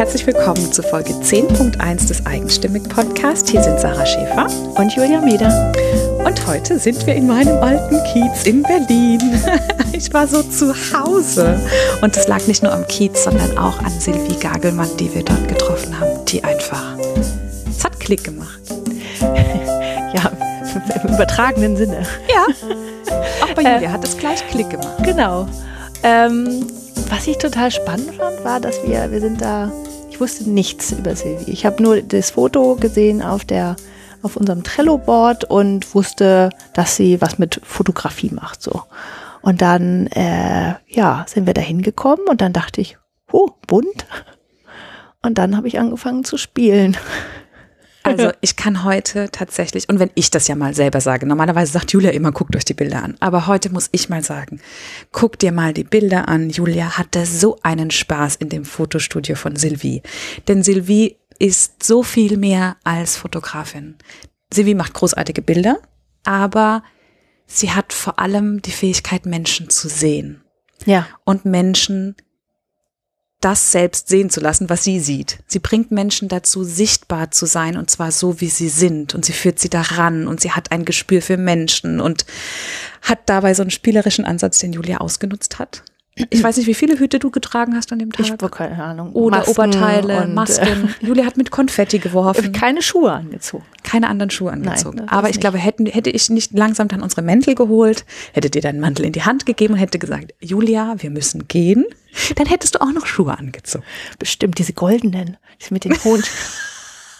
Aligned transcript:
herzlich 0.00 0.26
willkommen 0.26 0.72
zu 0.72 0.82
Folge 0.82 1.12
10.1 1.12 2.08
des 2.08 2.24
Eigenstimmig 2.24 2.88
Podcast. 2.88 3.50
Hier 3.50 3.62
sind 3.62 3.78
Sarah 3.78 4.06
Schäfer 4.06 4.46
und 4.76 4.96
Julia 4.96 5.20
Meder. 5.20 5.74
Und 6.24 6.46
heute 6.46 6.78
sind 6.78 7.06
wir 7.06 7.14
in 7.14 7.26
meinem 7.26 7.62
alten 7.62 8.02
Kiez 8.04 8.46
in 8.46 8.62
Berlin. 8.62 9.20
Ich 9.92 10.10
war 10.14 10.26
so 10.26 10.42
zu 10.42 10.72
Hause. 10.72 11.60
Und 12.00 12.16
es 12.16 12.26
lag 12.26 12.46
nicht 12.46 12.62
nur 12.62 12.72
am 12.72 12.86
Kiez, 12.86 13.24
sondern 13.24 13.58
auch 13.58 13.78
an 13.80 13.90
Silvi 14.00 14.36
Gagelmann, 14.40 14.88
die 14.96 15.14
wir 15.14 15.22
dort 15.22 15.46
getroffen 15.46 16.00
haben, 16.00 16.24
die 16.24 16.42
einfach, 16.42 16.96
es 17.68 17.84
hat 17.84 18.00
Klick 18.00 18.24
gemacht. 18.24 18.60
Ja, 20.14 20.32
im 21.04 21.14
übertragenen 21.14 21.76
Sinne. 21.76 22.06
Ja, 22.26 22.46
auch 23.44 23.54
bei 23.54 23.62
Julia 23.62 23.82
äh, 23.82 23.88
hat 23.88 24.02
es 24.02 24.16
gleich 24.16 24.42
Klick 24.48 24.70
gemacht. 24.70 25.04
Genau. 25.04 25.46
Ähm, 26.02 26.66
was 27.10 27.26
ich 27.26 27.38
total 27.38 27.70
spannend 27.70 28.14
fand, 28.14 28.44
war, 28.44 28.60
dass 28.60 28.82
wir, 28.84 29.10
wir 29.10 29.20
sind 29.20 29.40
da, 29.40 29.70
ich 30.20 30.22
wusste 30.22 30.50
nichts 30.50 30.92
über 30.92 31.16
Silvi. 31.16 31.50
Ich 31.50 31.64
habe 31.64 31.82
nur 31.82 32.02
das 32.02 32.32
Foto 32.32 32.76
gesehen 32.76 33.22
auf 33.22 33.46
der 33.46 33.76
auf 34.20 34.36
unserem 34.36 34.62
Trello-Board 34.62 35.44
und 35.44 35.94
wusste, 35.94 36.50
dass 36.74 36.94
sie 36.94 37.22
was 37.22 37.38
mit 37.38 37.58
Fotografie 37.64 38.28
macht. 38.30 38.60
So. 38.60 38.82
Und 39.40 39.62
dann, 39.62 40.08
äh, 40.08 40.74
ja, 40.88 41.24
sind 41.26 41.46
wir 41.46 41.54
da 41.54 41.62
hingekommen 41.62 42.26
und 42.28 42.42
dann 42.42 42.52
dachte 42.52 42.82
ich, 42.82 42.98
oh, 43.32 43.48
bunt. 43.66 44.04
Und 45.22 45.38
dann 45.38 45.56
habe 45.56 45.68
ich 45.68 45.78
angefangen 45.78 46.22
zu 46.22 46.36
spielen. 46.36 46.98
Also 48.02 48.30
ich 48.40 48.56
kann 48.56 48.84
heute 48.84 49.28
tatsächlich, 49.30 49.88
und 49.88 49.98
wenn 49.98 50.10
ich 50.14 50.30
das 50.30 50.48
ja 50.48 50.54
mal 50.54 50.74
selber 50.74 51.00
sage, 51.00 51.26
normalerweise 51.26 51.72
sagt 51.72 51.92
Julia 51.92 52.10
immer, 52.10 52.32
guckt 52.32 52.56
euch 52.56 52.64
die 52.64 52.74
Bilder 52.74 53.02
an, 53.02 53.16
aber 53.20 53.46
heute 53.46 53.70
muss 53.70 53.88
ich 53.92 54.08
mal 54.08 54.22
sagen, 54.22 54.60
guck 55.12 55.38
dir 55.38 55.52
mal 55.52 55.72
die 55.72 55.84
Bilder 55.84 56.28
an. 56.28 56.50
Julia 56.50 56.98
hatte 56.98 57.26
so 57.26 57.58
einen 57.62 57.90
Spaß 57.90 58.36
in 58.36 58.48
dem 58.48 58.64
Fotostudio 58.64 59.36
von 59.36 59.56
Sylvie. 59.56 60.02
Denn 60.48 60.62
Sylvie 60.62 61.16
ist 61.38 61.82
so 61.82 62.02
viel 62.02 62.36
mehr 62.36 62.76
als 62.84 63.16
Fotografin. 63.16 63.96
Sylvie 64.52 64.74
macht 64.74 64.94
großartige 64.94 65.42
Bilder, 65.42 65.78
aber 66.24 66.82
sie 67.46 67.70
hat 67.70 67.92
vor 67.92 68.18
allem 68.18 68.62
die 68.62 68.72
Fähigkeit, 68.72 69.26
Menschen 69.26 69.70
zu 69.70 69.88
sehen. 69.88 70.42
Ja. 70.86 71.06
Und 71.24 71.44
Menschen 71.44 72.16
das 73.40 73.72
selbst 73.72 74.08
sehen 74.08 74.28
zu 74.30 74.40
lassen, 74.40 74.68
was 74.68 74.84
sie 74.84 75.00
sieht. 75.00 75.38
Sie 75.46 75.58
bringt 75.58 75.90
Menschen 75.90 76.28
dazu, 76.28 76.62
sichtbar 76.62 77.30
zu 77.30 77.46
sein 77.46 77.76
und 77.76 77.90
zwar 77.90 78.12
so, 78.12 78.40
wie 78.40 78.48
sie 78.48 78.68
sind 78.68 79.14
und 79.14 79.24
sie 79.24 79.32
führt 79.32 79.58
sie 79.58 79.70
daran 79.70 80.26
und 80.28 80.40
sie 80.40 80.52
hat 80.52 80.72
ein 80.72 80.84
Gespür 80.84 81.22
für 81.22 81.36
Menschen 81.36 82.00
und 82.00 82.26
hat 83.02 83.20
dabei 83.26 83.54
so 83.54 83.62
einen 83.62 83.70
spielerischen 83.70 84.24
Ansatz, 84.24 84.58
den 84.58 84.72
Julia 84.72 84.98
ausgenutzt 84.98 85.58
hat. 85.58 85.82
Ich 86.30 86.42
weiß 86.42 86.56
nicht, 86.58 86.66
wie 86.66 86.74
viele 86.74 86.98
Hüte 86.98 87.18
du 87.18 87.30
getragen 87.30 87.74
hast 87.74 87.92
an 87.92 87.98
dem 87.98 88.12
Tag. 88.12 88.26
Ich 88.26 88.32
habe 88.32 88.48
keine 88.48 88.82
Ahnung. 88.82 89.12
Oder 89.12 89.38
Masken 89.38 89.50
Oberteile, 89.52 90.22
und, 90.22 90.34
Masken. 90.34 90.66
Äh, 90.66 90.88
Julia 91.06 91.24
hat 91.24 91.36
mit 91.36 91.50
Konfetti 91.50 91.98
geworfen. 91.98 92.52
Keine 92.52 92.82
Schuhe 92.82 93.12
angezogen. 93.12 93.64
Keine 93.82 94.08
anderen 94.08 94.30
Schuhe 94.30 94.52
angezogen. 94.52 94.98
Nein, 94.98 95.08
Aber 95.08 95.28
ich 95.28 95.36
nicht. 95.36 95.40
glaube, 95.40 95.58
hätten, 95.58 95.86
hätte 95.86 96.10
ich 96.10 96.28
nicht 96.30 96.52
langsam 96.52 96.88
dann 96.88 97.02
unsere 97.02 97.22
Mäntel 97.22 97.54
geholt, 97.54 98.04
hätte 98.32 98.50
dir 98.50 98.62
deinen 98.62 98.80
Mantel 98.80 99.06
in 99.06 99.12
die 99.12 99.22
Hand 99.22 99.46
gegeben 99.46 99.74
und 99.74 99.80
hätte 99.80 99.98
gesagt, 99.98 100.34
Julia, 100.40 100.96
wir 100.98 101.10
müssen 101.10 101.48
gehen, 101.48 101.86
dann 102.36 102.46
hättest 102.46 102.74
du 102.74 102.80
auch 102.80 102.92
noch 102.92 103.06
Schuhe 103.06 103.36
angezogen. 103.36 103.84
Bestimmt, 104.18 104.58
diese 104.58 104.72
goldenen, 104.72 105.36
diese 105.60 105.72
mit 105.72 105.84
den 105.84 105.94
hohen. 106.04 106.22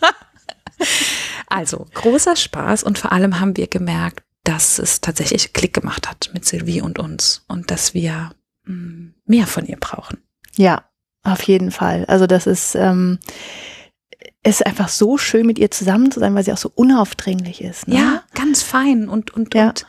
also, 1.48 1.86
großer 1.94 2.36
Spaß 2.36 2.82
und 2.82 2.98
vor 2.98 3.12
allem 3.12 3.40
haben 3.40 3.56
wir 3.56 3.66
gemerkt, 3.66 4.24
dass 4.44 4.78
es 4.78 5.00
tatsächlich 5.00 5.52
Klick 5.52 5.74
gemacht 5.74 6.08
hat 6.08 6.30
mit 6.32 6.44
Sylvie 6.44 6.80
und 6.80 6.98
uns 6.98 7.44
und 7.46 7.70
dass 7.70 7.94
wir 7.94 8.30
mehr 8.64 9.46
von 9.46 9.66
ihr 9.66 9.76
brauchen. 9.78 10.18
Ja, 10.56 10.84
auf 11.22 11.42
jeden 11.42 11.70
Fall. 11.70 12.04
Also 12.06 12.26
das 12.26 12.46
ist, 12.46 12.74
ähm, 12.74 13.18
ist 14.42 14.64
einfach 14.64 14.88
so 14.88 15.18
schön, 15.18 15.46
mit 15.46 15.58
ihr 15.58 15.70
zusammen 15.70 16.10
zu 16.10 16.20
sein, 16.20 16.34
weil 16.34 16.44
sie 16.44 16.52
auch 16.52 16.58
so 16.58 16.72
unaufdringlich 16.74 17.62
ist. 17.62 17.88
Ne? 17.88 17.96
Ja, 17.96 18.22
ganz 18.34 18.62
fein 18.62 19.08
und, 19.08 19.32
und, 19.32 19.54
ja. 19.54 19.68
und 19.68 19.86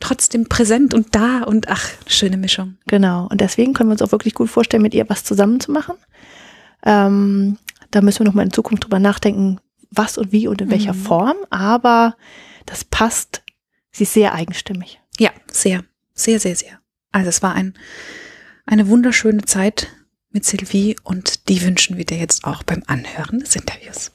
trotzdem 0.00 0.48
präsent 0.48 0.92
und 0.94 1.14
da 1.14 1.42
und 1.42 1.68
ach, 1.68 1.88
schöne 2.06 2.36
Mischung. 2.36 2.76
Genau. 2.86 3.26
Und 3.30 3.40
deswegen 3.40 3.72
können 3.72 3.88
wir 3.88 3.92
uns 3.92 4.02
auch 4.02 4.12
wirklich 4.12 4.34
gut 4.34 4.50
vorstellen, 4.50 4.82
mit 4.82 4.94
ihr 4.94 5.08
was 5.08 5.24
zusammen 5.24 5.60
zu 5.60 5.72
machen. 5.72 5.96
Ähm, 6.84 7.58
da 7.90 8.02
müssen 8.02 8.20
wir 8.20 8.26
nochmal 8.26 8.44
in 8.44 8.52
Zukunft 8.52 8.84
drüber 8.84 8.98
nachdenken, 8.98 9.60
was 9.90 10.18
und 10.18 10.32
wie 10.32 10.48
und 10.48 10.60
in 10.60 10.70
welcher 10.70 10.92
mhm. 10.92 10.98
Form. 11.02 11.36
Aber 11.50 12.16
das 12.66 12.84
passt. 12.84 13.42
Sie 13.90 14.02
ist 14.02 14.12
sehr 14.12 14.34
eigenstimmig. 14.34 15.00
Ja, 15.18 15.30
sehr, 15.50 15.84
sehr, 16.12 16.38
sehr, 16.38 16.56
sehr. 16.56 16.80
Also 17.16 17.30
es 17.30 17.42
war 17.42 17.54
ein, 17.54 17.72
eine 18.66 18.88
wunderschöne 18.88 19.46
Zeit 19.46 19.88
mit 20.32 20.44
Sylvie 20.44 20.96
und 21.02 21.48
die 21.48 21.62
wünschen 21.62 21.96
wir 21.96 22.04
dir 22.04 22.18
jetzt 22.18 22.44
auch 22.44 22.62
beim 22.62 22.82
Anhören 22.86 23.40
des 23.40 23.56
Interviews. 23.56 24.12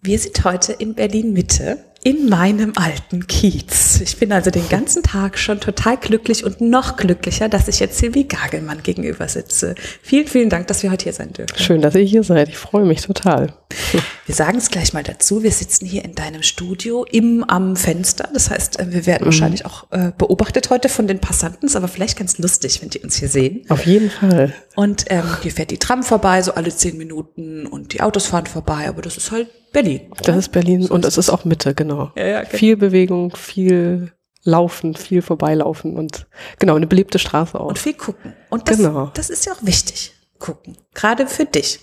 Wir 0.00 0.20
sind 0.20 0.44
heute 0.44 0.72
in 0.74 0.94
Berlin 0.94 1.32
Mitte 1.32 1.84
in 2.02 2.30
meinem 2.30 2.72
alten 2.76 3.26
Kiez. 3.26 4.00
Ich 4.00 4.16
bin 4.16 4.32
also 4.32 4.50
den 4.50 4.66
ganzen 4.70 5.02
Tag 5.02 5.38
schon 5.38 5.60
total 5.60 5.98
glücklich 5.98 6.44
und 6.44 6.62
noch 6.62 6.96
glücklicher, 6.96 7.50
dass 7.50 7.68
ich 7.68 7.78
jetzt 7.78 7.98
Silvi 7.98 8.24
Gagelmann 8.24 8.82
gegenüber 8.82 9.28
sitze. 9.28 9.74
Vielen, 10.02 10.26
vielen 10.26 10.48
Dank, 10.48 10.66
dass 10.68 10.82
wir 10.82 10.90
heute 10.90 11.04
hier 11.04 11.12
sein 11.12 11.32
dürfen. 11.34 11.58
Schön, 11.58 11.82
dass 11.82 11.94
ihr 11.94 12.00
hier 12.00 12.22
seid. 12.22 12.48
Ich 12.48 12.56
freue 12.56 12.86
mich 12.86 13.02
total. 13.02 13.52
Wir 14.26 14.34
sagen 14.34 14.58
es 14.58 14.70
gleich 14.70 14.92
mal 14.92 15.02
dazu. 15.02 15.42
Wir 15.42 15.50
sitzen 15.50 15.86
hier 15.86 16.04
in 16.04 16.14
deinem 16.14 16.44
Studio 16.44 17.04
im 17.10 17.42
am 17.44 17.74
Fenster. 17.74 18.28
Das 18.32 18.50
heißt, 18.50 18.78
äh, 18.78 18.86
wir 18.92 19.06
werden 19.06 19.22
mhm. 19.22 19.26
wahrscheinlich 19.26 19.66
auch 19.66 19.90
äh, 19.90 20.12
beobachtet 20.16 20.70
heute 20.70 20.88
von 20.88 21.08
den 21.08 21.18
Passanten. 21.18 21.66
Ist 21.66 21.74
aber 21.74 21.88
vielleicht 21.88 22.16
ganz 22.16 22.38
lustig, 22.38 22.80
wenn 22.80 22.90
die 22.90 23.00
uns 23.00 23.16
hier 23.16 23.28
sehen. 23.28 23.64
Auf 23.68 23.86
jeden 23.86 24.10
Fall. 24.10 24.52
Und 24.80 25.04
ähm, 25.08 25.26
hier 25.42 25.52
fährt 25.52 25.70
die 25.70 25.76
Tram 25.76 26.02
vorbei, 26.02 26.40
so 26.40 26.54
alle 26.54 26.74
zehn 26.74 26.96
Minuten 26.96 27.66
und 27.66 27.92
die 27.92 28.00
Autos 28.00 28.28
fahren 28.28 28.46
vorbei. 28.46 28.88
Aber 28.88 29.02
das 29.02 29.18
ist 29.18 29.30
halt 29.30 29.50
Berlin. 29.72 30.10
Oder? 30.10 30.22
Das 30.22 30.36
ist 30.38 30.52
Berlin 30.52 30.84
so 30.84 30.94
und 30.94 31.04
es 31.04 31.18
ist 31.18 31.28
auch 31.28 31.44
Mitte, 31.44 31.74
genau. 31.74 32.12
Ja, 32.16 32.26
ja, 32.26 32.40
genau. 32.44 32.56
Viel 32.56 32.78
Bewegung, 32.78 33.36
viel 33.36 34.10
Laufen, 34.42 34.94
viel 34.94 35.20
vorbeilaufen 35.20 35.98
und 35.98 36.26
genau, 36.58 36.76
eine 36.76 36.86
belebte 36.86 37.18
Straße 37.18 37.60
auch. 37.60 37.66
Und 37.66 37.78
viel 37.78 37.92
gucken. 37.92 38.32
Und 38.48 38.70
das, 38.70 38.78
genau. 38.78 39.10
das 39.12 39.28
ist 39.28 39.44
ja 39.44 39.52
auch 39.52 39.62
wichtig, 39.62 40.14
gucken. 40.38 40.78
Gerade 40.94 41.26
für 41.26 41.44
dich. 41.44 41.80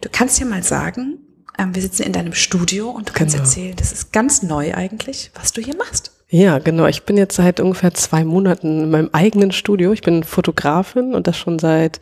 Du 0.00 0.08
kannst 0.10 0.40
ja 0.40 0.46
mal 0.46 0.62
sagen, 0.62 1.18
ähm, 1.58 1.74
wir 1.74 1.82
sitzen 1.82 2.04
in 2.04 2.14
deinem 2.14 2.32
Studio 2.32 2.88
und 2.88 3.10
du 3.10 3.12
kannst 3.12 3.34
genau. 3.34 3.46
erzählen, 3.46 3.76
das 3.76 3.92
ist 3.92 4.14
ganz 4.14 4.42
neu 4.42 4.72
eigentlich, 4.72 5.30
was 5.34 5.52
du 5.52 5.60
hier 5.60 5.76
machst. 5.76 6.12
Ja, 6.30 6.60
genau. 6.60 6.86
Ich 6.86 7.02
bin 7.02 7.16
jetzt 7.16 7.34
seit 7.34 7.58
ungefähr 7.58 7.92
zwei 7.92 8.24
Monaten 8.24 8.84
in 8.84 8.90
meinem 8.90 9.10
eigenen 9.12 9.50
Studio. 9.50 9.92
Ich 9.92 10.02
bin 10.02 10.22
Fotografin 10.22 11.14
und 11.14 11.26
das 11.26 11.36
schon 11.36 11.58
seit 11.58 11.98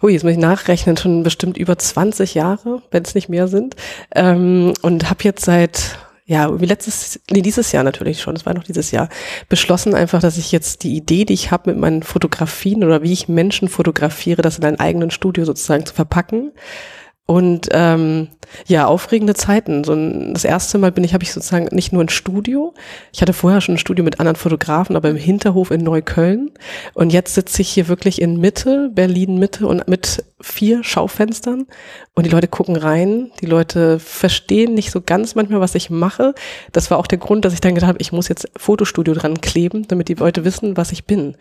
hui, 0.00 0.12
jetzt 0.12 0.22
muss 0.22 0.32
ich 0.32 0.38
nachrechnen, 0.38 0.96
schon 0.96 1.22
bestimmt 1.22 1.58
über 1.58 1.76
20 1.76 2.34
Jahre, 2.34 2.82
wenn 2.90 3.02
es 3.02 3.14
nicht 3.14 3.28
mehr 3.28 3.46
sind. 3.46 3.76
Ähm, 4.14 4.72
und 4.80 5.10
habe 5.10 5.24
jetzt 5.24 5.44
seit 5.44 5.98
ja, 6.24 6.60
wie 6.60 6.66
letztes, 6.66 7.20
nee, 7.30 7.40
dieses 7.40 7.72
Jahr 7.72 7.84
natürlich 7.84 8.20
schon, 8.20 8.34
das 8.34 8.44
war 8.44 8.52
noch 8.52 8.64
dieses 8.64 8.90
Jahr, 8.90 9.08
beschlossen 9.48 9.94
einfach, 9.94 10.20
dass 10.20 10.36
ich 10.36 10.52
jetzt 10.52 10.82
die 10.82 10.94
Idee, 10.94 11.24
die 11.24 11.32
ich 11.32 11.50
habe 11.50 11.70
mit 11.70 11.80
meinen 11.80 12.02
Fotografien 12.02 12.84
oder 12.84 13.02
wie 13.02 13.14
ich 13.14 13.28
Menschen 13.28 13.68
fotografiere, 13.68 14.42
das 14.42 14.58
in 14.58 14.64
einem 14.64 14.76
eigenen 14.76 15.10
Studio 15.10 15.46
sozusagen 15.46 15.86
zu 15.86 15.94
verpacken 15.94 16.52
und 17.30 17.68
ähm, 17.72 18.28
ja, 18.66 18.86
aufregende 18.86 19.34
Zeiten. 19.34 19.84
So 19.84 19.92
ein, 19.92 20.32
das 20.32 20.44
erste 20.44 20.78
Mal 20.78 20.92
bin 20.92 21.04
ich, 21.04 21.12
habe 21.12 21.22
ich 21.22 21.30
sozusagen 21.30 21.68
nicht 21.72 21.92
nur 21.92 22.02
ein 22.02 22.08
Studio. 22.08 22.72
Ich 23.12 23.20
hatte 23.20 23.34
vorher 23.34 23.60
schon 23.60 23.74
ein 23.74 23.78
Studio 23.78 24.02
mit 24.02 24.18
anderen 24.18 24.36
Fotografen, 24.36 24.96
aber 24.96 25.10
im 25.10 25.16
Hinterhof 25.16 25.70
in 25.70 25.82
Neukölln. 25.82 26.50
Und 26.94 27.12
jetzt 27.12 27.34
sitze 27.34 27.60
ich 27.60 27.68
hier 27.68 27.86
wirklich 27.86 28.22
in 28.22 28.40
Mitte, 28.40 28.90
Berlin 28.94 29.38
Mitte 29.38 29.66
und 29.66 29.86
mit 29.86 30.24
vier 30.40 30.82
Schaufenstern. 30.82 31.66
Und 32.14 32.24
die 32.24 32.30
Leute 32.30 32.48
gucken 32.48 32.76
rein. 32.76 33.30
Die 33.42 33.46
Leute 33.46 33.98
verstehen 33.98 34.72
nicht 34.72 34.90
so 34.90 35.02
ganz 35.02 35.34
manchmal, 35.34 35.60
was 35.60 35.74
ich 35.74 35.90
mache. 35.90 36.34
Das 36.72 36.90
war 36.90 36.96
auch 36.96 37.06
der 37.06 37.18
Grund, 37.18 37.44
dass 37.44 37.52
ich 37.52 37.60
dann 37.60 37.74
gedacht 37.74 37.90
habe, 37.90 38.00
ich 38.00 38.10
muss 38.10 38.28
jetzt 38.28 38.48
Fotostudio 38.56 39.12
dran 39.12 39.42
kleben, 39.42 39.86
damit 39.86 40.08
die 40.08 40.14
Leute 40.14 40.46
wissen, 40.46 40.78
was 40.78 40.92
ich 40.92 41.04
bin 41.04 41.36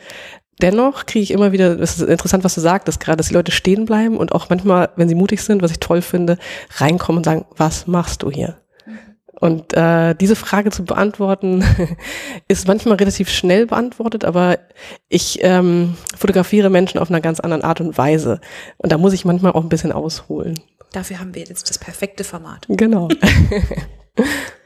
dennoch 0.62 1.06
kriege 1.06 1.24
ich 1.24 1.32
immer 1.32 1.52
wieder, 1.52 1.76
das 1.76 2.00
ist 2.00 2.08
interessant, 2.08 2.44
was 2.44 2.56
du 2.56 2.62
sagtest 2.62 3.00
gerade, 3.00 3.18
dass 3.18 3.28
die 3.28 3.34
Leute 3.34 3.52
stehen 3.52 3.86
bleiben 3.86 4.18
und 4.18 4.32
auch 4.32 4.50
manchmal, 4.50 4.90
wenn 4.96 5.10
sie 5.10 5.16
mutig 5.16 5.42
sind, 5.42 5.62
was 5.62 5.72
ich 5.72 5.80
toll 5.80 6.02
finde, 6.02 6.38
reinkommen 6.76 7.18
und 7.18 7.24
sagen, 7.24 7.46
was 7.56 7.88
machst 7.88 8.24
du 8.24 8.32
hier? 8.32 8.58
Und 9.40 9.74
äh, 9.76 10.16
diese 10.16 10.36
Frage 10.36 10.72
zu 10.72 10.84
beantworten, 10.84 11.64
ist 12.48 12.68
manchmal 12.68 12.98
relativ 12.98 13.30
schnell 13.30 13.68
beantwortet, 13.68 14.26
aber 14.26 14.58
ich 15.10 15.40
ähm, 15.42 15.96
fotografiere 16.18 16.72
Menschen 16.72 17.00
auf 17.00 17.10
einer 17.12 17.22
ganz 17.22 17.40
anderen 17.40 17.64
Art 17.64 17.80
und 17.80 17.98
Weise. 17.98 18.42
Und 18.78 18.92
da 18.92 18.98
muss 18.98 19.14
ich 19.14 19.26
manchmal 19.26 19.52
auch 19.52 19.62
ein 19.62 19.70
bisschen 19.70 19.92
ausholen. 19.92 20.60
Dafür 20.92 21.20
haben 21.20 21.36
wir 21.36 21.44
jetzt 21.44 21.70
das 21.70 21.78
perfekte 21.78 22.24
Format. 22.24 22.66
Genau. 22.68 23.10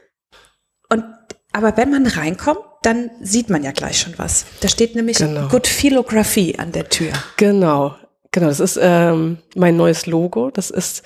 aber 1.52 1.76
wenn 1.76 1.90
man 1.90 2.06
reinkommt, 2.06 2.60
dann 2.82 3.10
sieht 3.20 3.48
man 3.48 3.62
ja 3.62 3.72
gleich 3.72 4.00
schon 4.00 4.14
was. 4.16 4.44
Da 4.60 4.68
steht 4.68 4.96
nämlich 4.96 5.18
genau. 5.18 5.48
Good 5.48 5.66
Philography 5.66 6.56
an 6.58 6.72
der 6.72 6.88
Tür. 6.88 7.12
Genau, 7.36 7.94
genau. 8.32 8.48
Das 8.48 8.60
ist 8.60 8.78
ähm, 8.80 9.38
mein 9.54 9.76
neues 9.76 10.06
Logo. 10.06 10.50
Das 10.50 10.70
ist 10.70 11.02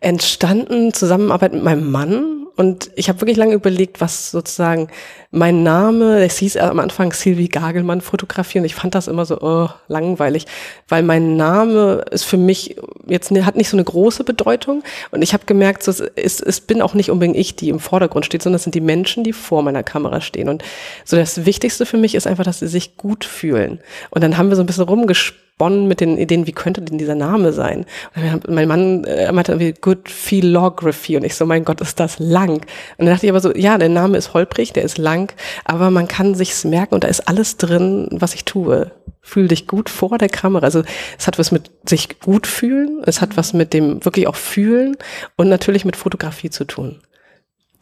entstanden 0.00 0.92
Zusammenarbeit 0.92 1.54
mit 1.54 1.62
meinem 1.62 1.90
Mann 1.90 2.43
und 2.56 2.90
ich 2.94 3.08
habe 3.08 3.20
wirklich 3.20 3.36
lange 3.36 3.54
überlegt, 3.54 4.00
was 4.00 4.30
sozusagen 4.30 4.88
mein 5.32 5.64
Name, 5.64 6.24
es 6.24 6.38
hieß 6.38 6.56
am 6.58 6.78
Anfang 6.78 7.12
Sylvie 7.12 7.48
Gagelmann 7.48 8.00
fotografieren. 8.00 8.64
Ich 8.64 8.76
fand 8.76 8.94
das 8.94 9.08
immer 9.08 9.26
so 9.26 9.40
oh, 9.40 9.68
langweilig, 9.88 10.46
weil 10.88 11.02
mein 11.02 11.36
Name 11.36 12.04
ist 12.12 12.22
für 12.24 12.36
mich 12.36 12.76
jetzt 13.06 13.32
hat 13.32 13.56
nicht 13.56 13.68
so 13.68 13.76
eine 13.76 13.84
große 13.84 14.22
Bedeutung 14.22 14.84
und 15.10 15.22
ich 15.22 15.32
habe 15.32 15.46
gemerkt, 15.46 15.82
so, 15.82 15.90
es, 16.14 16.40
es 16.40 16.60
bin 16.60 16.80
auch 16.80 16.94
nicht 16.94 17.10
unbedingt 17.10 17.36
ich, 17.36 17.56
die 17.56 17.68
im 17.68 17.80
Vordergrund 17.80 18.24
steht, 18.24 18.42
sondern 18.42 18.56
es 18.56 18.62
sind 18.62 18.74
die 18.74 18.80
Menschen, 18.80 19.24
die 19.24 19.32
vor 19.32 19.62
meiner 19.62 19.82
Kamera 19.82 20.20
stehen. 20.20 20.48
Und 20.48 20.62
so 21.04 21.16
das 21.16 21.44
Wichtigste 21.44 21.86
für 21.86 21.96
mich 21.96 22.14
ist 22.14 22.26
einfach, 22.26 22.44
dass 22.44 22.60
sie 22.60 22.68
sich 22.68 22.96
gut 22.96 23.24
fühlen. 23.24 23.80
Und 24.10 24.22
dann 24.22 24.38
haben 24.38 24.48
wir 24.48 24.56
so 24.56 24.62
ein 24.62 24.66
bisschen 24.66 24.84
rumgesprochen 24.84 25.43
Bonn 25.56 25.86
mit 25.86 26.00
den 26.00 26.18
Ideen, 26.18 26.48
wie 26.48 26.52
könnte 26.52 26.82
denn 26.82 26.98
dieser 26.98 27.14
Name 27.14 27.52
sein? 27.52 27.86
Und 28.16 28.50
mein 28.50 28.66
Mann 28.66 29.04
äh, 29.04 29.30
meinte 29.30 29.52
irgendwie 29.52 29.72
Good 29.80 30.08
Philography 30.08 31.16
und 31.16 31.24
ich 31.24 31.36
so, 31.36 31.46
mein 31.46 31.64
Gott, 31.64 31.80
ist 31.80 32.00
das 32.00 32.18
lang. 32.18 32.54
Und 32.54 32.66
dann 32.98 33.06
dachte 33.06 33.26
ich 33.26 33.30
aber 33.30 33.40
so, 33.40 33.54
ja, 33.54 33.78
der 33.78 33.88
Name 33.88 34.18
ist 34.18 34.34
holprig, 34.34 34.72
der 34.72 34.82
ist 34.82 34.98
lang, 34.98 35.32
aber 35.64 35.90
man 35.90 36.08
kann 36.08 36.34
sich's 36.34 36.64
merken 36.64 36.94
und 36.94 37.04
da 37.04 37.08
ist 37.08 37.28
alles 37.28 37.56
drin, 37.56 38.08
was 38.10 38.34
ich 38.34 38.44
tue. 38.44 38.90
Fühl 39.20 39.48
dich 39.48 39.68
gut 39.68 39.88
vor 39.88 40.18
der 40.18 40.28
Kamera. 40.28 40.64
Also 40.64 40.82
es 41.18 41.26
hat 41.26 41.38
was 41.38 41.52
mit 41.52 41.70
sich 41.88 42.20
gut 42.20 42.46
fühlen, 42.46 43.02
es 43.06 43.20
hat 43.20 43.36
was 43.36 43.52
mit 43.52 43.72
dem 43.72 44.04
wirklich 44.04 44.26
auch 44.26 44.36
fühlen 44.36 44.96
und 45.36 45.48
natürlich 45.48 45.84
mit 45.84 45.96
Fotografie 45.96 46.50
zu 46.50 46.64
tun. 46.64 47.00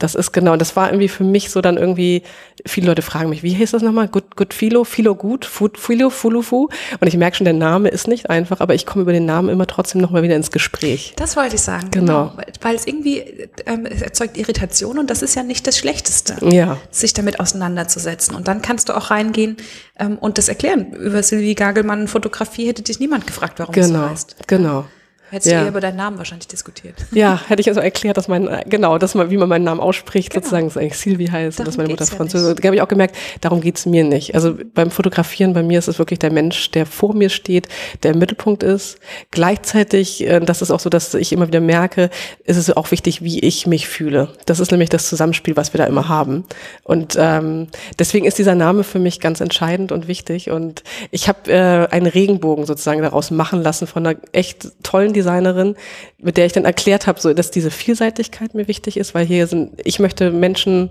Das 0.03 0.17
ist 0.17 0.33
genau, 0.33 0.57
das 0.57 0.75
war 0.75 0.89
irgendwie 0.89 1.07
für 1.07 1.23
mich 1.23 1.51
so 1.51 1.61
dann 1.61 1.77
irgendwie, 1.77 2.25
viele 2.67 2.89
Leute 2.89 3.03
fragen 3.03 3.31
mich, 3.31 3.45
wie 3.45 3.55
hieß 3.55 3.71
das 3.71 3.83
nochmal? 3.83 4.09
Gut, 4.09 4.35
gut, 4.35 4.53
Philo, 4.53 4.83
Philo 4.83 5.15
gut, 5.15 5.49
Philo, 5.77 6.11
Fulufu. 6.11 6.69
Und 6.99 7.07
ich 7.07 7.17
merke 7.17 7.37
schon, 7.37 7.45
der 7.45 7.55
Name 7.55 7.89
ist 7.89 8.09
nicht 8.09 8.29
einfach, 8.29 8.61
aber 8.61 8.75
ich 8.75 8.85
komme 8.85 9.03
über 9.03 9.13
den 9.13 9.27
Namen 9.27 9.49
immer 9.49 9.67
trotzdem 9.69 10.01
nochmal 10.01 10.25
wieder 10.25 10.35
ins 10.35 10.51
Gespräch. 10.51 11.13
Das 11.15 11.37
wollte 11.37 11.55
ich 11.55 11.63
sagen, 11.63 11.93
genau. 11.93 12.31
genau. 12.31 12.43
Weil 12.63 12.75
es 12.75 12.85
irgendwie 12.85 13.19
ähm, 13.67 13.87
es 13.87 14.03
erzeugt 14.03 14.37
Irritation 14.37 14.99
und 14.99 15.09
das 15.09 15.23
ist 15.23 15.37
ja 15.37 15.45
nicht 15.45 15.69
das 15.69 15.79
Schlechteste, 15.79 16.35
ja. 16.51 16.79
sich 16.91 17.13
damit 17.13 17.39
auseinanderzusetzen. 17.39 18.35
Und 18.35 18.49
dann 18.49 18.61
kannst 18.61 18.89
du 18.89 18.97
auch 18.97 19.11
reingehen 19.11 19.57
ähm, 20.01 20.19
und 20.19 20.37
das 20.37 20.49
erklären. 20.49 20.93
Über 20.95 21.23
Sylvie 21.23 21.55
Gagelmann 21.55 22.09
Fotografie 22.09 22.67
hätte 22.67 22.83
dich 22.83 22.99
niemand 22.99 23.29
gefragt, 23.29 23.61
warum 23.61 23.73
genau, 23.73 23.87
es 23.87 23.93
so 23.93 24.11
heißt. 24.11 24.37
Genau. 24.49 24.85
Hättest 25.33 25.51
ja. 25.51 25.63
du 25.63 25.69
über 25.69 25.81
deinen 25.81 25.97
Namen 25.97 26.19
wahrscheinlich 26.19 26.47
diskutiert. 26.47 26.95
Ja, 27.13 27.41
hätte 27.47 27.61
ich 27.61 27.69
also 27.69 27.81
erklärt, 27.81 28.17
dass 28.17 28.29
mein, 28.29 28.49
genau, 28.67 28.99
dass 28.99 29.15
man, 29.15 29.31
wie 29.31 29.37
man 29.37 29.49
meinen 29.49 29.65
Namen 29.65 29.81
ausspricht, 29.81 30.31
genau. 30.31 30.43
sozusagen, 30.43 30.67
dass 30.67 30.77
eigentlich 30.77 30.99
Sylvie 30.99 31.31
heißt 31.31 31.59
darum 31.59 31.61
und 31.61 31.67
dass 31.67 31.77
meine 31.79 31.89
Mutter 31.89 32.07
Französin 32.07 32.49
ja 32.49 32.55
Da 32.55 32.67
habe 32.67 32.77
ich 32.77 32.83
auch 32.83 32.89
gemerkt, 32.89 33.17
darum 33.41 33.61
geht's 33.61 33.87
mir 33.87 34.05
nicht. 34.05 34.35
Also 34.35 34.57
beim 34.75 34.91
Fotografieren 34.91 35.55
bei 35.55 35.63
mir 35.63 35.79
ist 35.79 35.89
es 35.89 35.99
wirklich 35.99 36.19
der 36.19 36.33
Mensch, 36.33 36.71
der 36.73 36.85
vor 36.85 37.15
mir 37.15 37.31
steht, 37.31 37.69
der 38.03 38.13
im 38.13 38.19
Mittelpunkt 38.19 38.63
ist. 38.63 38.99
Gleichzeitig, 39.31 40.27
äh, 40.27 40.41
das 40.41 40.61
ist 40.61 40.71
auch 40.71 40.81
so, 40.81 40.91
dass 40.91 41.15
ich 41.15 41.33
immer 41.33 41.47
wieder 41.47 41.61
merke, 41.61 42.11
ist 42.45 42.59
es 42.59 42.75
auch 42.77 42.91
wichtig, 42.91 43.23
wie 43.23 43.41
ich 43.41 43.67
mich 43.67 43.89
fühle. 43.89 44.29
Das 44.45 44.61
ist 44.61 44.71
nämlich 44.71 44.91
das 44.91 45.09
Zusammenspiel, 45.09 45.57
was 45.57 45.73
wir 45.73 45.79
da 45.79 45.85
immer 45.85 46.09
haben. 46.09 46.45
Und 46.83 47.17
ähm, 47.19 47.69
deswegen 47.99 48.27
ist 48.27 48.39
dieser 48.39 48.55
Name 48.55 48.85
für 48.85 48.99
mich 48.99 49.21
ganz 49.21 49.41
entscheidend 49.41 49.93
und 49.93 50.09
wichtig. 50.09 50.51
Und 50.51 50.83
ich 51.11 51.29
habe 51.29 51.51
äh, 51.51 51.87
einen 51.91 52.07
Regenbogen 52.07 52.67
sozusagen 52.67 53.01
daraus 53.01 53.31
machen 53.31 53.63
lassen 53.63 53.87
von 53.87 54.07
einer 54.07 54.19
echt 54.33 54.73
tollen 54.83 55.13
Designerin, 55.23 55.77
mit 56.19 56.37
der 56.37 56.47
ich 56.47 56.53
dann 56.53 56.65
erklärt 56.65 57.07
habe, 57.07 57.21
so 57.21 57.33
dass 57.33 57.51
diese 57.51 57.71
Vielseitigkeit 57.71 58.55
mir 58.55 58.69
wichtig 58.69 58.97
ist, 58.97 59.15
weil 59.15 59.25
hier 59.25 59.47
sind, 59.47 59.73
ich 59.85 59.99
möchte 59.99 60.31
Menschen 60.31 60.91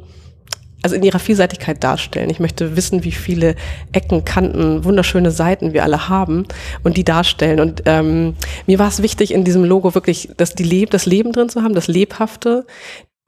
also 0.83 0.95
in 0.95 1.03
ihrer 1.03 1.19
Vielseitigkeit 1.19 1.83
darstellen. 1.83 2.29
Ich 2.29 2.39
möchte 2.39 2.75
wissen, 2.75 3.03
wie 3.03 3.11
viele 3.11 3.55
Ecken, 3.91 4.25
Kanten, 4.25 4.83
wunderschöne 4.83 5.31
Seiten 5.31 5.73
wir 5.73 5.83
alle 5.83 6.09
haben 6.09 6.47
und 6.83 6.97
die 6.97 7.03
darstellen. 7.03 7.59
Und 7.59 7.83
ähm, 7.85 8.35
mir 8.65 8.79
war 8.79 8.87
es 8.87 9.01
wichtig, 9.01 9.31
in 9.31 9.43
diesem 9.43 9.63
Logo 9.63 9.93
wirklich 9.93 10.29
dass 10.37 10.55
die 10.55 10.63
Leb 10.63 10.89
das 10.89 11.05
Leben 11.05 11.33
drin 11.33 11.49
zu 11.49 11.61
haben, 11.61 11.75
das 11.75 11.87
Lebhafte, 11.87 12.65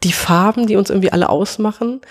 die 0.04 0.14
Farben, 0.14 0.68
die 0.68 0.76
uns 0.76 0.90
irgendwie 0.90 1.12
alle 1.12 1.30
ausmachen, 1.30 2.02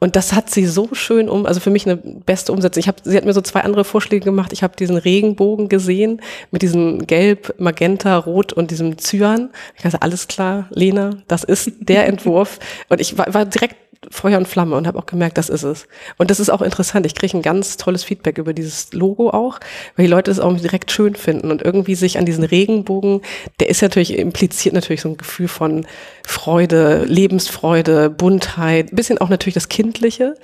und 0.00 0.14
das 0.14 0.32
hat 0.32 0.48
sie 0.48 0.64
so 0.66 0.90
schön 0.92 1.28
um, 1.28 1.44
also 1.44 1.58
für 1.58 1.70
mich 1.70 1.84
eine 1.84 1.96
beste 1.96 2.52
Umsetzung. 2.52 2.80
Ich 2.80 2.88
hab, 2.88 3.00
sie 3.02 3.16
hat 3.16 3.24
mir 3.24 3.32
so 3.32 3.40
zwei 3.40 3.62
andere 3.62 3.84
Vorschläge 3.84 4.24
gemacht. 4.24 4.52
Ich 4.52 4.62
habe 4.62 4.76
diesen 4.76 4.96
Regenbogen 4.96 5.68
gesehen 5.68 6.20
mit 6.52 6.62
diesem 6.62 7.06
Gelb, 7.06 7.54
Magenta, 7.58 8.16
Rot 8.16 8.52
und 8.52 8.70
diesem 8.70 8.96
Cyan. 8.98 9.50
Ich 9.76 9.82
dachte, 9.82 10.02
alles 10.02 10.28
klar, 10.28 10.68
Lena, 10.70 11.18
das 11.26 11.42
ist 11.42 11.72
der 11.80 12.06
Entwurf. 12.08 12.60
Und 12.88 13.00
ich 13.00 13.18
war, 13.18 13.32
war 13.34 13.44
direkt 13.44 13.76
Feuer 14.10 14.38
und 14.38 14.46
Flamme 14.46 14.76
und 14.76 14.86
habe 14.86 14.98
auch 14.98 15.06
gemerkt, 15.06 15.38
das 15.38 15.48
ist 15.48 15.64
es. 15.64 15.86
Und 16.18 16.30
das 16.30 16.38
ist 16.38 16.50
auch 16.50 16.62
interessant. 16.62 17.04
Ich 17.04 17.14
kriege 17.14 17.36
ein 17.36 17.42
ganz 17.42 17.76
tolles 17.76 18.04
Feedback 18.04 18.38
über 18.38 18.52
dieses 18.54 18.92
Logo 18.92 19.30
auch, 19.30 19.58
weil 19.96 20.06
die 20.06 20.10
Leute 20.10 20.30
es 20.30 20.38
auch 20.38 20.56
direkt 20.56 20.92
schön 20.92 21.16
finden 21.16 21.50
und 21.50 21.62
irgendwie 21.62 21.96
sich 21.96 22.16
an 22.16 22.24
diesen 22.24 22.44
Regenbogen, 22.44 23.22
der 23.58 23.68
ist 23.68 23.82
natürlich 23.82 24.16
impliziert 24.16 24.74
natürlich 24.74 25.00
so 25.00 25.08
ein 25.08 25.16
Gefühl 25.16 25.48
von 25.48 25.86
Freude, 26.24 27.04
Lebensfreude, 27.04 28.08
Buntheit, 28.08 28.94
bisschen 28.94 29.18
auch 29.18 29.28
natürlich 29.28 29.54
das 29.54 29.68
Kindliche. 29.92 30.34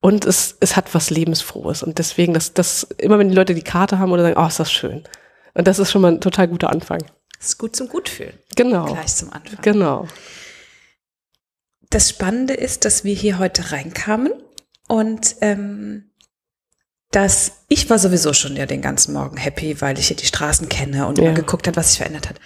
Und 0.00 0.26
es, 0.26 0.56
es 0.60 0.76
hat 0.76 0.94
was 0.94 1.10
Lebensfrohes. 1.10 1.82
Und 1.82 1.98
deswegen, 1.98 2.34
dass 2.34 2.52
das, 2.52 2.84
immer 2.98 3.18
wenn 3.18 3.30
die 3.30 3.34
Leute 3.34 3.54
die 3.54 3.62
Karte 3.62 3.98
haben 3.98 4.12
oder 4.12 4.22
sagen, 4.22 4.38
oh, 4.38 4.46
ist 4.46 4.60
das 4.60 4.70
schön. 4.70 5.04
Und 5.54 5.66
das 5.66 5.78
ist 5.78 5.90
schon 5.90 6.02
mal 6.02 6.12
ein 6.12 6.20
total 6.20 6.48
guter 6.48 6.70
Anfang. 6.70 6.98
Das 7.38 7.48
ist 7.48 7.58
gut 7.58 7.74
zum 7.74 7.88
Gutfühlen. 7.88 8.38
Genau. 8.54 8.84
Gleich 8.84 9.14
zum 9.14 9.32
Anfang. 9.32 9.62
Genau 9.62 10.06
das 11.94 12.10
Spannende 12.10 12.54
ist, 12.54 12.84
dass 12.84 13.04
wir 13.04 13.14
hier 13.14 13.38
heute 13.38 13.70
reinkamen 13.70 14.32
und 14.88 15.36
ähm, 15.40 16.10
dass 17.12 17.52
ich 17.68 17.88
war 17.88 18.00
sowieso 18.00 18.32
schon 18.32 18.56
ja 18.56 18.66
den 18.66 18.82
ganzen 18.82 19.12
Morgen 19.12 19.36
happy, 19.36 19.80
weil 19.80 19.98
ich 19.98 20.08
hier 20.08 20.16
die 20.16 20.26
Straßen 20.26 20.68
kenne 20.68 21.06
und 21.06 21.18
ja. 21.18 21.24
immer 21.24 21.34
geguckt 21.34 21.68
hat, 21.68 21.76
was 21.76 21.90
sich 21.90 21.98
verändert 21.98 22.28
hat. 22.28 22.40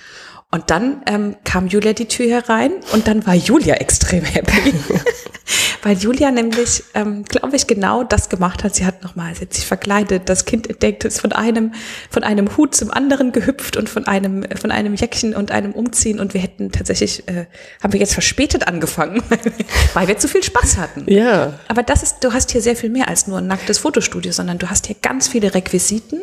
Und 0.50 0.71
dann 0.71 1.03
ähm, 1.06 1.37
kam 1.45 1.67
Julia 1.67 1.93
die 1.93 2.06
Tür 2.06 2.27
herein 2.27 2.73
und 2.93 3.06
dann 3.06 3.27
war 3.27 3.35
Julia 3.35 3.75
extrem 3.75 4.25
happy. 4.25 4.73
Weil 5.83 5.99
Julia 5.99 6.31
nämlich, 6.31 6.83
ähm, 6.95 7.25
glaube 7.25 7.55
ich, 7.55 7.67
genau 7.67 8.03
das 8.03 8.31
gemacht 8.31 8.65
hat. 8.65 8.75
Sie 8.75 8.87
hat 8.87 9.03
nochmal, 9.03 9.35
sie 9.35 9.43
hat 9.43 9.53
sich 9.53 9.67
verkleidet, 9.67 10.29
das 10.31 10.47
Kind 10.47 10.69
entdeckt, 10.69 11.05
ist 11.05 11.21
von 11.21 11.33
einem, 11.33 11.75
von 12.11 12.25
einem 12.25 12.56
Hut 12.56 12.75
zum 12.75 12.91
anderen 12.91 13.33
gehüpft 13.33 13.77
und 13.77 13.91
von 13.91 14.06
einem, 14.06 14.45
von 14.59 14.71
einem 14.71 14.95
Jäckchen 14.95 15.35
und 15.35 15.50
einem 15.50 15.73
Umziehen. 15.73 16.19
Und 16.19 16.33
wir 16.33 16.41
hätten 16.41 16.73
tatsächlich, 16.73 17.29
äh, 17.29 17.45
haben 17.83 17.93
wir 17.93 18.00
jetzt 18.00 18.15
verspätet 18.15 18.67
angefangen, 18.67 19.23
weil 19.93 20.09
wir 20.09 20.17
zu 20.17 20.29
viel 20.29 20.43
Spaß 20.43 20.79
hatten. 20.79 21.05
Ja. 21.12 21.59
Aber 21.69 21.83
das 21.83 22.03
ist, 22.03 22.25
du 22.25 22.33
hast 22.33 22.53
hier 22.53 22.62
sehr 22.62 22.75
viel 22.75 22.91
mehr 22.91 23.09
als 23.09 23.27
nur 23.27 23.39
ein 23.39 23.47
nacktes 23.47 23.79
Fotostudio, 23.79 24.33
sondern 24.33 24.56
du 24.56 24.71
hast 24.71 24.87
hier 24.87 24.97
ganz 25.00 25.29
viele 25.29 25.55
Requisiten 25.55 26.21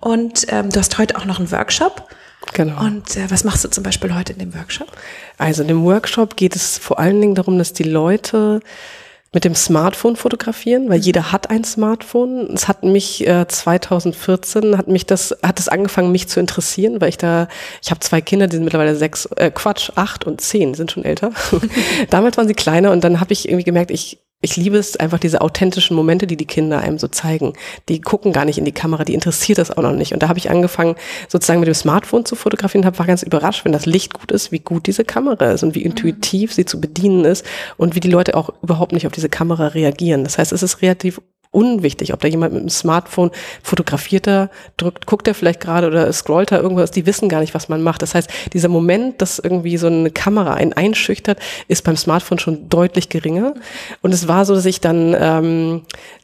und 0.00 0.46
ähm, 0.48 0.70
du 0.70 0.80
hast 0.80 0.98
heute 0.98 1.16
auch 1.16 1.24
noch 1.24 1.38
einen 1.38 1.52
Workshop. 1.52 2.08
Genau. 2.52 2.80
Und 2.80 3.16
äh, 3.16 3.30
was 3.30 3.44
machst 3.44 3.64
du 3.64 3.68
zum 3.68 3.84
Beispiel 3.84 4.14
heute 4.14 4.32
in 4.32 4.38
dem 4.38 4.54
Workshop? 4.54 4.88
Also 5.38 5.62
in 5.62 5.68
dem 5.68 5.84
Workshop 5.84 6.36
geht 6.36 6.56
es 6.56 6.78
vor 6.78 6.98
allen 6.98 7.20
Dingen 7.20 7.34
darum, 7.34 7.58
dass 7.58 7.72
die 7.72 7.84
Leute 7.84 8.60
mit 9.32 9.44
dem 9.44 9.54
Smartphone 9.54 10.16
fotografieren, 10.16 10.88
weil 10.88 10.98
mhm. 10.98 11.04
jeder 11.04 11.32
hat 11.32 11.50
ein 11.50 11.62
Smartphone. 11.62 12.50
Es 12.52 12.66
hat 12.66 12.82
mich 12.82 13.26
äh, 13.26 13.46
2014 13.46 14.76
hat 14.76 14.88
mich 14.88 15.06
das 15.06 15.36
hat 15.42 15.60
es 15.60 15.68
angefangen 15.68 16.10
mich 16.10 16.28
zu 16.28 16.40
interessieren, 16.40 17.00
weil 17.00 17.10
ich 17.10 17.18
da 17.18 17.46
ich 17.82 17.90
habe 17.90 18.00
zwei 18.00 18.20
Kinder, 18.20 18.48
die 18.48 18.56
sind 18.56 18.64
mittlerweile 18.64 18.96
sechs 18.96 19.26
äh, 19.36 19.50
Quatsch 19.50 19.90
acht 19.94 20.26
und 20.26 20.40
zehn 20.40 20.74
sind 20.74 20.90
schon 20.90 21.04
älter. 21.04 21.30
Damals 22.10 22.36
waren 22.36 22.48
sie 22.48 22.54
kleiner 22.54 22.90
und 22.90 23.04
dann 23.04 23.20
habe 23.20 23.32
ich 23.32 23.48
irgendwie 23.48 23.64
gemerkt, 23.64 23.92
ich 23.92 24.18
ich 24.42 24.56
liebe 24.56 24.78
es 24.78 24.96
einfach 24.96 25.18
diese 25.18 25.42
authentischen 25.42 25.94
Momente, 25.94 26.26
die 26.26 26.36
die 26.36 26.46
Kinder 26.46 26.80
einem 26.80 26.98
so 26.98 27.08
zeigen. 27.08 27.52
Die 27.90 28.00
gucken 28.00 28.32
gar 28.32 28.46
nicht 28.46 28.56
in 28.56 28.64
die 28.64 28.72
Kamera, 28.72 29.04
die 29.04 29.12
interessiert 29.12 29.58
das 29.58 29.70
auch 29.70 29.82
noch 29.82 29.92
nicht. 29.92 30.14
Und 30.14 30.22
da 30.22 30.28
habe 30.28 30.38
ich 30.38 30.50
angefangen, 30.50 30.94
sozusagen 31.28 31.60
mit 31.60 31.66
dem 31.66 31.74
Smartphone 31.74 32.24
zu 32.24 32.36
fotografieren, 32.36 32.86
hab, 32.86 32.98
war 32.98 33.06
ganz 33.06 33.22
überrascht, 33.22 33.64
wenn 33.64 33.72
das 33.72 33.84
Licht 33.84 34.14
gut 34.14 34.32
ist, 34.32 34.50
wie 34.50 34.60
gut 34.60 34.86
diese 34.86 35.04
Kamera 35.04 35.52
ist 35.52 35.62
und 35.62 35.74
wie 35.74 35.82
intuitiv 35.82 36.54
sie 36.54 36.64
zu 36.64 36.80
bedienen 36.80 37.26
ist 37.26 37.44
und 37.76 37.94
wie 37.94 38.00
die 38.00 38.10
Leute 38.10 38.34
auch 38.34 38.50
überhaupt 38.62 38.92
nicht 38.92 39.06
auf 39.06 39.12
diese 39.12 39.28
Kamera 39.28 39.68
reagieren. 39.68 40.24
Das 40.24 40.38
heißt, 40.38 40.52
es 40.52 40.62
ist 40.62 40.80
relativ 40.80 41.20
unwichtig, 41.52 42.12
ob 42.12 42.20
da 42.20 42.28
jemand 42.28 42.52
mit 42.54 42.62
dem 42.62 42.68
Smartphone 42.68 43.30
fotografiert 43.62 44.28
er, 44.28 44.50
drückt, 44.76 45.06
guckt 45.06 45.26
er 45.26 45.34
vielleicht 45.34 45.60
gerade 45.60 45.88
oder 45.88 46.12
scrollt 46.12 46.52
er 46.52 46.60
irgendwas, 46.60 46.92
die 46.92 47.06
wissen 47.06 47.28
gar 47.28 47.40
nicht, 47.40 47.54
was 47.54 47.68
man 47.68 47.82
macht. 47.82 48.02
Das 48.02 48.14
heißt, 48.14 48.30
dieser 48.52 48.68
Moment, 48.68 49.20
dass 49.20 49.40
irgendwie 49.40 49.76
so 49.76 49.88
eine 49.88 50.10
Kamera 50.10 50.54
einen 50.54 50.72
einschüchtert, 50.72 51.40
ist 51.66 51.82
beim 51.82 51.96
Smartphone 51.96 52.38
schon 52.38 52.68
deutlich 52.68 53.08
geringer. 53.08 53.54
Und 54.00 54.14
es 54.14 54.28
war 54.28 54.44
so, 54.44 54.54
dass 54.54 54.64
ich 54.64 54.80
dann 54.80 55.16
ähm, 55.18 55.82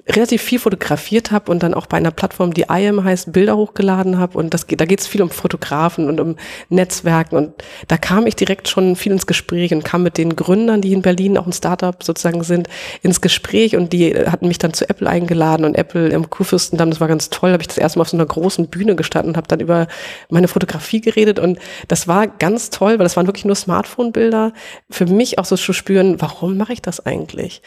relativ 0.09 0.43
viel 0.43 0.59
fotografiert 0.59 1.33
habe 1.33 1.51
und 1.51 1.63
dann 1.63 1.75
auch 1.75 1.87
bei 1.87 1.97
einer 1.97 2.13
Plattform, 2.13 2.55
die 2.55 2.67
IM 2.69 3.03
heißt, 3.03 3.33
Bilder 3.33 3.57
hochgeladen 3.57 4.19
habe. 4.19 4.39
Und 4.39 4.55
das, 4.55 4.67
da 4.67 4.85
geht 4.85 5.01
es 5.01 5.07
viel 5.07 5.23
um 5.23 5.31
Fotografen 5.31 6.09
und 6.09 6.21
um 6.21 6.37
Netzwerken. 6.69 7.37
Und 7.37 7.55
da 7.89 7.97
kam 7.97 8.27
ich 8.27 8.37
direkt 8.37 8.69
schon 8.69 8.95
viel 8.95 9.13
ins 9.13 9.27
Gespräch 9.27 9.75
und 9.75 9.85
kam 9.85 10.05
mit 10.05 10.17
den 10.17 10.37
Gründern, 10.37 10.81
die 10.81 10.93
in 10.93 11.03
Berlin 11.03 11.37
auch 11.37 11.47
ein 11.47 11.53
Startup 11.53 12.01
sozusagen 12.03 12.45
sind, 12.45 12.69
ins 13.03 13.21
Gespräch. 13.21 13.75
Und 13.75 13.93
die 13.93 14.15
hatten 14.15 14.47
mich 14.47 14.59
dann 14.59 14.75
zu 14.75 14.89
Apple 14.89 15.11
eingeladen 15.17 15.65
und 15.65 15.77
Apple 15.77 16.09
im 16.09 16.31
Kurfürstendamm, 16.31 16.91
das 16.91 17.01
war 17.01 17.09
ganz 17.09 17.31
toll, 17.31 17.53
habe 17.53 17.63
ich 17.63 17.69
das 17.69 17.79
erste 17.79 17.99
Mal 17.99 18.03
auf 18.03 18.09
so 18.11 18.17
einer 18.17 18.27
großen 18.27 18.69
Bühne 18.69 18.95
gestanden 18.95 19.31
und 19.31 19.37
habe 19.37 19.49
dann 19.49 19.61
über 19.61 19.87
meine 20.31 20.49
Fotografie 20.49 21.01
geredet. 21.01 21.39
Und 21.39 21.59
das 21.89 22.07
war 22.07 22.27
ganz 22.27 22.71
toll, 22.71 22.99
weil 22.99 23.05
das 23.05 23.17
waren 23.17 23.27
wirklich 23.27 23.45
nur 23.45 23.57
Smartphone-Bilder. 23.57 24.53
Für 24.91 25.07
mich 25.07 25.39
auch 25.39 25.45
so 25.45 25.57
zu 25.57 25.73
spüren, 25.73 26.21
warum 26.21 26.57
mache 26.57 26.73
ich 26.73 26.83
das 26.83 27.05
eigentlich? 27.05 27.63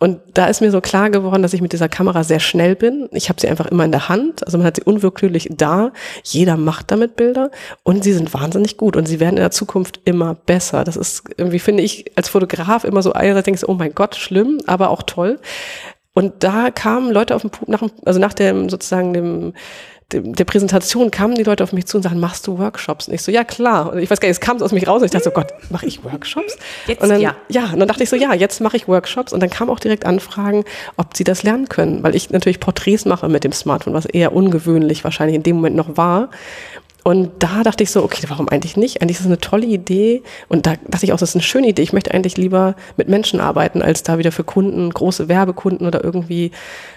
Und 0.00 0.20
da 0.34 0.46
ist 0.46 0.60
mir 0.60 0.72
so 0.72 0.80
klar 0.80 1.08
geworden, 1.08 1.42
dass 1.42 1.54
ich 1.54 1.62
mit 1.62 1.72
dieser 1.72 1.88
Kamera 1.88 2.24
sehr 2.24 2.40
schnell 2.40 2.74
bin. 2.74 3.08
Ich 3.12 3.28
habe 3.28 3.40
sie 3.40 3.48
einfach 3.48 3.66
immer 3.66 3.84
in 3.84 3.92
der 3.92 4.08
Hand. 4.08 4.44
Also 4.44 4.58
man 4.58 4.66
hat 4.66 4.76
sie 4.76 4.82
unwillkürlich 4.82 5.48
da. 5.52 5.92
Jeder 6.24 6.56
macht 6.56 6.90
damit 6.90 7.14
Bilder 7.16 7.50
und 7.84 8.02
sie 8.02 8.12
sind 8.12 8.34
wahnsinnig 8.34 8.76
gut 8.76 8.96
und 8.96 9.06
sie 9.06 9.20
werden 9.20 9.36
in 9.36 9.42
der 9.42 9.52
Zukunft 9.52 10.00
immer 10.04 10.34
besser. 10.34 10.82
Das 10.82 10.96
ist 10.96 11.22
irgendwie, 11.36 11.60
finde 11.60 11.84
ich, 11.84 12.12
als 12.16 12.28
Fotograf 12.28 12.84
immer 12.84 13.02
so 13.02 13.12
einerseits 13.12 13.44
denkst, 13.44 13.64
oh 13.66 13.74
mein 13.74 13.94
Gott, 13.94 14.16
schlimm, 14.16 14.58
aber 14.66 14.90
auch 14.90 15.04
toll. 15.04 15.38
Und 16.14 16.44
da 16.44 16.70
kamen 16.70 17.10
Leute 17.10 17.34
auf 17.34 17.42
dem, 17.42 17.50
nach, 17.66 17.82
also 18.04 18.20
nach 18.20 18.34
dem 18.34 18.68
sozusagen 18.68 19.12
dem 19.12 19.52
der 20.12 20.44
Präsentation 20.44 21.10
kamen 21.10 21.34
die 21.34 21.42
Leute 21.42 21.64
auf 21.64 21.72
mich 21.72 21.86
zu 21.86 21.96
und 21.96 22.02
sagten, 22.02 22.20
machst 22.20 22.46
du 22.46 22.58
Workshops? 22.58 23.08
Und 23.08 23.14
ich 23.14 23.22
so, 23.22 23.32
ja 23.32 23.42
klar. 23.42 23.92
Und 23.92 23.98
ich 23.98 24.10
weiß 24.10 24.20
gar 24.20 24.28
nicht, 24.28 24.36
es 24.36 24.40
kam 24.40 24.60
aus 24.62 24.72
mich 24.72 24.86
raus 24.86 25.00
und 25.00 25.06
ich 25.06 25.10
dachte 25.10 25.24
so, 25.24 25.30
Gott, 25.30 25.52
mache 25.70 25.86
ich 25.86 26.04
Workshops? 26.04 26.56
Jetzt, 26.86 27.02
und 27.02 27.08
dann, 27.08 27.20
ja. 27.20 27.34
Ja, 27.48 27.70
und 27.72 27.80
dann 27.80 27.88
dachte 27.88 28.02
ich 28.02 28.10
so, 28.10 28.16
ja, 28.16 28.34
jetzt 28.34 28.60
mache 28.60 28.76
ich 28.76 28.86
Workshops. 28.86 29.32
Und 29.32 29.40
dann 29.42 29.50
kam 29.50 29.70
auch 29.70 29.80
direkt 29.80 30.06
Anfragen, 30.06 30.64
ob 30.96 31.16
sie 31.16 31.24
das 31.24 31.42
lernen 31.42 31.68
können, 31.68 32.02
weil 32.02 32.14
ich 32.14 32.30
natürlich 32.30 32.60
Porträts 32.60 33.06
mache 33.06 33.28
mit 33.28 33.44
dem 33.44 33.52
Smartphone, 33.52 33.94
was 33.94 34.04
eher 34.04 34.32
ungewöhnlich 34.32 35.04
wahrscheinlich 35.04 35.36
in 35.36 35.42
dem 35.42 35.56
Moment 35.56 35.76
noch 35.76 35.96
war. 35.96 36.28
Und 37.06 37.30
da 37.38 37.62
dachte 37.62 37.82
ich 37.82 37.90
so, 37.90 38.02
okay, 38.02 38.24
warum 38.28 38.48
eigentlich 38.48 38.78
nicht? 38.78 39.02
Eigentlich 39.02 39.18
ist 39.18 39.20
es 39.20 39.26
eine 39.26 39.38
tolle 39.38 39.66
Idee. 39.66 40.22
Und 40.48 40.64
da 40.66 40.76
dachte 40.88 41.04
ich 41.04 41.12
auch, 41.12 41.18
das 41.18 41.28
ist 41.28 41.36
eine 41.36 41.42
schöne 41.42 41.68
Idee. 41.68 41.82
Ich 41.82 41.92
möchte 41.92 42.14
eigentlich 42.14 42.38
lieber 42.38 42.76
mit 42.96 43.10
Menschen 43.10 43.40
arbeiten, 43.40 43.82
als 43.82 44.02
da 44.02 44.16
wieder 44.16 44.32
für 44.32 44.42
Kunden, 44.42 44.88
große 44.88 45.28
Werbekunden 45.28 45.86
oder 45.86 46.02
irgendwie 46.02 46.50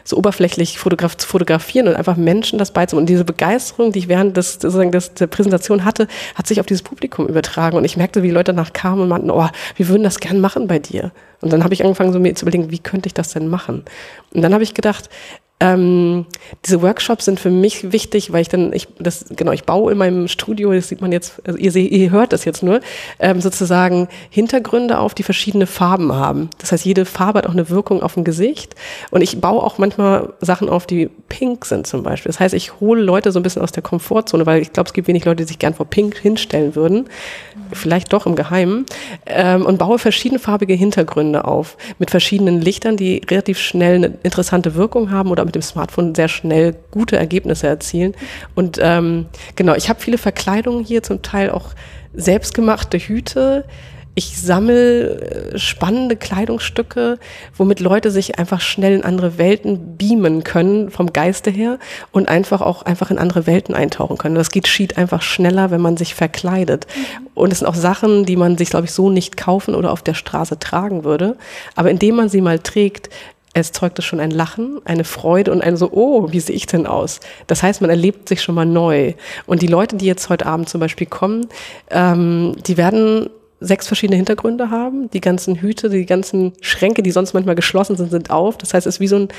so 0.06 0.16
oberflächlich 0.16 0.80
fotograf 0.80 1.18
zu 1.18 1.28
fotografieren 1.28 1.90
und 1.90 1.96
einfach 1.96 2.16
Menschen 2.16 2.58
das 2.58 2.72
beizubringen. 2.72 3.04
Und 3.04 3.10
diese 3.10 3.26
Begeisterung, 3.26 3.92
die 3.92 4.00
ich 4.00 4.08
während 4.08 4.38
des, 4.38 4.54
sozusagen 4.54 4.94
des, 4.94 5.14
der 5.14 5.28
Präsentation 5.28 5.84
hatte, 5.84 6.08
hat 6.36 6.48
sich 6.48 6.62
auf 6.62 6.66
dieses 6.66 6.84
Publikum 6.84 7.28
übertragen. 7.28 7.76
Und 7.76 7.84
ich 7.84 7.98
merkte, 7.98 8.24
wie 8.24 8.28
die 8.28 8.34
Leute 8.34 8.54
danach 8.54 8.72
kamen 8.72 9.02
und 9.02 9.10
meinten, 9.10 9.30
oh, 9.30 9.50
wir 9.76 9.88
würden 9.90 10.04
das 10.04 10.22
gern 10.22 10.40
machen 10.40 10.68
bei 10.68 10.80
dir. 10.80 11.12
Und 11.42 11.52
dann 11.52 11.66
habe 11.66 11.74
ich 11.74 11.84
angefangen, 11.84 12.14
so 12.14 12.20
mir 12.20 12.34
zu 12.34 12.46
überlegen, 12.46 12.72
wie 12.72 12.80
könnte 12.80 13.08
ich 13.08 13.14
das 13.14 13.34
denn 13.34 13.50
machen? 13.50 13.84
Und 14.34 14.42
dann 14.42 14.54
habe 14.54 14.64
ich 14.64 14.74
gedacht, 14.74 15.10
ähm, 15.60 16.28
diese 16.66 16.84
Workshops 16.84 17.26
sind 17.26 17.40
für 17.40 17.50
mich 17.50 17.92
wichtig, 17.92 18.32
weil 18.32 18.42
ich 18.42 18.50
dann, 18.50 18.74
ich, 18.74 18.88
das, 19.00 19.26
genau, 19.36 19.52
ich 19.52 19.64
baue 19.64 19.92
in 19.92 19.98
meinem 19.98 20.28
Studio, 20.28 20.72
das 20.72 20.88
sieht 20.88 21.02
man 21.02 21.12
jetzt, 21.12 21.42
also 21.48 21.58
ihr, 21.58 21.72
seht, 21.72 21.92
ihr 21.92 22.12
hört 22.12 22.32
das 22.32 22.46
jetzt 22.46 22.62
nur, 22.62 22.80
ähm, 23.18 23.42
sozusagen 23.42 24.08
Hintergründe 24.30 25.00
auf, 25.00 25.16
die 25.16 25.24
verschiedene 25.24 25.66
Farben 25.66 26.14
haben. 26.14 26.52
Das 26.60 26.72
heißt, 26.72 26.86
jede 26.86 27.06
Farbe 27.06 27.40
hat 27.40 27.48
auch 27.48 27.54
eine 27.54 27.72
Wirkung 27.72 28.04
auf 28.04 28.14
dem 28.14 28.24
Gesicht. 28.24 28.76
Und 29.10 29.22
ich 29.22 29.42
baue 29.42 29.64
auch 29.64 29.80
manchmal 29.80 30.34
Sachen 30.42 30.70
auf, 30.70 30.86
die 30.86 31.10
pink 31.28 31.66
sind 31.66 31.88
zum 31.88 32.04
Beispiel. 32.04 32.30
Das 32.30 32.40
heißt, 32.40 32.54
ich 32.54 32.80
hole 32.80 33.02
Leute 33.02 33.32
so 33.32 33.40
ein 33.40 33.44
bisschen 33.44 33.64
aus 33.64 33.72
der 33.72 33.82
Komfortzone, 33.82 34.46
weil 34.46 34.62
ich 34.62 34.74
glaube, 34.74 34.88
es 34.88 34.94
gibt 34.94 35.08
wenig 35.08 35.26
Leute, 35.26 35.38
die 35.38 35.48
sich 35.48 35.58
gern 35.58 35.74
vor 35.74 35.88
pink 35.88 36.18
hinstellen 36.18 36.76
würden. 36.76 37.10
Vielleicht 37.74 38.14
doch 38.14 38.28
im 38.28 38.36
Geheimen. 38.36 38.86
Ähm, 39.26 39.66
und 39.66 39.80
baue 39.80 39.98
verschiedenfarbige 39.98 40.76
Hintergründe 40.76 41.46
auf 41.46 41.78
mit 41.98 42.12
verschiedenen 42.12 42.62
Lichtern, 42.62 42.96
die 42.96 43.24
relativ 43.28 43.58
schnell 43.58 43.96
eine 43.96 44.14
interessante 44.22 44.76
Wirkung 44.76 45.10
haben 45.10 45.32
oder 45.32 45.47
mit 45.48 45.56
dem 45.56 45.64
Smartphone 45.64 46.14
sehr 46.14 46.28
schnell 46.28 46.76
gute 46.92 47.18
Ergebnisse 47.18 47.68
erzielen. 47.68 48.14
Und 48.54 48.78
ähm, 48.82 49.26
genau, 49.56 49.74
ich 49.74 49.90
habe 49.90 50.00
viele 50.00 50.20
Verkleidungen 50.20 50.84
hier, 50.84 51.02
zum 51.02 51.24
Teil 51.24 51.50
auch 51.50 51.72
selbstgemachte 52.14 52.98
Hüte. 52.98 53.66
Ich 54.18 54.36
sammle 54.42 55.54
äh, 55.54 55.60
spannende 55.60 56.16
Kleidungsstücke, 56.16 57.20
womit 57.56 57.80
Leute 57.80 58.10
sich 58.10 58.40
einfach 58.40 58.62
schnell 58.62 58.94
in 58.94 59.04
andere 59.04 59.38
Welten 59.38 59.96
beamen 59.96 60.44
können, 60.44 60.90
vom 60.90 61.14
Geiste 61.14 61.52
her, 61.52 61.78
und 62.12 62.28
einfach 62.28 62.62
auch 62.62 62.82
einfach 62.82 63.12
in 63.12 63.20
andere 63.20 63.46
Welten 63.46 63.76
eintauchen 63.76 64.18
können. 64.18 64.34
Das 64.34 64.50
geht 64.50 64.68
schied 64.68 64.98
einfach 64.98 65.22
schneller, 65.22 65.70
wenn 65.70 65.82
man 65.82 65.98
sich 65.98 66.16
verkleidet. 66.16 66.88
Und 67.36 67.54
es 67.54 67.60
sind 67.60 67.68
auch 67.68 67.76
Sachen, 67.76 68.26
die 68.26 68.38
man 68.38 68.58
sich, 68.58 68.72
glaube 68.72 68.86
ich, 68.86 68.92
so 68.92 69.12
nicht 69.12 69.38
kaufen 69.38 69.76
oder 69.76 69.92
auf 69.92 70.02
der 70.02 70.16
Straße 70.16 70.58
tragen 70.58 71.04
würde. 71.04 71.38
Aber 71.76 71.92
indem 71.92 72.16
man 72.16 72.28
sie 72.28 72.42
mal 72.42 72.58
trägt, 72.58 73.12
es 73.54 73.72
zeugte 73.72 74.02
schon 74.02 74.20
ein 74.20 74.32
Lachen, 74.32 74.80
eine 74.86 75.04
Freude 75.04 75.52
und 75.52 75.62
ein 75.62 75.78
so, 75.78 75.90
oh, 75.92 76.32
wie 76.32 76.40
sehe 76.40 76.56
ich 76.56 76.68
denn 76.68 76.86
aus? 76.86 77.20
Das 77.48 77.64
heißt, 77.64 77.82
man 77.82 77.90
erlebt 77.90 78.30
sich 78.30 78.42
schon 78.42 78.56
mal 78.56 78.66
neu. 78.66 79.14
Und 79.46 79.62
die 79.62 79.68
Leute, 79.68 79.96
die 79.96 80.06
jetzt 80.06 80.30
heute 80.30 80.46
Abend 80.46 80.70
zum 80.70 80.80
Beispiel 80.80 81.08
kommen, 81.08 81.48
ähm, 81.90 82.56
die 82.68 82.78
werden 82.78 83.30
sechs 83.60 83.88
verschiedene 83.88 84.18
Hintergründe 84.18 84.70
haben. 84.70 85.10
Die 85.12 85.22
ganzen 85.22 85.56
Hüte, 85.56 85.90
die 85.90 86.06
ganzen 86.06 86.54
Schränke, 86.62 87.02
die 87.02 87.12
sonst 87.12 87.34
manchmal 87.34 87.56
geschlossen 87.56 87.96
sind, 87.96 88.12
sind 88.12 88.30
auf. 88.30 88.58
Das 88.58 88.74
heißt, 88.74 88.86
es 88.86 88.96
ist 88.96 89.00
wie 89.00 89.08
so 89.08 89.16
ein 89.16 89.30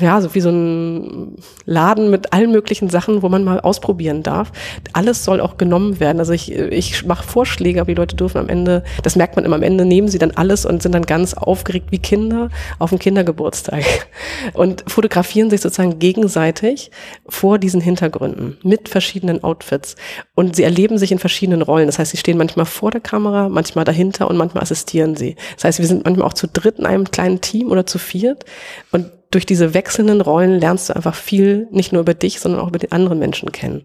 ja, 0.00 0.20
so 0.20 0.34
wie 0.34 0.40
so 0.40 0.50
ein 0.50 1.36
Laden 1.66 2.10
mit 2.10 2.32
allen 2.32 2.50
möglichen 2.50 2.88
Sachen, 2.88 3.22
wo 3.22 3.28
man 3.28 3.44
mal 3.44 3.60
ausprobieren 3.60 4.22
darf. 4.22 4.50
Alles 4.92 5.24
soll 5.24 5.40
auch 5.40 5.58
genommen 5.58 6.00
werden. 6.00 6.18
Also 6.18 6.32
ich, 6.32 6.52
ich 6.52 7.04
mache 7.04 7.26
Vorschläge, 7.26 7.80
aber 7.80 7.88
die 7.88 7.98
Leute 7.98 8.16
dürfen 8.16 8.38
am 8.38 8.48
Ende, 8.48 8.82
das 9.02 9.14
merkt 9.14 9.36
man 9.36 9.44
immer, 9.44 9.56
am 9.56 9.62
Ende 9.62 9.84
nehmen 9.84 10.08
sie 10.08 10.18
dann 10.18 10.32
alles 10.32 10.64
und 10.64 10.82
sind 10.82 10.94
dann 10.94 11.04
ganz 11.04 11.34
aufgeregt 11.34 11.86
wie 11.90 11.98
Kinder 11.98 12.48
auf 12.78 12.90
dem 12.90 12.98
Kindergeburtstag 12.98 13.84
und 14.54 14.84
fotografieren 14.86 15.50
sich 15.50 15.60
sozusagen 15.60 15.98
gegenseitig 15.98 16.90
vor 17.28 17.58
diesen 17.58 17.80
Hintergründen 17.80 18.56
mit 18.62 18.88
verschiedenen 18.88 19.44
Outfits. 19.44 19.96
Und 20.34 20.56
sie 20.56 20.62
erleben 20.62 20.96
sich 20.96 21.12
in 21.12 21.18
verschiedenen 21.18 21.62
Rollen. 21.62 21.86
Das 21.86 21.98
heißt, 21.98 22.10
sie 22.10 22.16
stehen 22.16 22.38
manchmal 22.38 22.66
vor 22.66 22.90
der 22.90 23.02
Kamera, 23.02 23.50
manchmal 23.50 23.84
dahinter 23.84 24.28
und 24.28 24.38
manchmal 24.38 24.62
assistieren 24.62 25.14
sie. 25.14 25.36
Das 25.56 25.64
heißt, 25.64 25.78
wir 25.78 25.86
sind 25.86 26.04
manchmal 26.04 26.26
auch 26.26 26.34
zu 26.34 26.48
dritt 26.48 26.78
in 26.78 26.86
einem 26.86 27.10
kleinen 27.10 27.42
Team 27.42 27.70
oder 27.70 27.86
zu 27.86 27.98
viert 27.98 28.44
und 28.92 29.10
durch 29.32 29.46
diese 29.46 29.74
wechselnden 29.74 30.20
Rollen 30.20 30.60
lernst 30.60 30.88
du 30.88 30.94
einfach 30.96 31.14
viel, 31.16 31.66
nicht 31.70 31.92
nur 31.92 32.02
über 32.02 32.14
dich, 32.14 32.38
sondern 32.38 32.60
auch 32.60 32.68
über 32.68 32.78
die 32.78 32.92
anderen 32.92 33.18
Menschen 33.18 33.50
kennen. 33.50 33.84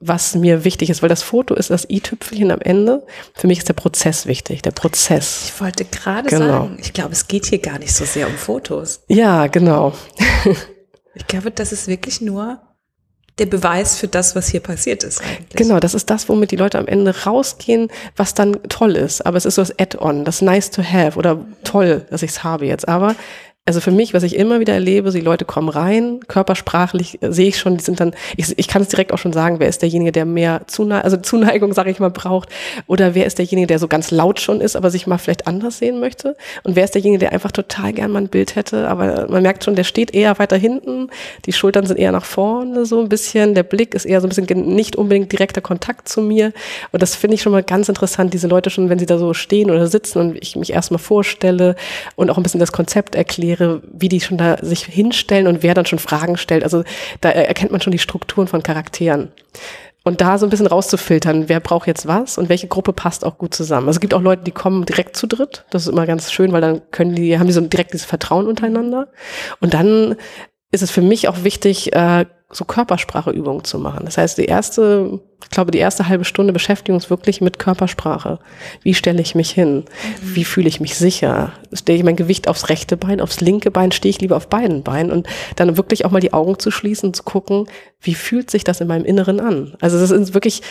Was 0.00 0.34
mir 0.34 0.64
wichtig 0.64 0.90
ist, 0.90 1.00
weil 1.02 1.08
das 1.08 1.22
Foto 1.22 1.54
ist 1.54 1.70
das 1.70 1.88
i-Tüpfelchen 1.88 2.50
am 2.50 2.60
Ende. 2.60 3.06
Für 3.34 3.46
mich 3.46 3.58
ist 3.58 3.68
der 3.68 3.74
Prozess 3.74 4.26
wichtig, 4.26 4.62
der 4.62 4.72
Prozess. 4.72 5.44
Ich 5.54 5.60
wollte 5.60 5.84
gerade 5.84 6.28
Genau. 6.28 6.46
sagen, 6.46 6.78
ich 6.80 6.92
glaube, 6.92 7.12
es 7.12 7.28
geht 7.28 7.46
hier 7.46 7.58
gar 7.58 7.78
nicht 7.78 7.94
so 7.94 8.04
sehr 8.04 8.26
um 8.26 8.34
Fotos. 8.34 9.02
Ja, 9.08 9.46
genau. 9.46 9.92
Ich 11.14 11.26
glaube, 11.26 11.50
das 11.50 11.72
ist 11.72 11.88
wirklich 11.88 12.20
nur 12.20 12.60
der 13.40 13.46
Beweis 13.46 13.96
für 13.98 14.06
das, 14.06 14.36
was 14.36 14.48
hier 14.48 14.60
passiert 14.60 15.02
ist 15.02 15.20
eigentlich. 15.22 15.56
Genau, 15.56 15.80
das 15.80 15.94
ist 15.94 16.08
das, 16.08 16.28
womit 16.28 16.50
die 16.50 16.56
Leute 16.56 16.78
am 16.78 16.86
Ende 16.86 17.24
rausgehen, 17.24 17.88
was 18.16 18.34
dann 18.34 18.62
toll 18.68 18.96
ist. 18.96 19.26
Aber 19.26 19.36
es 19.36 19.44
ist 19.44 19.56
so 19.56 19.62
das 19.62 19.76
Add-on, 19.78 20.24
das 20.24 20.40
nice 20.40 20.70
to 20.70 20.82
have 20.84 21.18
oder 21.18 21.44
toll, 21.64 22.06
dass 22.10 22.22
ich 22.22 22.30
es 22.30 22.44
habe 22.44 22.66
jetzt. 22.66 22.86
Aber 22.86 23.16
also 23.70 23.80
für 23.80 23.92
mich, 23.92 24.14
was 24.14 24.24
ich 24.24 24.34
immer 24.34 24.58
wieder 24.58 24.74
erlebe, 24.74 25.12
die 25.12 25.20
Leute 25.20 25.44
kommen 25.44 25.68
rein, 25.68 26.18
körpersprachlich 26.26 27.22
äh, 27.22 27.30
sehe 27.30 27.46
ich 27.46 27.56
schon, 27.56 27.76
die 27.76 27.84
sind 27.84 28.00
dann, 28.00 28.14
ich, 28.36 28.58
ich 28.58 28.66
kann 28.66 28.82
es 28.82 28.88
direkt 28.88 29.12
auch 29.12 29.18
schon 29.18 29.32
sagen, 29.32 29.60
wer 29.60 29.68
ist 29.68 29.82
derjenige, 29.82 30.10
der 30.10 30.24
mehr 30.24 30.62
Zuneigung, 30.66 31.04
also 31.04 31.16
Zuneigung, 31.18 31.72
sage 31.80 31.88
ich 31.88 32.00
mal, 32.00 32.10
braucht, 32.10 32.48
oder 32.88 33.14
wer 33.14 33.26
ist 33.26 33.38
derjenige, 33.38 33.68
der 33.68 33.78
so 33.78 33.86
ganz 33.86 34.10
laut 34.10 34.40
schon 34.40 34.60
ist, 34.60 34.74
aber 34.74 34.90
sich 34.90 35.06
mal 35.06 35.18
vielleicht 35.18 35.46
anders 35.46 35.78
sehen 35.78 36.00
möchte, 36.00 36.36
und 36.64 36.74
wer 36.74 36.82
ist 36.82 36.96
derjenige, 36.96 37.20
der 37.20 37.32
einfach 37.32 37.52
total 37.52 37.92
gern 37.92 38.10
mal 38.10 38.22
ein 38.22 38.28
Bild 38.28 38.56
hätte, 38.56 38.88
aber 38.88 39.28
man 39.30 39.44
merkt 39.44 39.62
schon, 39.62 39.76
der 39.76 39.84
steht 39.84 40.12
eher 40.16 40.36
weiter 40.40 40.56
hinten, 40.56 41.08
die 41.46 41.52
Schultern 41.52 41.86
sind 41.86 42.00
eher 42.00 42.10
nach 42.10 42.24
vorne 42.24 42.86
so 42.86 43.00
ein 43.00 43.08
bisschen, 43.08 43.54
der 43.54 43.62
Blick 43.62 43.94
ist 43.94 44.04
eher 44.04 44.20
so 44.20 44.26
ein 44.26 44.30
bisschen 44.30 44.74
nicht 44.74 44.96
unbedingt 44.96 45.30
direkter 45.30 45.60
Kontakt 45.60 46.08
zu 46.08 46.22
mir, 46.22 46.52
und 46.90 47.02
das 47.02 47.14
finde 47.14 47.36
ich 47.36 47.42
schon 47.42 47.52
mal 47.52 47.62
ganz 47.62 47.88
interessant, 47.88 48.34
diese 48.34 48.48
Leute 48.48 48.68
schon, 48.68 48.88
wenn 48.88 48.98
sie 48.98 49.06
da 49.06 49.16
so 49.16 49.32
stehen 49.32 49.70
oder 49.70 49.86
sitzen 49.86 50.18
und 50.18 50.38
ich 50.42 50.56
mich 50.56 50.72
erstmal 50.72 50.98
vorstelle 50.98 51.76
und 52.16 52.30
auch 52.30 52.36
ein 52.36 52.42
bisschen 52.42 52.58
das 52.58 52.72
Konzept 52.72 53.14
erkläre, 53.14 53.59
wie 53.92 54.08
die 54.08 54.20
schon 54.20 54.38
da 54.38 54.56
sich 54.62 54.84
hinstellen 54.84 55.46
und 55.46 55.62
wer 55.62 55.74
dann 55.74 55.86
schon 55.86 55.98
Fragen 55.98 56.36
stellt. 56.36 56.64
Also 56.64 56.84
da 57.20 57.30
erkennt 57.30 57.72
man 57.72 57.80
schon 57.80 57.92
die 57.92 57.98
Strukturen 57.98 58.48
von 58.48 58.62
Charakteren. 58.62 59.32
Und 60.02 60.22
da 60.22 60.38
so 60.38 60.46
ein 60.46 60.50
bisschen 60.50 60.66
rauszufiltern, 60.66 61.48
wer 61.48 61.60
braucht 61.60 61.86
jetzt 61.86 62.06
was 62.06 62.38
und 62.38 62.48
welche 62.48 62.68
Gruppe 62.68 62.94
passt 62.94 63.24
auch 63.24 63.36
gut 63.36 63.54
zusammen. 63.54 63.86
Also 63.86 63.98
es 63.98 64.00
gibt 64.00 64.14
auch 64.14 64.22
Leute, 64.22 64.44
die 64.44 64.50
kommen 64.50 64.86
direkt 64.86 65.14
zu 65.16 65.26
dritt. 65.26 65.66
Das 65.70 65.82
ist 65.82 65.88
immer 65.88 66.06
ganz 66.06 66.32
schön, 66.32 66.52
weil 66.52 66.62
dann 66.62 66.80
können 66.90 67.14
die, 67.14 67.38
haben 67.38 67.46
die 67.46 67.52
so 67.52 67.60
direkt 67.60 67.92
dieses 67.92 68.06
Vertrauen 68.06 68.46
untereinander. 68.46 69.08
Und 69.60 69.74
dann 69.74 70.16
ist 70.72 70.82
es 70.82 70.90
für 70.90 71.02
mich 71.02 71.28
auch 71.28 71.44
wichtig, 71.44 71.94
äh, 71.94 72.24
so 72.52 72.64
Körperspracheübungen 72.64 73.64
zu 73.64 73.78
machen. 73.78 74.04
Das 74.04 74.18
heißt, 74.18 74.36
die 74.38 74.46
erste, 74.46 75.20
ich 75.42 75.50
glaube, 75.50 75.70
die 75.70 75.78
erste 75.78 76.08
halbe 76.08 76.24
Stunde 76.24 76.52
beschäftigen 76.52 76.94
uns 76.94 77.08
wirklich 77.08 77.40
mit 77.40 77.60
Körpersprache. 77.60 78.40
Wie 78.82 78.94
stelle 78.94 79.22
ich 79.22 79.36
mich 79.36 79.50
hin? 79.52 79.84
Wie 80.20 80.44
fühle 80.44 80.68
ich 80.68 80.80
mich 80.80 80.96
sicher? 80.96 81.52
Stelle 81.72 81.98
ich 81.98 82.04
mein 82.04 82.16
Gewicht 82.16 82.48
aufs 82.48 82.68
rechte 82.68 82.96
Bein, 82.96 83.20
aufs 83.20 83.40
linke 83.40 83.70
Bein, 83.70 83.92
stehe 83.92 84.10
ich 84.10 84.20
lieber 84.20 84.36
auf 84.36 84.48
beiden 84.48 84.82
Beinen 84.82 85.12
und 85.12 85.28
dann 85.56 85.76
wirklich 85.76 86.04
auch 86.04 86.10
mal 86.10 86.20
die 86.20 86.32
Augen 86.32 86.58
zu 86.58 86.72
schließen 86.72 87.10
und 87.10 87.16
zu 87.16 87.22
gucken, 87.22 87.68
wie 88.00 88.14
fühlt 88.14 88.50
sich 88.50 88.64
das 88.64 88.80
in 88.80 88.88
meinem 88.88 89.04
Inneren 89.04 89.38
an? 89.38 89.74
Also 89.80 90.00
das 90.00 90.10
ist 90.10 90.34
wirklich, 90.34 90.62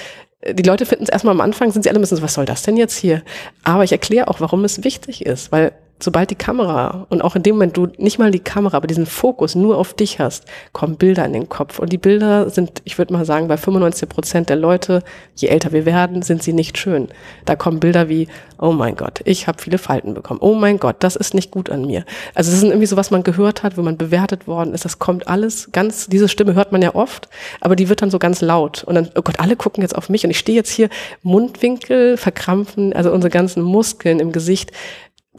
die 0.52 0.64
Leute 0.64 0.86
finden 0.86 1.06
es 1.06 1.10
erstmal 1.10 1.34
am 1.34 1.42
Anfang, 1.42 1.72
sind 1.72 1.84
sie 1.84 1.90
alle 1.90 2.00
ein 2.00 2.02
bisschen 2.02 2.18
so, 2.18 2.24
was 2.24 2.34
soll 2.34 2.46
das 2.46 2.64
denn 2.64 2.76
jetzt 2.76 2.98
hier? 2.98 3.24
Aber 3.64 3.86
ich 3.86 3.94
erkläre 3.94 4.28
auch, 4.28 4.42
warum 4.42 4.66
es 4.66 4.84
wichtig 4.84 5.26
ist, 5.26 5.52
weil 5.54 5.72
sobald 6.02 6.30
die 6.30 6.36
Kamera 6.36 7.06
und 7.10 7.22
auch 7.22 7.36
in 7.36 7.44
dem 7.44 7.56
Moment 7.56 7.76
du 7.76 7.88
nicht 7.98 8.20
mal 8.20 8.32
die 8.32 8.40
Kamera, 8.40 8.78
aber 8.78 8.88
diesen 8.88 9.06
Fokus 9.06 9.56
nur 9.56 9.78
auf 9.78 9.94
dich 9.94 10.20
hast, 10.20 10.46
kommen 10.72 10.96
Bilder 10.96 11.26
in 11.26 11.34
den 11.34 11.50
Kopf. 11.50 11.80
Und 11.80 11.92
die 11.92 11.98
Bilder 11.98 12.50
sind, 12.50 12.82
ich 12.86 12.98
würde 12.98 13.14
mal 13.14 13.26
sagen, 13.26 13.48
bei 13.48 13.58
95 13.58 14.08
Prozent 14.08 14.50
der 14.50 14.56
Leute, 14.56 15.04
je 15.36 15.50
älter 15.50 15.72
wir 15.72 15.86
werden, 15.86 16.22
sind 16.22 16.42
sie 16.42 16.54
nicht 16.54 16.78
schön. 16.78 17.10
Da 17.46 17.56
kommen 17.56 17.80
Bilder 17.80 18.08
wie, 18.08 18.28
oh 18.60 18.72
mein 18.72 18.96
Gott, 18.96 19.22
ich 19.26 19.48
habe 19.48 19.62
viele 19.62 19.78
Falten 19.78 20.14
bekommen. 20.14 20.40
Oh 20.42 20.56
mein 20.56 20.80
Gott, 20.80 20.98
das 21.00 21.16
ist 21.16 21.34
nicht 21.34 21.52
gut 21.52 21.70
an 21.70 21.86
mir. 21.86 22.06
Also 22.34 22.52
das 22.52 22.62
ist 22.62 22.64
irgendwie 22.64 22.86
so, 22.86 22.98
was 22.98 23.12
man 23.12 23.24
gehört 23.24 23.64
hat, 23.64 23.78
wo 23.78 23.82
man 23.82 23.98
bewertet 23.98 24.48
worden 24.48 24.74
ist. 24.74 24.86
Das 24.86 25.00
kommt 25.00 25.28
alles 25.28 25.72
ganz, 25.72 26.08
diese 26.08 26.30
Stimme 26.30 26.54
hört 26.54 26.72
man 26.72 26.82
ja 26.82 26.96
oft, 26.96 27.28
aber 27.60 27.76
die 27.76 27.90
wird 27.90 28.02
dann 28.02 28.12
so 28.12 28.20
ganz 28.20 28.42
laut. 28.42 28.84
Und 28.86 28.96
dann, 28.96 29.10
oh 29.16 29.22
Gott, 29.22 29.40
alle 29.40 29.58
gucken 29.58 29.82
jetzt 29.82 29.96
auf 29.96 30.10
mich 30.10 30.24
und 30.24 30.32
ich 30.32 30.40
stehe 30.40 30.56
jetzt 30.56 30.72
hier 30.72 30.90
Mundwinkel 31.24 32.16
verkrampfen, 32.16 32.94
also 32.94 33.12
unsere 33.12 33.32
ganzen 33.32 33.64
Muskeln 33.64 34.20
im 34.20 34.32
Gesicht 34.32 34.72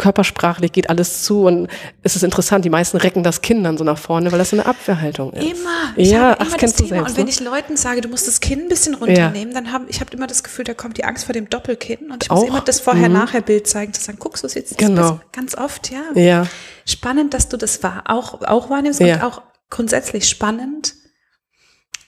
körpersprachlich 0.00 0.72
geht 0.72 0.88
alles 0.88 1.24
zu 1.24 1.44
und 1.44 1.68
es 2.02 2.16
ist 2.16 2.22
interessant, 2.22 2.64
die 2.64 2.70
meisten 2.70 2.96
recken 2.96 3.22
das 3.22 3.42
Kind 3.42 3.64
dann 3.66 3.76
so 3.76 3.84
nach 3.84 3.98
vorne, 3.98 4.32
weil 4.32 4.38
das 4.38 4.48
so 4.50 4.56
eine 4.56 4.64
Abwehrhaltung 4.64 5.32
ist. 5.34 5.44
Immer. 5.44 5.92
Ich 5.94 6.10
ja, 6.10 6.20
habe 6.30 6.36
ach, 6.40 6.46
immer 6.46 6.56
kennst 6.56 6.80
das 6.80 6.86
du 6.88 6.88
Thema. 6.88 6.96
selbst. 7.00 7.10
und 7.10 7.16
wenn 7.18 7.24
ne? 7.26 7.30
ich 7.30 7.40
Leuten 7.40 7.76
sage, 7.76 8.00
du 8.00 8.08
musst 8.08 8.26
das 8.26 8.40
Kinn 8.40 8.60
ein 8.60 8.68
bisschen 8.68 8.94
runternehmen, 8.94 9.52
dann 9.52 9.72
habe 9.72 9.84
ich 9.88 10.00
hab 10.00 10.12
immer 10.14 10.26
das 10.26 10.42
Gefühl, 10.42 10.64
da 10.64 10.72
kommt 10.72 10.96
die 10.96 11.04
Angst 11.04 11.26
vor 11.26 11.34
dem 11.34 11.50
Doppelkinn. 11.50 12.10
Und 12.10 12.24
ich 12.24 12.30
muss 12.30 12.40
Auch? 12.40 12.46
immer 12.48 12.60
das 12.62 12.80
Vorher-Nachher-Bild 12.80 13.66
zeigen, 13.66 13.92
zu 13.92 14.00
sagen, 14.00 14.18
guckst 14.18 14.42
du 14.42 14.46
es 14.46 14.54
jetzt 14.54 14.78
Genau. 14.78 15.20
ganz 15.32 15.54
oft, 15.54 15.90
ja. 15.90 16.00
ja, 16.14 16.46
Spannend, 16.86 17.34
dass 17.34 17.48
du 17.50 17.58
das 17.58 17.82
wahr, 17.82 18.04
auch, 18.06 18.40
auch 18.40 18.70
wahrnimmst 18.70 19.00
Ja. 19.00 19.16
und 19.16 19.22
auch 19.22 19.42
grundsätzlich 19.68 20.28
spannend, 20.28 20.94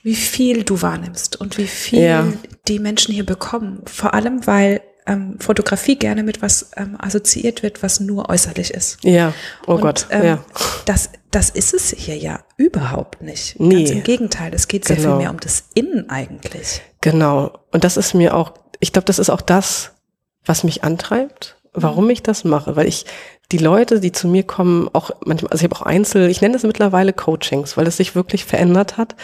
wie 0.01 0.15
viel 0.15 0.63
du 0.63 0.81
wahrnimmst 0.81 1.39
und 1.39 1.57
wie 1.59 1.67
viel 1.67 2.01
Ja. 2.01 2.27
die 2.67 2.79
Menschen 2.79 3.13
hier 3.13 3.25
bekommen. 3.25 3.83
Vor 3.85 4.13
allem, 4.15 4.45
weil 4.47 4.81
ähm, 5.05 5.37
Fotografie 5.39 5.97
gerne 5.97 6.23
mit 6.23 6.41
was 6.41 6.71
ähm, 6.77 6.95
assoziiert 6.99 7.63
wird, 7.63 7.83
was 7.83 7.99
nur 7.99 8.29
äußerlich 8.29 8.71
ist. 8.71 9.03
ja, 9.03 9.33
oh 9.67 9.73
Und, 9.73 9.81
Gott, 9.81 10.07
ähm, 10.09 10.25
ja. 10.25 10.45
Das, 10.85 11.09
das 11.31 11.49
ist 11.49 11.73
es 11.73 11.91
hier 11.97 12.17
ja 12.17 12.39
überhaupt 12.57 13.21
nicht. 13.21 13.59
Nee. 13.59 13.75
Ganz 13.83 13.89
im 13.91 14.03
Gegenteil, 14.03 14.53
es 14.53 14.67
geht 14.67 14.85
sehr 14.85 14.95
Genau. 14.97 15.09
viel 15.09 15.17
mehr 15.19 15.29
um 15.31 15.39
das 15.39 15.65
Innen 15.73 16.09
eigentlich. 16.09 16.81
Genau. 17.01 17.59
Und 17.71 17.83
das 17.83 17.97
ist 17.97 18.13
mir 18.13 18.35
auch, 18.35 18.53
ich 18.79 18.93
glaube, 18.93 19.05
das 19.05 19.19
ist 19.19 19.29
auch 19.29 19.41
das, 19.41 19.91
was 20.45 20.63
mich 20.63 20.83
antreibt, 20.83 21.57
warum 21.73 22.09
ich 22.09 22.21
das 22.23 22.43
mache, 22.43 22.75
weil 22.75 22.87
ich 22.87 23.05
die 23.51 23.57
Leute, 23.57 23.99
die 23.99 24.11
zu 24.11 24.27
mir 24.27 24.43
kommen, 24.43 24.89
auch 24.93 25.11
manchmal, 25.25 25.51
also 25.51 25.65
ich 25.65 25.71
habe 25.71 25.75
auch 25.81 25.85
Einzel, 25.85 26.29
ich 26.29 26.41
nenne 26.41 26.53
das 26.53 26.63
mittlerweile 26.63 27.13
Coachings, 27.13 27.77
weil 27.77 27.87
es 27.87 27.97
sich 27.97 28.15
wirklich 28.15 28.45
verändert 28.45 28.97
hat. 28.97 29.15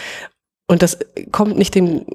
Und 0.68 0.84
das 0.84 1.00
kommt 1.32 1.58
nicht 1.58 1.74
dem, 1.74 2.06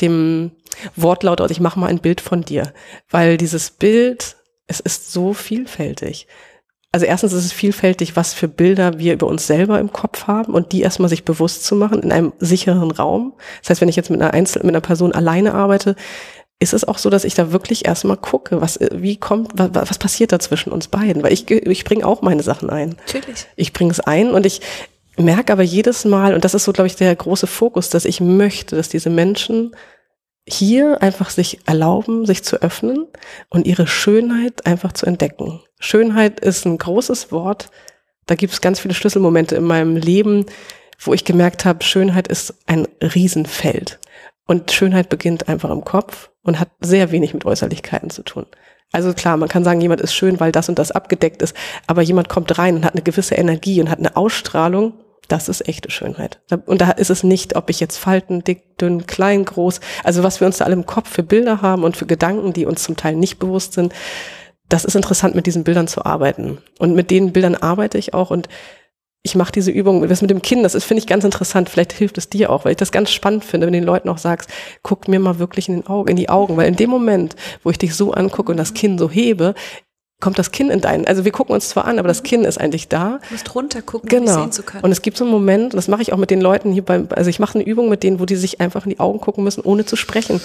dem 0.00 0.50
Wortlaut 0.96 1.40
aus, 1.40 1.50
ich 1.50 1.60
mache 1.60 1.78
mal 1.78 1.88
ein 1.88 2.00
Bild 2.00 2.20
von 2.20 2.42
dir, 2.42 2.72
weil 3.10 3.36
dieses 3.36 3.70
Bild, 3.70 4.36
es 4.66 4.80
ist 4.80 5.12
so 5.12 5.34
vielfältig. 5.34 6.26
Also 6.92 7.06
erstens 7.06 7.32
ist 7.32 7.44
es 7.44 7.52
vielfältig, 7.52 8.14
was 8.14 8.34
für 8.34 8.46
Bilder 8.46 9.00
wir 9.00 9.14
über 9.14 9.26
uns 9.26 9.48
selber 9.48 9.80
im 9.80 9.92
Kopf 9.92 10.28
haben 10.28 10.54
und 10.54 10.70
die 10.70 10.82
erstmal 10.82 11.08
sich 11.08 11.24
bewusst 11.24 11.64
zu 11.64 11.74
machen 11.74 12.02
in 12.02 12.12
einem 12.12 12.32
sicheren 12.38 12.92
Raum. 12.92 13.34
Das 13.60 13.70
heißt, 13.70 13.80
wenn 13.80 13.88
ich 13.88 13.96
jetzt 13.96 14.10
mit 14.10 14.22
einer 14.22 14.32
Einzel 14.32 14.62
mit 14.62 14.70
einer 14.70 14.80
Person 14.80 15.12
alleine 15.12 15.54
arbeite, 15.54 15.96
ist 16.60 16.72
es 16.72 16.86
auch 16.86 16.98
so, 16.98 17.10
dass 17.10 17.24
ich 17.24 17.34
da 17.34 17.50
wirklich 17.50 17.84
erstmal 17.84 18.16
gucke, 18.16 18.60
was, 18.60 18.78
wie 18.92 19.16
kommt, 19.16 19.50
was, 19.54 19.70
was 19.90 19.98
passiert 19.98 20.30
da 20.30 20.38
zwischen 20.38 20.72
uns 20.72 20.86
beiden? 20.86 21.22
Weil 21.24 21.32
ich, 21.32 21.50
ich 21.50 21.84
bringe 21.84 22.06
auch 22.06 22.22
meine 22.22 22.44
Sachen 22.44 22.70
ein. 22.70 22.96
Natürlich. 23.06 23.46
Ich 23.56 23.72
bringe 23.72 23.90
es 23.90 23.98
ein 23.98 24.30
und 24.30 24.46
ich 24.46 24.60
merke 25.16 25.52
aber 25.52 25.62
jedes 25.62 26.04
Mal, 26.04 26.34
und 26.34 26.44
das 26.44 26.54
ist 26.54 26.64
so, 26.64 26.72
glaube 26.72 26.86
ich, 26.86 26.96
der 26.96 27.14
große 27.14 27.46
Fokus, 27.46 27.90
dass 27.90 28.04
ich 28.04 28.20
möchte, 28.20 28.76
dass 28.76 28.88
diese 28.88 29.10
Menschen 29.10 29.74
hier 30.46 31.02
einfach 31.02 31.30
sich 31.30 31.60
erlauben, 31.66 32.26
sich 32.26 32.44
zu 32.44 32.60
öffnen 32.60 33.06
und 33.48 33.66
ihre 33.66 33.86
Schönheit 33.86 34.66
einfach 34.66 34.92
zu 34.92 35.06
entdecken. 35.06 35.60
Schönheit 35.78 36.40
ist 36.40 36.66
ein 36.66 36.78
großes 36.78 37.32
Wort. 37.32 37.70
Da 38.26 38.34
gibt 38.34 38.52
es 38.52 38.60
ganz 38.60 38.80
viele 38.80 38.94
Schlüsselmomente 38.94 39.56
in 39.56 39.64
meinem 39.64 39.96
Leben, 39.96 40.46
wo 40.98 41.14
ich 41.14 41.24
gemerkt 41.24 41.64
habe, 41.64 41.84
Schönheit 41.84 42.28
ist 42.28 42.54
ein 42.66 42.86
Riesenfeld. 43.02 43.98
Und 44.46 44.70
Schönheit 44.72 45.08
beginnt 45.08 45.48
einfach 45.48 45.70
im 45.70 45.84
Kopf 45.84 46.30
und 46.42 46.60
hat 46.60 46.70
sehr 46.80 47.10
wenig 47.10 47.32
mit 47.32 47.46
Äußerlichkeiten 47.46 48.10
zu 48.10 48.22
tun. 48.22 48.46
Also 48.92 49.12
klar, 49.12 49.36
man 49.36 49.48
kann 49.48 49.64
sagen, 49.64 49.80
jemand 49.80 50.02
ist 50.02 50.14
schön, 50.14 50.38
weil 50.38 50.52
das 50.52 50.68
und 50.68 50.78
das 50.78 50.92
abgedeckt 50.92 51.42
ist, 51.42 51.56
aber 51.86 52.02
jemand 52.02 52.28
kommt 52.28 52.56
rein 52.58 52.76
und 52.76 52.84
hat 52.84 52.92
eine 52.92 53.02
gewisse 53.02 53.34
Energie 53.34 53.80
und 53.80 53.90
hat 53.90 53.98
eine 53.98 54.16
Ausstrahlung, 54.16 54.92
das 55.28 55.48
ist 55.48 55.68
echte 55.68 55.90
Schönheit. 55.90 56.40
Und 56.66 56.80
da 56.80 56.90
ist 56.90 57.10
es 57.10 57.22
nicht, 57.22 57.56
ob 57.56 57.70
ich 57.70 57.80
jetzt 57.80 57.96
Falten, 57.96 58.44
dick, 58.44 58.78
dünn, 58.78 59.06
klein, 59.06 59.44
groß, 59.44 59.80
also 60.02 60.22
was 60.22 60.40
wir 60.40 60.46
uns 60.46 60.58
da 60.58 60.64
alle 60.64 60.74
im 60.74 60.86
Kopf 60.86 61.08
für 61.08 61.22
Bilder 61.22 61.62
haben 61.62 61.84
und 61.84 61.96
für 61.96 62.06
Gedanken, 62.06 62.52
die 62.52 62.66
uns 62.66 62.82
zum 62.82 62.96
Teil 62.96 63.16
nicht 63.16 63.38
bewusst 63.38 63.72
sind, 63.72 63.92
das 64.68 64.84
ist 64.84 64.96
interessant, 64.96 65.34
mit 65.34 65.46
diesen 65.46 65.64
Bildern 65.64 65.88
zu 65.88 66.04
arbeiten. 66.04 66.58
Und 66.78 66.94
mit 66.94 67.10
den 67.10 67.32
Bildern 67.32 67.54
arbeite 67.54 67.98
ich 67.98 68.14
auch 68.14 68.30
und 68.30 68.48
ich 69.26 69.34
mache 69.34 69.52
diese 69.52 69.70
Übung, 69.70 70.06
das 70.06 70.20
mit 70.20 70.30
dem 70.30 70.42
Kind, 70.42 70.64
das 70.64 70.72
finde 70.84 71.00
ich, 71.00 71.06
ganz 71.06 71.24
interessant. 71.24 71.70
Vielleicht 71.70 71.94
hilft 71.94 72.18
es 72.18 72.28
dir 72.28 72.50
auch, 72.50 72.64
weil 72.64 72.72
ich 72.72 72.76
das 72.76 72.92
ganz 72.92 73.10
spannend 73.10 73.42
finde, 73.42 73.66
wenn 73.66 73.72
du 73.72 73.80
den 73.80 73.86
Leuten 73.86 74.10
auch 74.10 74.18
sagst, 74.18 74.50
guck 74.82 75.08
mir 75.08 75.18
mal 75.18 75.38
wirklich 75.38 75.66
in, 75.66 75.86
Augen, 75.86 76.10
in 76.10 76.16
die 76.16 76.28
Augen, 76.28 76.58
weil 76.58 76.68
in 76.68 76.76
dem 76.76 76.90
Moment, 76.90 77.34
wo 77.62 77.70
ich 77.70 77.78
dich 77.78 77.94
so 77.94 78.12
angucke 78.12 78.52
und 78.52 78.58
das 78.58 78.74
Kinn 78.74 78.98
so 78.98 79.10
hebe, 79.10 79.54
kommt 80.24 80.38
das 80.38 80.52
Kinn 80.52 80.70
in 80.70 80.80
deinen, 80.80 81.06
also 81.06 81.26
wir 81.26 81.32
gucken 81.32 81.54
uns 81.54 81.68
zwar 81.68 81.84
an, 81.84 81.98
aber 81.98 82.08
das 82.08 82.22
Kinn 82.22 82.46
ist 82.46 82.58
eigentlich 82.58 82.88
da. 82.88 83.18
Du 83.28 83.34
musst 83.34 83.54
runtergucken, 83.54 84.08
um 84.10 84.24
es 84.24 84.30
Genau. 84.30 84.40
sehen 84.40 84.52
zu 84.52 84.62
können. 84.62 84.82
Und 84.82 84.90
es 84.90 85.02
gibt 85.02 85.18
so 85.18 85.24
einen 85.24 85.30
Moment, 85.30 85.74
und 85.74 85.76
das 85.76 85.86
mache 85.86 86.00
ich 86.00 86.14
auch 86.14 86.16
mit 86.16 86.30
den 86.30 86.40
Leuten 86.40 86.72
hier 86.72 86.82
beim, 86.82 87.08
also 87.10 87.28
ich 87.28 87.40
mache 87.40 87.56
eine 87.58 87.64
Übung 87.68 87.90
mit 87.90 88.02
denen, 88.02 88.20
wo 88.20 88.24
die 88.24 88.36
sich 88.36 88.58
einfach 88.58 88.86
in 88.86 88.90
die 88.90 89.00
Augen 89.00 89.20
gucken 89.20 89.44
müssen, 89.44 89.60
ohne 89.60 89.84
zu 89.84 89.96
sprechen. 89.96 90.40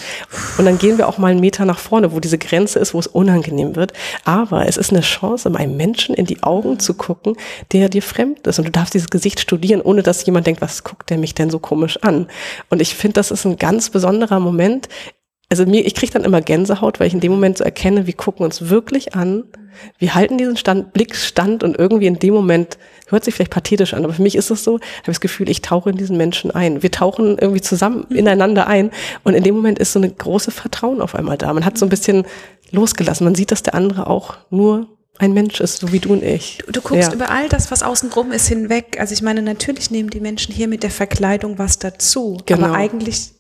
Und 0.58 0.66
dann 0.66 0.78
gehen 0.78 0.98
wir 0.98 1.08
auch 1.08 1.18
mal 1.18 1.32
einen 1.32 1.40
Meter 1.40 1.64
nach 1.64 1.80
vorne, 1.80 2.12
wo 2.12 2.20
diese 2.20 2.38
Grenze 2.38 2.78
ist, 2.80 2.94
wo 2.94 3.00
es 3.00 3.08
unangenehm 3.08 3.78
wird. 3.78 3.94
Aber 4.26 4.68
es 4.68 4.76
ist 4.76 4.92
eine 4.92 5.00
Chance, 5.00 5.48
um 5.48 5.56
einem 5.56 5.78
Menschen 5.78 6.14
in 6.14 6.26
die 6.26 6.44
Augen 6.44 6.80
zu 6.80 6.94
gucken, 6.96 7.38
der 7.72 7.88
dir 7.88 8.02
fremd 8.02 8.48
ist. 8.48 8.60
Und 8.60 8.66
du 8.66 8.72
darfst 8.72 8.94
dieses 8.94 9.10
Gesicht 9.10 9.40
studieren, 9.40 9.80
ohne 9.82 10.04
dass 10.04 10.26
jemand 10.26 10.46
denkt, 10.46 10.60
was 10.60 10.84
guckt 10.84 11.10
der 11.10 11.18
mich 11.18 11.36
denn 11.36 11.50
so 11.50 11.60
komisch 11.60 11.98
an? 12.02 12.28
Und 12.70 12.82
ich 12.82 12.96
finde, 12.96 13.14
das 13.14 13.32
ist 13.32 13.46
ein 13.46 13.56
ganz 13.56 13.90
besonderer 13.90 14.42
Moment. 14.42 14.90
Also 15.52 15.66
mir, 15.66 15.84
ich 15.86 15.96
kriege 15.96 16.12
dann 16.14 16.24
immer 16.24 16.42
Gänsehaut, 16.42 17.00
weil 17.00 17.08
ich 17.08 17.14
in 17.14 17.22
dem 17.22 17.32
Moment 17.32 17.58
so 17.58 17.64
erkenne, 17.64 18.06
wir 18.06 18.14
gucken 18.14 18.46
uns 18.46 18.70
wirklich 18.70 19.16
an, 19.16 19.46
wir 19.98 20.14
halten 20.14 20.38
diesen 20.38 20.58
Stand, 20.58 20.94
Blickstand 20.94 21.64
und 21.64 21.78
irgendwie 21.80 22.06
in 22.06 22.20
dem 22.20 22.34
Moment 22.36 22.78
hört 23.08 23.24
sich 23.24 23.34
vielleicht 23.34 23.52
pathetisch 23.52 23.94
an, 23.96 24.04
aber 24.04 24.14
für 24.14 24.22
mich 24.22 24.36
ist 24.36 24.52
es 24.52 24.64
so, 24.64 24.74
habe 24.74 24.84
ich 25.02 25.06
das 25.06 25.22
Gefühl, 25.22 25.50
ich 25.50 25.62
tauche 25.62 25.90
in 25.90 25.98
diesen 25.98 26.18
Menschen 26.18 26.52
ein. 26.52 26.84
Wir 26.84 26.92
tauchen 26.92 27.38
irgendwie 27.40 27.62
zusammen 27.62 28.06
ineinander 28.10 28.68
ein 28.68 28.92
und 29.24 29.34
in 29.34 29.44
dem 29.44 29.56
Moment 29.56 29.80
ist 29.80 29.94
so 29.94 30.00
eine 30.00 30.12
große 30.12 30.52
Vertrauen 30.52 31.02
auf 31.02 31.16
einmal 31.16 31.38
da. 31.38 31.52
Man 31.54 31.66
hat 31.66 31.78
so 31.80 31.86
ein 31.86 31.90
bisschen 31.90 32.26
losgelassen. 32.72 33.24
Man 33.26 33.34
sieht, 33.36 33.52
dass 33.52 33.64
der 33.64 33.74
andere 33.74 34.06
auch 34.08 34.36
nur 34.52 34.88
ein 35.18 35.34
Mensch 35.34 35.60
ist, 35.60 35.80
so 35.80 35.92
wie 35.92 36.00
du 36.00 36.14
und 36.14 36.24
ich. 36.24 36.60
Du, 36.68 36.72
du 36.74 36.82
guckst 36.82 37.10
Ja. 37.10 37.16
über 37.16 37.32
all 37.32 37.50
das, 37.50 37.72
was 37.72 37.82
außenrum 37.82 38.32
ist, 38.32 38.48
hinweg. 38.48 38.98
Also 39.00 39.14
ich 39.14 39.22
meine, 39.24 39.42
natürlich 39.42 39.90
nehmen 39.90 40.10
die 40.12 40.20
Menschen 40.22 40.54
hier 40.54 40.68
mit 40.68 40.84
der 40.84 40.92
Verkleidung 40.92 41.58
was 41.58 41.80
dazu, 41.80 42.38
Genau. 42.46 42.68
aber 42.68 42.76
eigentlich 42.76 43.32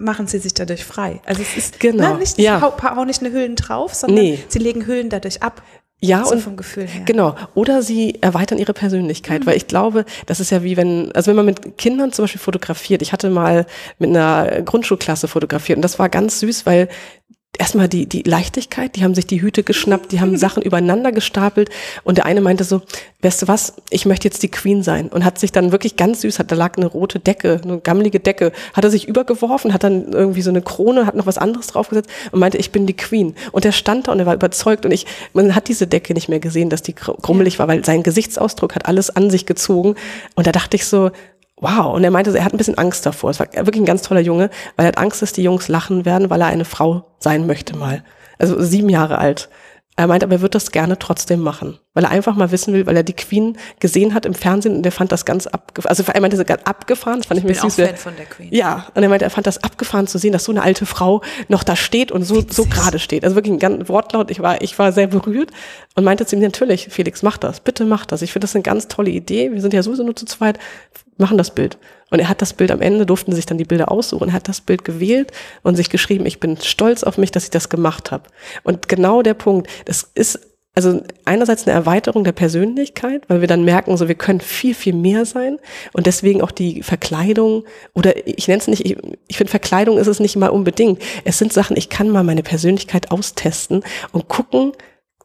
machen 0.00 0.26
sie 0.26 0.38
sich 0.38 0.54
dadurch 0.54 0.84
frei. 0.84 1.20
Also 1.24 1.42
es 1.42 1.56
ist 1.56 1.80
Genau. 1.80 2.12
na, 2.12 2.18
nicht, 2.18 2.38
Ja. 2.38 2.60
hau, 2.60 3.04
nicht 3.04 3.20
eine 3.22 3.32
Hüllen 3.32 3.54
drauf, 3.56 3.94
sondern 3.94 4.24
Nee. 4.24 4.38
sie 4.48 4.58
legen 4.58 4.86
Hüllen 4.86 5.10
dadurch 5.10 5.42
ab. 5.42 5.62
Ja, 6.02 6.24
so 6.24 6.32
und 6.32 6.40
vom 6.40 6.56
Gefühl 6.56 6.86
her. 6.86 7.02
Genau. 7.04 7.36
Oder 7.54 7.82
sie 7.82 8.22
erweitern 8.22 8.56
ihre 8.58 8.72
Persönlichkeit, 8.72 9.44
weil 9.44 9.58
ich 9.58 9.66
glaube, 9.66 10.06
das 10.24 10.40
ist 10.40 10.50
ja 10.50 10.62
wie 10.62 10.78
wenn, 10.78 11.12
also 11.12 11.28
wenn 11.28 11.36
man 11.36 11.44
mit 11.44 11.76
Kindern 11.76 12.10
zum 12.12 12.22
Beispiel 12.24 12.40
fotografiert. 12.40 13.02
Ich 13.02 13.12
hatte 13.12 13.28
mal 13.28 13.66
mit 13.98 14.08
einer 14.08 14.62
Grundschulklasse 14.62 15.28
fotografiert 15.28 15.76
und 15.76 15.82
das 15.82 15.98
war 15.98 16.08
ganz 16.08 16.40
süß, 16.40 16.64
weil 16.64 16.88
erstmal 17.58 17.88
die, 17.88 18.06
die 18.06 18.22
Leichtigkeit, 18.22 18.96
die 18.96 19.04
haben 19.04 19.14
sich 19.14 19.26
die 19.26 19.42
Hüte 19.42 19.62
geschnappt, 19.62 20.12
die 20.12 20.20
haben 20.20 20.36
Sachen 20.38 20.62
übereinander 20.62 21.12
gestapelt 21.12 21.70
und 22.04 22.18
der 22.18 22.26
eine 22.26 22.40
meinte 22.40 22.64
so, 22.64 22.82
weißt 23.22 23.42
du 23.42 23.48
was, 23.48 23.74
ich 23.90 24.06
möchte 24.06 24.28
jetzt 24.28 24.42
die 24.42 24.50
Queen 24.50 24.82
sein. 24.82 25.08
Und 25.08 25.24
hat 25.24 25.38
sich 25.38 25.52
dann 25.52 25.72
wirklich 25.72 25.96
ganz 25.96 26.22
süß, 26.22 26.38
hat, 26.38 26.50
da 26.50 26.56
lag 26.56 26.76
eine 26.76 26.86
rote 26.86 27.18
Decke, 27.18 27.60
eine 27.62 27.78
gammelige 27.78 28.18
Decke, 28.18 28.52
hat 28.72 28.84
er 28.84 28.90
sich 28.90 29.06
übergeworfen, 29.06 29.74
hat 29.74 29.84
dann 29.84 30.12
irgendwie 30.12 30.42
so 30.42 30.50
eine 30.50 30.62
Krone, 30.62 31.06
hat 31.06 31.16
noch 31.16 31.26
was 31.26 31.36
anderes 31.36 31.66
draufgesetzt 31.66 32.08
und 32.32 32.40
meinte, 32.40 32.56
ich 32.56 32.72
bin 32.72 32.86
die 32.86 32.96
Queen. 32.96 33.34
Und 33.52 33.64
er 33.64 33.72
stand 33.72 34.08
da 34.08 34.12
und 34.12 34.20
er 34.20 34.26
war 34.26 34.34
überzeugt 34.34 34.86
und 34.86 34.92
ich, 34.92 35.06
man 35.34 35.54
hat 35.54 35.68
diese 35.68 35.86
Decke 35.86 36.14
nicht 36.14 36.28
mehr 36.28 36.40
gesehen, 36.40 36.70
dass 36.70 36.82
die 36.82 36.94
kr- 36.94 37.20
krummelig 37.20 37.58
war, 37.58 37.68
weil 37.68 37.84
sein 37.84 38.02
Gesichtsausdruck 38.02 38.74
hat 38.74 38.86
alles 38.86 39.14
an 39.14 39.28
sich 39.28 39.44
gezogen. 39.44 39.96
Und 40.34 40.46
da 40.46 40.52
dachte 40.52 40.76
ich 40.76 40.86
so, 40.86 41.10
Wow, 41.60 41.94
und 41.94 42.04
er 42.04 42.10
meinte, 42.10 42.36
er 42.36 42.44
hat 42.44 42.54
ein 42.54 42.58
bisschen 42.58 42.78
Angst 42.78 43.04
davor. 43.04 43.30
Es 43.30 43.38
war 43.38 43.46
wirklich 43.52 43.82
ein 43.82 43.86
ganz 43.86 44.02
toller 44.02 44.20
Junge, 44.20 44.50
weil 44.76 44.86
er 44.86 44.88
hat 44.88 44.98
Angst, 44.98 45.20
dass 45.20 45.32
die 45.32 45.42
Jungs 45.42 45.68
lachen 45.68 46.04
werden, 46.06 46.30
weil 46.30 46.40
er 46.40 46.46
eine 46.46 46.64
Frau 46.64 47.04
sein 47.18 47.46
möchte 47.46 47.76
mal. 47.76 48.02
Also 48.38 48.60
sieben 48.62 48.88
Jahre 48.88 49.18
alt. 49.18 49.50
Er 50.00 50.06
meint, 50.06 50.24
aber 50.24 50.36
er 50.36 50.40
wird 50.40 50.54
das 50.54 50.72
gerne 50.72 50.98
trotzdem 50.98 51.40
machen, 51.40 51.78
weil 51.92 52.04
er 52.04 52.10
einfach 52.10 52.34
mal 52.34 52.50
wissen 52.50 52.72
will, 52.72 52.86
weil 52.86 52.96
er 52.96 53.02
die 53.02 53.12
Queen 53.12 53.58
gesehen 53.80 54.14
hat 54.14 54.24
im 54.24 54.32
Fernsehen 54.32 54.76
und 54.76 54.86
er 54.86 54.92
fand 54.92 55.12
das 55.12 55.26
ganz 55.26 55.46
abgefahren. 55.46 55.90
Also 55.90 56.10
er 56.10 56.20
meinte, 56.22 56.38
das 56.38 56.46
ganz 56.46 56.62
abgefahren, 56.62 57.18
das 57.18 57.26
fand 57.26 57.38
ich, 57.38 57.44
Ich 57.44 57.52
bin 57.52 57.60
auch 57.60 57.70
süß. 57.70 57.86
Fan 57.86 57.96
von 57.98 58.16
der 58.16 58.24
Queen. 58.24 58.48
Ja, 58.50 58.86
und 58.94 59.02
er 59.02 59.10
meinte, 59.10 59.26
er 59.26 59.30
fand 59.30 59.46
das 59.46 59.62
abgefahren 59.62 60.06
zu 60.06 60.16
sehen, 60.16 60.32
dass 60.32 60.44
so 60.44 60.52
eine 60.52 60.62
alte 60.62 60.86
Frau 60.86 61.20
noch 61.48 61.64
da 61.64 61.76
steht 61.76 62.12
und 62.12 62.22
so, 62.22 62.42
so 62.48 62.64
gerade 62.64 62.98
steht. 62.98 63.24
Also 63.24 63.36
wirklich 63.36 63.52
ein 63.52 63.58
ganz 63.58 63.90
Wortlaut. 63.90 64.30
Ich 64.30 64.40
war, 64.40 64.62
ich 64.62 64.78
war 64.78 64.90
sehr 64.92 65.08
berührt 65.08 65.50
und 65.96 66.04
meinte 66.04 66.24
zu 66.24 66.34
ihm, 66.34 66.40
natürlich, 66.40 66.88
Felix, 66.88 67.22
mach 67.22 67.36
das. 67.36 67.60
Bitte 67.60 67.84
mach 67.84 68.06
das. 68.06 68.22
Ich 68.22 68.32
finde 68.32 68.46
das 68.46 68.54
eine 68.54 68.62
ganz 68.62 68.88
tolle 68.88 69.10
Idee. 69.10 69.52
Wir 69.52 69.60
sind 69.60 69.74
ja 69.74 69.82
sowieso 69.82 70.02
nur 70.02 70.16
zu 70.16 70.24
zweit. 70.24 70.58
Machen 71.18 71.36
das 71.36 71.54
Bild. 71.54 71.76
Und 72.10 72.18
er 72.18 72.28
hat 72.28 72.42
das 72.42 72.52
Bild 72.52 72.70
am 72.70 72.80
Ende, 72.80 73.06
durften 73.06 73.32
sich 73.32 73.46
dann 73.46 73.58
die 73.58 73.64
Bilder 73.64 73.90
aussuchen. 73.90 74.32
Hat 74.32 74.48
das 74.48 74.60
Bild 74.60 74.84
gewählt 74.84 75.32
und 75.62 75.76
sich 75.76 75.90
geschrieben, 75.90 76.26
ich 76.26 76.40
bin 76.40 76.56
stolz 76.60 77.04
auf 77.04 77.18
mich, 77.18 77.30
dass 77.30 77.44
ich 77.44 77.50
das 77.50 77.68
gemacht 77.68 78.10
habe. 78.10 78.24
Und 78.62 78.88
genau 78.88 79.22
der 79.22 79.34
Punkt, 79.34 79.68
das 79.86 80.10
ist 80.14 80.40
also 80.74 81.02
einerseits 81.24 81.66
eine 81.66 81.74
Erweiterung 81.74 82.22
der 82.22 82.32
Persönlichkeit, 82.32 83.24
weil 83.28 83.40
wir 83.40 83.48
dann 83.48 83.64
merken, 83.64 83.96
so 83.96 84.06
wir 84.06 84.14
können 84.14 84.40
viel, 84.40 84.74
viel 84.74 84.94
mehr 84.94 85.24
sein 85.24 85.58
und 85.92 86.06
deswegen 86.06 86.42
auch 86.42 86.52
die 86.52 86.82
Verkleidung 86.82 87.64
oder 87.92 88.26
ich 88.26 88.46
nenne 88.46 88.60
es 88.60 88.68
nicht, 88.68 88.86
ich, 88.86 88.96
ich 89.26 89.36
finde 89.36 89.50
Verkleidung 89.50 89.98
ist 89.98 90.06
es 90.06 90.20
nicht 90.20 90.36
mal 90.36 90.48
unbedingt. 90.48 91.02
Es 91.24 91.38
sind 91.38 91.52
Sachen, 91.52 91.76
ich 91.76 91.88
kann 91.88 92.08
mal 92.08 92.22
meine 92.22 92.44
Persönlichkeit 92.44 93.10
austesten 93.10 93.82
und 94.12 94.28
gucken, 94.28 94.72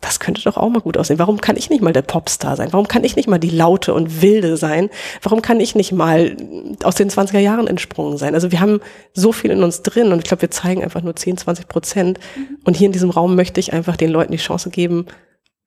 das 0.01 0.19
könnte 0.19 0.43
doch 0.43 0.57
auch 0.57 0.69
mal 0.69 0.81
gut 0.81 0.97
aussehen. 0.97 1.19
Warum 1.19 1.41
kann 1.41 1.57
ich 1.57 1.69
nicht 1.69 1.81
mal 1.81 1.93
der 1.93 2.01
Popstar 2.01 2.55
sein? 2.55 2.69
Warum 2.71 2.87
kann 2.87 3.03
ich 3.03 3.15
nicht 3.15 3.27
mal 3.27 3.39
die 3.39 3.49
Laute 3.49 3.93
und 3.93 4.21
Wilde 4.21 4.57
sein? 4.57 4.89
Warum 5.21 5.41
kann 5.41 5.59
ich 5.59 5.75
nicht 5.75 5.91
mal 5.91 6.35
aus 6.83 6.95
den 6.95 7.09
20er 7.09 7.39
Jahren 7.39 7.67
entsprungen 7.67 8.17
sein? 8.17 8.35
Also 8.35 8.51
wir 8.51 8.59
haben 8.59 8.81
so 9.13 9.31
viel 9.31 9.51
in 9.51 9.63
uns 9.63 9.81
drin 9.81 10.11
und 10.11 10.19
ich 10.19 10.25
glaube, 10.25 10.43
wir 10.43 10.51
zeigen 10.51 10.83
einfach 10.83 11.01
nur 11.01 11.15
10, 11.15 11.37
20 11.37 11.67
Prozent. 11.67 12.19
Und 12.65 12.75
hier 12.75 12.87
in 12.87 12.91
diesem 12.91 13.09
Raum 13.09 13.35
möchte 13.35 13.59
ich 13.59 13.73
einfach 13.73 13.97
den 13.97 14.11
Leuten 14.11 14.31
die 14.31 14.37
Chance 14.37 14.69
geben, 14.69 15.07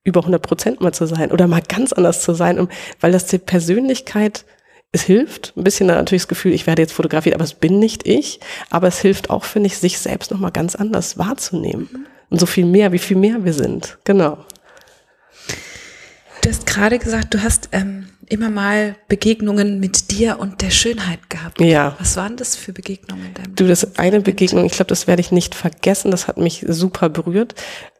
über 0.04 0.20
100 0.20 0.40
Prozent 0.40 0.80
mal 0.80 0.92
zu 0.92 1.06
sein 1.06 1.32
oder 1.32 1.46
mal 1.46 1.62
ganz 1.66 1.92
anders 1.92 2.22
zu 2.22 2.32
sein, 2.32 2.58
um, 2.58 2.68
weil 3.00 3.12
das 3.12 3.26
die 3.26 3.38
Persönlichkeit 3.38 4.44
es 4.90 5.02
hilft, 5.02 5.52
ein 5.56 5.64
bisschen 5.64 5.86
natürlich 5.86 6.22
das 6.22 6.28
Gefühl, 6.28 6.54
ich 6.54 6.66
werde 6.66 6.80
jetzt 6.80 6.92
fotografiert, 6.92 7.34
aber 7.34 7.44
es 7.44 7.54
bin 7.54 7.78
nicht 7.78 8.06
ich. 8.06 8.40
Aber 8.70 8.88
es 8.88 9.00
hilft 9.00 9.28
auch, 9.28 9.44
finde 9.44 9.66
ich, 9.66 9.76
sich 9.76 9.98
selbst 9.98 10.30
nochmal 10.30 10.52
ganz 10.52 10.76
anders 10.76 11.18
wahrzunehmen. 11.18 11.88
Mhm. 11.92 12.06
Und 12.30 12.38
so 12.38 12.46
viel 12.46 12.66
mehr, 12.66 12.92
wie 12.92 12.98
viel 12.98 13.16
mehr 13.16 13.44
wir 13.44 13.52
sind. 13.52 13.98
Genau. 14.04 14.44
Du 16.42 16.50
hast 16.50 16.66
gerade 16.66 16.98
gesagt, 16.98 17.34
du 17.34 17.42
hast 17.42 17.68
ähm, 17.72 18.08
immer 18.30 18.50
mal 18.50 18.96
Begegnungen 19.08 19.80
mit 19.80 20.10
dir 20.10 20.38
und 20.38 20.62
der 20.62 20.70
Schönheit 20.70 21.30
gehabt. 21.30 21.60
Ja. 21.60 21.96
Was 21.98 22.16
waren 22.16 22.36
das 22.36 22.56
für 22.56 22.72
Begegnungen 22.72 23.28
Du, 23.54 23.66
das 23.66 23.98
eine 23.98 24.20
Begegnung, 24.20 24.64
ich 24.64 24.72
glaube, 24.72 24.88
das 24.88 25.06
werde 25.06 25.20
ich 25.20 25.32
nicht 25.32 25.54
vergessen, 25.54 26.10
das 26.10 26.28
hat 26.28 26.38
mich 26.38 26.64
super 26.68 27.08
berührt. 27.08 27.54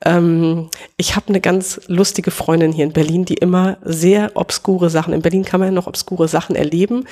Ähm, 0.05 0.69
ich 0.97 1.17
habe 1.17 1.29
eine 1.29 1.41
ganz 1.41 1.81
lustige 1.89 2.31
Freundin 2.31 2.73
hier 2.73 2.85
in 2.85 2.93
Berlin, 2.93 3.25
die 3.25 3.35
immer 3.35 3.79
sehr 3.83 4.33
obskure 4.35 4.91
Sachen, 4.91 5.13
in 5.13 5.23
Berlin 5.23 5.45
kann 5.45 5.61
man 5.61 5.71
ja 5.71 5.75
noch 5.75 5.87
obskure 5.87 6.29
Sachen 6.29 6.55
erleben, 6.55 7.05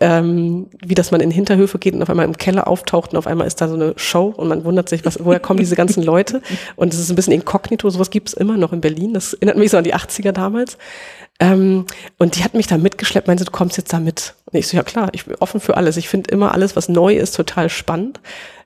ähm, 0.00 0.66
wie 0.84 0.94
dass 0.94 1.10
man 1.12 1.20
in 1.20 1.30
Hinterhöfe 1.30 1.78
geht 1.78 1.94
und 1.94 2.02
auf 2.02 2.10
einmal 2.10 2.26
im 2.26 2.36
Keller 2.36 2.66
auftaucht 2.66 3.12
und 3.12 3.18
auf 3.18 3.26
einmal 3.26 3.46
ist 3.46 3.60
da 3.60 3.68
so 3.68 3.74
eine 3.74 3.94
Show 3.96 4.34
und 4.36 4.48
man 4.48 4.64
wundert 4.64 4.88
sich, 4.88 5.04
was, 5.04 5.24
woher 5.24 5.40
kommen 5.40 5.60
diese 5.60 5.76
ganzen 5.76 6.02
Leute 6.02 6.42
und 6.74 6.92
es 6.92 6.98
ist 6.98 7.10
ein 7.10 7.16
bisschen 7.16 7.32
inkognito, 7.32 7.88
sowas 7.90 8.10
gibt 8.10 8.28
es 8.28 8.34
immer 8.34 8.56
noch 8.56 8.72
in 8.72 8.80
Berlin, 8.80 9.14
das 9.14 9.34
erinnert 9.34 9.56
mich 9.56 9.70
so 9.70 9.76
an 9.76 9.84
die 9.84 9.94
80er 9.94 10.32
damals. 10.32 10.78
Ähm, 11.42 11.86
und 12.18 12.36
die 12.36 12.44
hat 12.44 12.54
mich 12.54 12.68
da 12.68 12.78
mitgeschleppt, 12.78 13.26
meinte, 13.26 13.44
du 13.44 13.50
kommst 13.50 13.76
jetzt 13.76 13.92
da 13.92 13.98
mit. 13.98 14.34
Und 14.44 14.56
ich 14.56 14.68
so, 14.68 14.76
ja 14.76 14.84
klar, 14.84 15.08
ich 15.10 15.24
bin 15.24 15.34
offen 15.40 15.60
für 15.60 15.76
alles. 15.76 15.96
Ich 15.96 16.08
finde 16.08 16.30
immer 16.30 16.52
alles, 16.52 16.76
was 16.76 16.88
neu 16.88 17.16
ist, 17.16 17.34
total 17.34 17.68
spannend. 17.68 18.20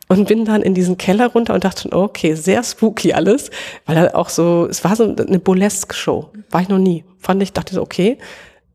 Und 0.08 0.28
bin 0.28 0.44
dann 0.44 0.60
in 0.60 0.74
diesen 0.74 0.98
Keller 0.98 1.28
runter 1.28 1.54
und 1.54 1.64
dachte 1.64 1.90
okay, 1.90 2.34
sehr 2.34 2.62
spooky 2.62 3.14
alles, 3.14 3.50
weil 3.86 3.96
er 3.96 4.14
auch 4.14 4.28
so, 4.28 4.68
es 4.70 4.84
war 4.84 4.94
so 4.94 5.04
eine 5.04 5.38
Burlesque-Show. 5.38 6.30
War 6.50 6.60
ich 6.60 6.68
noch 6.68 6.78
nie. 6.78 7.04
Fand 7.18 7.42
ich, 7.42 7.54
dachte 7.54 7.74
so, 7.74 7.80
okay. 7.80 8.18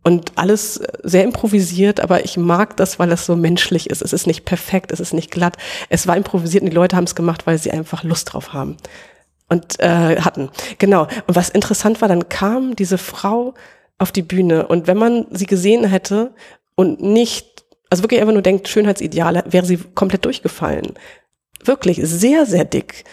Und 0.04 0.32
alles 0.36 0.82
sehr 1.04 1.24
improvisiert, 1.24 2.00
aber 2.00 2.26
ich 2.26 2.38
mag 2.38 2.76
das, 2.78 2.98
weil 2.98 3.12
es 3.12 3.28
so 3.28 3.36
menschlich 3.36 3.88
ist. 3.92 4.02
Es 4.02 4.14
ist 4.14 4.26
nicht 4.26 4.46
perfekt, 4.46 4.92
es 4.92 5.00
ist 5.00 5.14
nicht 5.14 5.30
glatt. 5.30 5.58
Es 5.90 6.08
war 6.08 6.18
improvisiert 6.18 6.64
und 6.64 6.72
die 6.72 6.76
Leute 6.76 6.98
haben 6.98 7.04
es 7.04 7.14
gemacht, 7.14 7.46
weil 7.46 7.60
sie 7.60 7.70
einfach 7.70 8.04
Lust 8.04 8.34
drauf 8.34 8.52
haben 8.52 8.78
und 9.48 9.80
äh, 9.80 10.20
hatten. 10.22 10.50
Genau. 10.80 11.04
Und 11.28 11.36
was 11.36 11.50
interessant 11.50 12.02
war, 12.02 12.08
dann 12.08 12.30
kam 12.30 12.76
diese 12.76 12.98
Frau 12.98 13.54
auf 14.02 14.12
die 14.12 14.24
Bühne. 14.24 14.68
Und 14.68 14.88
wenn 14.88 14.98
man 14.98 15.28
sie 15.30 15.46
gesehen 15.46 15.84
hätte 15.84 16.34
und 16.76 17.02
nicht, 17.02 17.66
also 17.90 18.04
wirklich 18.04 18.20
einfach 18.20 18.34
nur 18.34 18.42
denkt, 18.42 18.68
Schönheitsideale, 18.68 19.44
wäre 19.48 19.66
sie 19.66 19.78
komplett 19.78 20.26
durchgefallen. 20.26 20.94
Wirklich 21.64 22.00
sehr, 22.04 22.46
sehr 22.48 22.66
dick. 22.66 23.04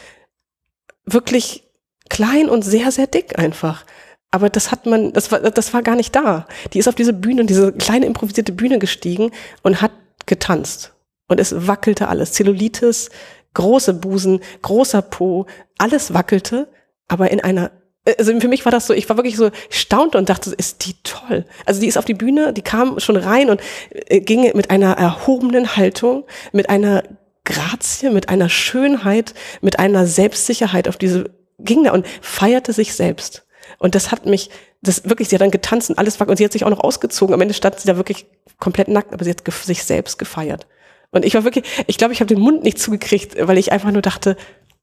Wirklich 1.04 1.64
klein 2.08 2.48
und 2.48 2.62
sehr, 2.62 2.90
sehr 2.90 3.06
dick 3.06 3.38
einfach. 3.38 3.84
Aber 4.30 4.48
das 4.48 4.70
hat 4.70 4.86
man, 4.86 5.12
das 5.12 5.30
war, 5.30 5.40
das 5.40 5.74
war 5.74 5.82
gar 5.82 5.96
nicht 5.96 6.16
da. 6.16 6.46
Die 6.72 6.78
ist 6.78 6.88
auf 6.88 6.94
diese 6.94 7.12
Bühne, 7.12 7.44
diese 7.44 7.72
kleine 7.72 8.06
improvisierte 8.06 8.52
Bühne 8.52 8.78
gestiegen 8.78 9.30
und 9.62 9.82
hat 9.82 9.92
getanzt. 10.24 10.94
Und 11.28 11.38
es 11.38 11.66
wackelte 11.66 12.08
alles. 12.08 12.32
Zellulitis, 12.32 13.10
große 13.52 13.92
Busen, 13.92 14.40
großer 14.62 15.02
Po, 15.02 15.46
alles 15.76 16.14
wackelte, 16.14 16.68
aber 17.08 17.30
in 17.30 17.40
einer 17.40 17.70
also 18.16 18.38
für 18.40 18.48
mich 18.48 18.64
war 18.64 18.72
das 18.72 18.86
so, 18.86 18.94
ich 18.94 19.08
war 19.08 19.16
wirklich 19.16 19.36
so 19.36 19.50
staunt 19.70 20.16
und 20.16 20.28
dachte, 20.28 20.54
ist 20.56 20.86
die 20.86 20.94
toll. 21.02 21.44
Also 21.66 21.80
die 21.80 21.86
ist 21.86 21.98
auf 21.98 22.04
die 22.04 22.14
Bühne, 22.14 22.52
die 22.52 22.62
kam 22.62 23.00
schon 23.00 23.16
rein 23.16 23.50
und 23.50 23.60
äh, 23.90 24.20
ging 24.20 24.50
mit 24.54 24.70
einer 24.70 24.92
erhobenen 24.92 25.76
Haltung, 25.76 26.24
mit 26.52 26.70
einer 26.70 27.02
Grazie, 27.44 28.10
mit 28.10 28.28
einer 28.28 28.48
Schönheit, 28.48 29.34
mit 29.62 29.78
einer 29.78 30.06
Selbstsicherheit 30.06 30.86
auf 30.86 30.96
diese, 30.96 31.30
ging 31.58 31.84
da 31.84 31.92
und 31.92 32.06
feierte 32.20 32.72
sich 32.72 32.94
selbst. 32.94 33.46
Und 33.78 33.94
das 33.94 34.10
hat 34.10 34.26
mich, 34.26 34.50
das 34.82 35.08
wirklich, 35.08 35.28
sie 35.28 35.36
hat 35.36 35.42
dann 35.42 35.50
getanzt 35.50 35.90
und 35.90 35.98
alles 35.98 36.20
war, 36.20 36.28
und 36.28 36.36
sie 36.36 36.44
hat 36.44 36.52
sich 36.52 36.64
auch 36.64 36.70
noch 36.70 36.80
ausgezogen. 36.80 37.34
Am 37.34 37.40
Ende 37.40 37.54
stand 37.54 37.80
sie 37.80 37.86
da 37.86 37.96
wirklich 37.96 38.26
komplett 38.58 38.88
nackt, 38.88 39.12
aber 39.12 39.24
sie 39.24 39.30
hat 39.30 39.42
sich 39.50 39.84
selbst 39.84 40.18
gefeiert. 40.18 40.66
Und 41.10 41.24
ich 41.24 41.34
war 41.34 41.44
wirklich, 41.44 41.64
ich 41.86 41.96
glaube, 41.96 42.12
ich 42.12 42.20
habe 42.20 42.28
den 42.32 42.40
Mund 42.40 42.64
nicht 42.64 42.78
zugekriegt, 42.78 43.36
weil 43.40 43.56
ich 43.56 43.72
einfach 43.72 43.90
nur 43.90 44.02
dachte, 44.02 44.36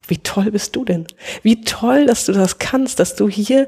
wie 0.08 0.18
toll 0.18 0.52
bist 0.52 0.76
du 0.76 0.86
denn? 0.86 1.06
Wie 1.44 1.62
toll, 1.62 2.06
dass 2.06 2.26
du 2.26 2.34
das 2.34 2.60
kannst, 2.60 3.00
dass 3.00 3.16
du 3.16 3.30
hier 3.30 3.68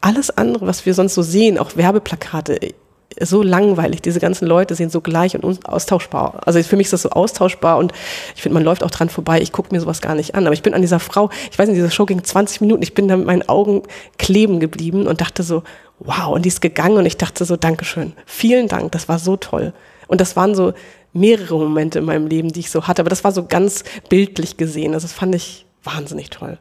alles 0.00 0.30
andere, 0.30 0.66
was 0.66 0.86
wir 0.86 0.94
sonst 0.94 1.14
so 1.14 1.22
sehen, 1.22 1.58
auch 1.58 1.76
Werbeplakate, 1.76 2.74
so 3.20 3.42
langweilig. 3.42 4.02
Diese 4.02 4.20
ganzen 4.20 4.46
Leute 4.46 4.74
sehen 4.74 4.90
so 4.90 5.00
gleich 5.00 5.34
und 5.34 5.66
austauschbar. 5.66 6.40
Also 6.44 6.62
für 6.62 6.76
mich 6.76 6.86
ist 6.86 6.92
das 6.92 7.02
so 7.02 7.10
austauschbar 7.10 7.78
und 7.78 7.92
ich 8.34 8.42
finde, 8.42 8.54
man 8.54 8.64
läuft 8.64 8.84
auch 8.84 8.90
dran 8.90 9.08
vorbei. 9.08 9.40
Ich 9.40 9.52
gucke 9.52 9.74
mir 9.74 9.80
sowas 9.80 10.00
gar 10.00 10.14
nicht 10.14 10.34
an. 10.34 10.46
Aber 10.46 10.52
ich 10.52 10.62
bin 10.62 10.74
an 10.74 10.82
dieser 10.82 11.00
Frau, 11.00 11.30
ich 11.50 11.58
weiß 11.58 11.68
nicht, 11.68 11.78
diese 11.78 11.90
Show 11.90 12.06
ging 12.06 12.22
20 12.22 12.60
Minuten. 12.60 12.82
Ich 12.82 12.94
bin 12.94 13.08
da 13.08 13.16
mit 13.16 13.26
meinen 13.26 13.48
Augen 13.48 13.82
kleben 14.18 14.60
geblieben 14.60 15.06
und 15.06 15.20
dachte 15.20 15.42
so, 15.42 15.62
wow. 15.98 16.34
Und 16.34 16.44
die 16.44 16.48
ist 16.48 16.60
gegangen 16.60 16.98
und 16.98 17.06
ich 17.06 17.16
dachte 17.16 17.44
so, 17.44 17.56
Dankeschön. 17.56 18.12
Vielen 18.26 18.68
Dank. 18.68 18.92
Das 18.92 19.08
war 19.08 19.18
so 19.18 19.36
toll. 19.36 19.72
Und 20.08 20.20
das 20.20 20.36
waren 20.36 20.54
so 20.54 20.74
mehrere 21.16 21.58
Momente 21.58 21.98
in 21.98 22.04
meinem 22.04 22.26
Leben, 22.26 22.52
die 22.52 22.60
ich 22.60 22.70
so 22.70 22.86
hatte. 22.86 23.02
Aber 23.02 23.10
das 23.10 23.24
war 23.24 23.32
so 23.32 23.46
ganz 23.46 23.84
bildlich 24.08 24.56
gesehen. 24.56 24.94
Also 24.94 25.06
das 25.06 25.12
fand 25.12 25.34
ich 25.34 25.66
wahnsinnig 25.82 26.30
toll. 26.30 26.58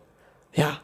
Ja. 0.54 0.80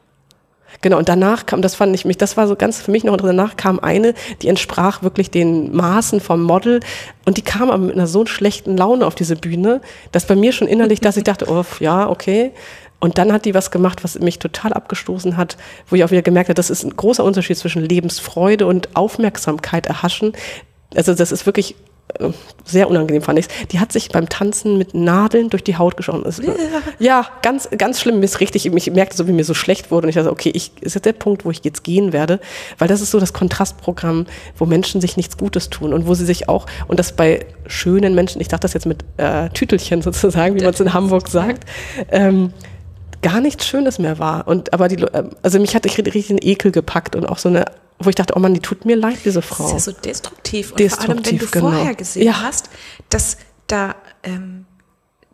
Genau, 0.80 0.98
und 0.98 1.10
danach 1.10 1.46
kam, 1.46 1.62
das 1.62 1.76
fand 1.76 1.94
ich 1.94 2.06
mich, 2.06 2.18
das 2.18 2.38
war 2.38 2.48
so 2.48 2.56
ganz 2.56 2.82
für 2.82 2.92
mich 2.92 3.04
noch, 3.04 3.18
danach 3.18 3.58
kam 3.58 3.80
eine, 3.80 4.14
die 4.42 4.48
entsprach 4.48 5.04
wirklich 5.04 5.30
den 5.30 5.76
Maßen 5.76 6.22
vom 6.22 6.42
Model 6.42 6.80
und 7.26 7.38
die 7.38 7.42
kam 7.42 7.70
aber 7.70 7.84
mit 7.84 7.96
einer 7.96 8.08
so 8.08 8.26
schlechten 8.26 8.78
Laune 8.78 9.06
auf 9.06 9.14
diese 9.14 9.36
Bühne, 9.36 9.82
dass 10.14 10.26
bei 10.26 10.36
mir 10.36 10.54
schon 10.54 10.70
innerlich, 10.70 11.02
dass 11.02 11.18
ich 11.18 11.24
dachte, 11.24 11.48
oh, 11.50 11.66
ja, 11.82 12.10
okay. 12.10 12.52
Und 13.02 13.18
dann 13.18 13.34
hat 13.34 13.46
die 13.46 13.54
was 13.54 13.70
gemacht, 13.70 14.04
was 14.04 14.18
mich 14.20 14.40
total 14.40 14.74
abgestoßen 14.74 15.36
hat, 15.36 15.58
wo 15.88 15.96
ich 15.96 16.04
auch 16.04 16.12
wieder 16.12 16.22
gemerkt 16.22 16.50
habe, 16.50 16.56
das 16.56 16.70
ist 16.70 16.84
ein 16.84 16.96
großer 16.96 17.24
Unterschied 17.24 17.58
zwischen 17.58 17.84
Lebensfreude 17.84 18.66
und 18.66 18.96
Aufmerksamkeit 18.96 19.88
erhaschen. 19.88 20.34
Also 20.96 21.14
das 21.14 21.32
ist 21.32 21.46
wirklich 21.46 21.76
sehr 22.66 22.90
unangenehm 22.90 23.22
fand 23.22 23.40
ich 23.40 23.48
Die 23.72 23.80
hat 23.80 23.92
sich 23.92 24.10
beim 24.10 24.30
Tanzen 24.30 24.78
mit 24.78 24.94
Nadeln 24.94 25.50
durch 25.50 25.64
die 25.64 25.78
Haut 25.78 25.98
geschoren. 25.98 26.24
Ja. 26.42 26.54
ja, 27.00 27.28
ganz, 27.42 27.70
ganz 27.78 28.00
schlimm. 28.00 28.20
Mir 28.20 28.26
ist 28.26 28.40
richtig, 28.40 28.66
ich 28.66 28.92
merkte 28.92 29.18
so, 29.18 29.28
wie 29.28 29.32
mir 29.32 29.44
so 29.44 29.54
schlecht 29.54 29.92
wurde. 29.92 30.06
Und 30.06 30.10
ich 30.10 30.16
dachte, 30.16 30.32
okay, 30.32 30.52
ich, 30.54 30.72
ist 30.82 30.96
jetzt 30.96 31.06
der 31.06 31.14
Punkt, 31.14 31.46
wo 31.46 31.52
ich 31.52 31.64
jetzt 31.64 31.84
gehen 31.84 32.14
werde. 32.14 32.40
Weil 32.78 32.88
das 32.88 33.02
ist 33.02 33.12
so 33.12 33.20
das 33.20 33.34
Kontrastprogramm, 33.34 34.26
wo 34.58 34.66
Menschen 34.66 35.02
sich 35.02 35.18
nichts 35.18 35.38
Gutes 35.38 35.70
tun 35.70 35.94
und 35.94 36.08
wo 36.08 36.14
sie 36.14 36.26
sich 36.26 36.50
auch, 36.50 36.66
und 36.88 37.00
das 37.00 37.16
bei 37.16 37.46
schönen 37.68 38.16
Menschen, 38.16 38.42
ich 38.42 38.48
dachte 38.48 38.62
das 38.62 38.74
jetzt 38.74 38.86
mit 38.86 39.04
äh, 39.18 39.50
Tütelchen 39.50 40.02
sozusagen, 40.02 40.56
wie 40.56 40.64
man 40.64 40.74
es 40.74 40.80
in 40.80 40.94
Hamburg 40.94 41.28
sagt, 41.28 41.66
ähm, 42.10 42.54
gar 43.22 43.42
nichts 43.42 43.68
Schönes 43.68 44.00
mehr 44.00 44.20
war. 44.20 44.48
Und 44.48 44.74
aber 44.74 44.88
die, 44.88 45.04
äh, 45.04 45.24
also 45.42 45.60
mich 45.60 45.76
hat 45.76 45.86
richtig 45.86 46.30
einen 46.30 46.40
Ekel 46.42 46.72
gepackt 46.72 47.16
und 47.16 47.26
auch 47.26 47.38
so 47.38 47.50
eine 47.50 47.66
wo 48.06 48.10
ich 48.10 48.16
dachte, 48.16 48.34
oh 48.36 48.40
Mann, 48.40 48.54
die 48.54 48.60
tut 48.60 48.86
mir 48.86 48.96
leid, 48.96 49.20
diese 49.26 49.42
Frau. 49.42 49.72
Das 49.72 49.88
ist 49.88 49.88
ja 49.88 49.94
so 49.94 50.00
destruktiv. 50.00 50.72
Und 50.72 50.80
destruktiv, 50.80 51.06
vor 51.06 51.16
allem, 51.16 51.26
wenn 51.26 51.38
du 51.38 51.48
genau. 51.48 51.72
vorher 51.72 51.96
gesehen 51.96 52.24
ja. 52.24 52.42
hast, 52.42 52.70
dass 53.10 53.38
da 53.68 53.96
ähm, 54.24 54.66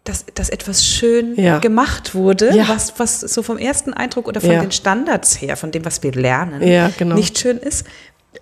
dass, 0.08 0.26
dass 0.34 0.50
etwas 0.50 0.86
schön 0.86 1.36
ja. 1.36 1.60
gemacht 1.60 2.16
wurde, 2.16 2.56
ja. 2.56 2.70
was, 2.70 2.94
was 2.98 3.20
so 3.20 3.44
vom 3.44 3.58
ersten 3.58 3.94
Eindruck 3.94 4.28
oder 4.28 4.40
von 4.40 4.52
den 4.52 4.72
Standards 4.72 5.42
her, 5.42 5.58
von 5.58 5.72
dem, 5.72 5.84
was 5.84 6.02
wir 6.02 6.14
lernen, 6.14 6.62
genau. 6.98 7.16
nicht 7.16 7.38
schön 7.38 7.58
ist, 7.58 7.86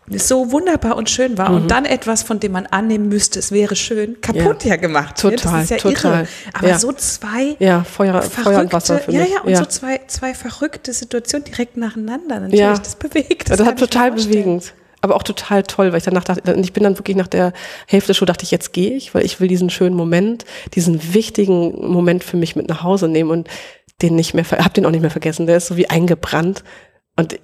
so 0.09 0.51
wunderbar 0.51 0.95
und 0.95 1.09
schön 1.09 1.37
war 1.37 1.49
mhm. 1.49 1.55
und 1.55 1.71
dann 1.71 1.85
etwas, 1.85 2.23
von 2.23 2.39
dem 2.39 2.51
man 2.51 2.65
annehmen 2.67 3.09
müsste, 3.09 3.39
es 3.39 3.51
wäre 3.51 3.75
schön, 3.75 4.21
kaputt 4.21 4.63
ja, 4.63 4.71
ja 4.71 4.75
gemacht. 4.75 5.17
Total, 5.17 5.37
das 5.37 5.63
ist 5.63 5.69
ja 5.71 5.77
total. 5.77 6.13
Irre. 6.21 6.27
Aber 6.53 6.67
ja. 6.67 6.79
so 6.79 6.91
zwei 6.93 7.55
ja, 7.59 7.83
Feuer, 7.83 8.21
verrückte, 8.21 8.41
Feuer 8.41 8.59
und 8.61 8.73
Wasser 8.73 8.99
für 8.99 9.11
mich. 9.11 9.29
Ja, 9.29 9.35
ja, 9.35 9.41
und 9.41 9.55
so 9.55 9.65
zwei, 9.65 10.01
zwei 10.07 10.33
verrückte 10.33 10.93
Situationen 10.93 11.45
direkt 11.45 11.77
nacheinander. 11.77 12.39
Natürlich, 12.39 12.59
ja. 12.59 12.77
das 12.77 12.95
bewegt. 12.95 13.49
Das, 13.49 13.57
das 13.57 13.67
hat 13.67 13.79
total 13.79 14.11
bewegend. 14.11 14.73
Aber 15.01 15.15
auch 15.15 15.23
total 15.23 15.61
toll, 15.61 15.91
weil 15.91 15.99
ich 15.99 16.03
danach 16.03 16.23
dachte, 16.23 16.59
ich 16.59 16.73
bin 16.73 16.83
dann 16.83 16.97
wirklich 16.97 17.15
nach 17.15 17.27
der 17.27 17.53
Hälfte 17.85 18.15
Show 18.15 18.25
dachte 18.25 18.43
ich, 18.43 18.49
jetzt 18.49 18.73
gehe 18.73 18.95
ich, 18.95 19.13
weil 19.13 19.23
ich 19.23 19.39
will 19.39 19.47
diesen 19.47 19.69
schönen 19.69 19.95
Moment, 19.95 20.45
diesen 20.73 21.13
wichtigen 21.13 21.91
Moment 21.91 22.23
für 22.23 22.37
mich 22.37 22.55
mit 22.55 22.67
nach 22.67 22.81
Hause 22.81 23.07
nehmen 23.07 23.29
und 23.29 23.47
den 24.01 24.15
nicht 24.15 24.33
mehr, 24.33 24.45
hab 24.49 24.73
den 24.73 24.85
auch 24.85 24.91
nicht 24.91 25.01
mehr 25.01 25.11
vergessen. 25.11 25.45
Der 25.45 25.57
ist 25.57 25.67
so 25.67 25.77
wie 25.77 25.89
eingebrannt. 25.89 26.63
Und 27.17 27.37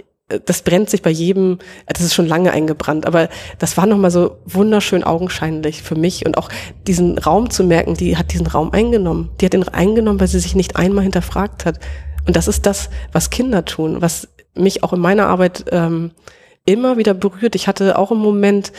das 0.46 0.62
brennt 0.62 0.90
sich 0.90 1.02
bei 1.02 1.10
jedem, 1.10 1.60
das 1.88 2.02
ist 2.02 2.14
schon 2.14 2.28
lange 2.28 2.52
eingebrannt, 2.52 3.06
aber 3.06 3.30
das 3.60 3.78
war 3.78 3.86
nochmal 3.86 4.12
so 4.12 4.38
wunderschön 4.46 5.04
augenscheinlich 5.04 5.82
für 5.82 5.96
mich 5.96 6.26
und 6.26 6.38
auch 6.38 6.50
diesen 6.88 7.18
Raum 7.18 7.50
zu 7.50 7.64
merken, 7.64 7.96
die 7.96 8.18
hat 8.18 8.34
diesen 8.34 8.48
Raum 8.48 8.72
eingenommen. 8.72 9.30
Die 9.40 9.46
hat 9.46 9.54
den 9.54 9.68
eingenommen, 9.68 10.20
weil 10.20 10.28
sie 10.28 10.40
sich 10.40 10.56
nicht 10.56 10.76
einmal 10.76 11.04
hinterfragt 11.04 11.66
hat. 11.66 11.80
Und 12.26 12.36
das 12.36 12.48
ist 12.48 12.66
das, 12.66 12.90
was 13.12 13.30
Kinder 13.30 13.66
tun, 13.66 14.02
was 14.02 14.28
mich 14.54 14.84
auch 14.84 14.94
in 14.94 15.00
meiner 15.00 15.28
Arbeit 15.28 15.66
ähm, 15.72 16.12
immer 16.66 16.98
wieder 16.98 17.14
berührt. 17.14 17.56
Ich 17.56 17.68
hatte 17.68 17.98
auch 17.98 18.12
einen 18.12 18.22
Moment, 18.22 18.72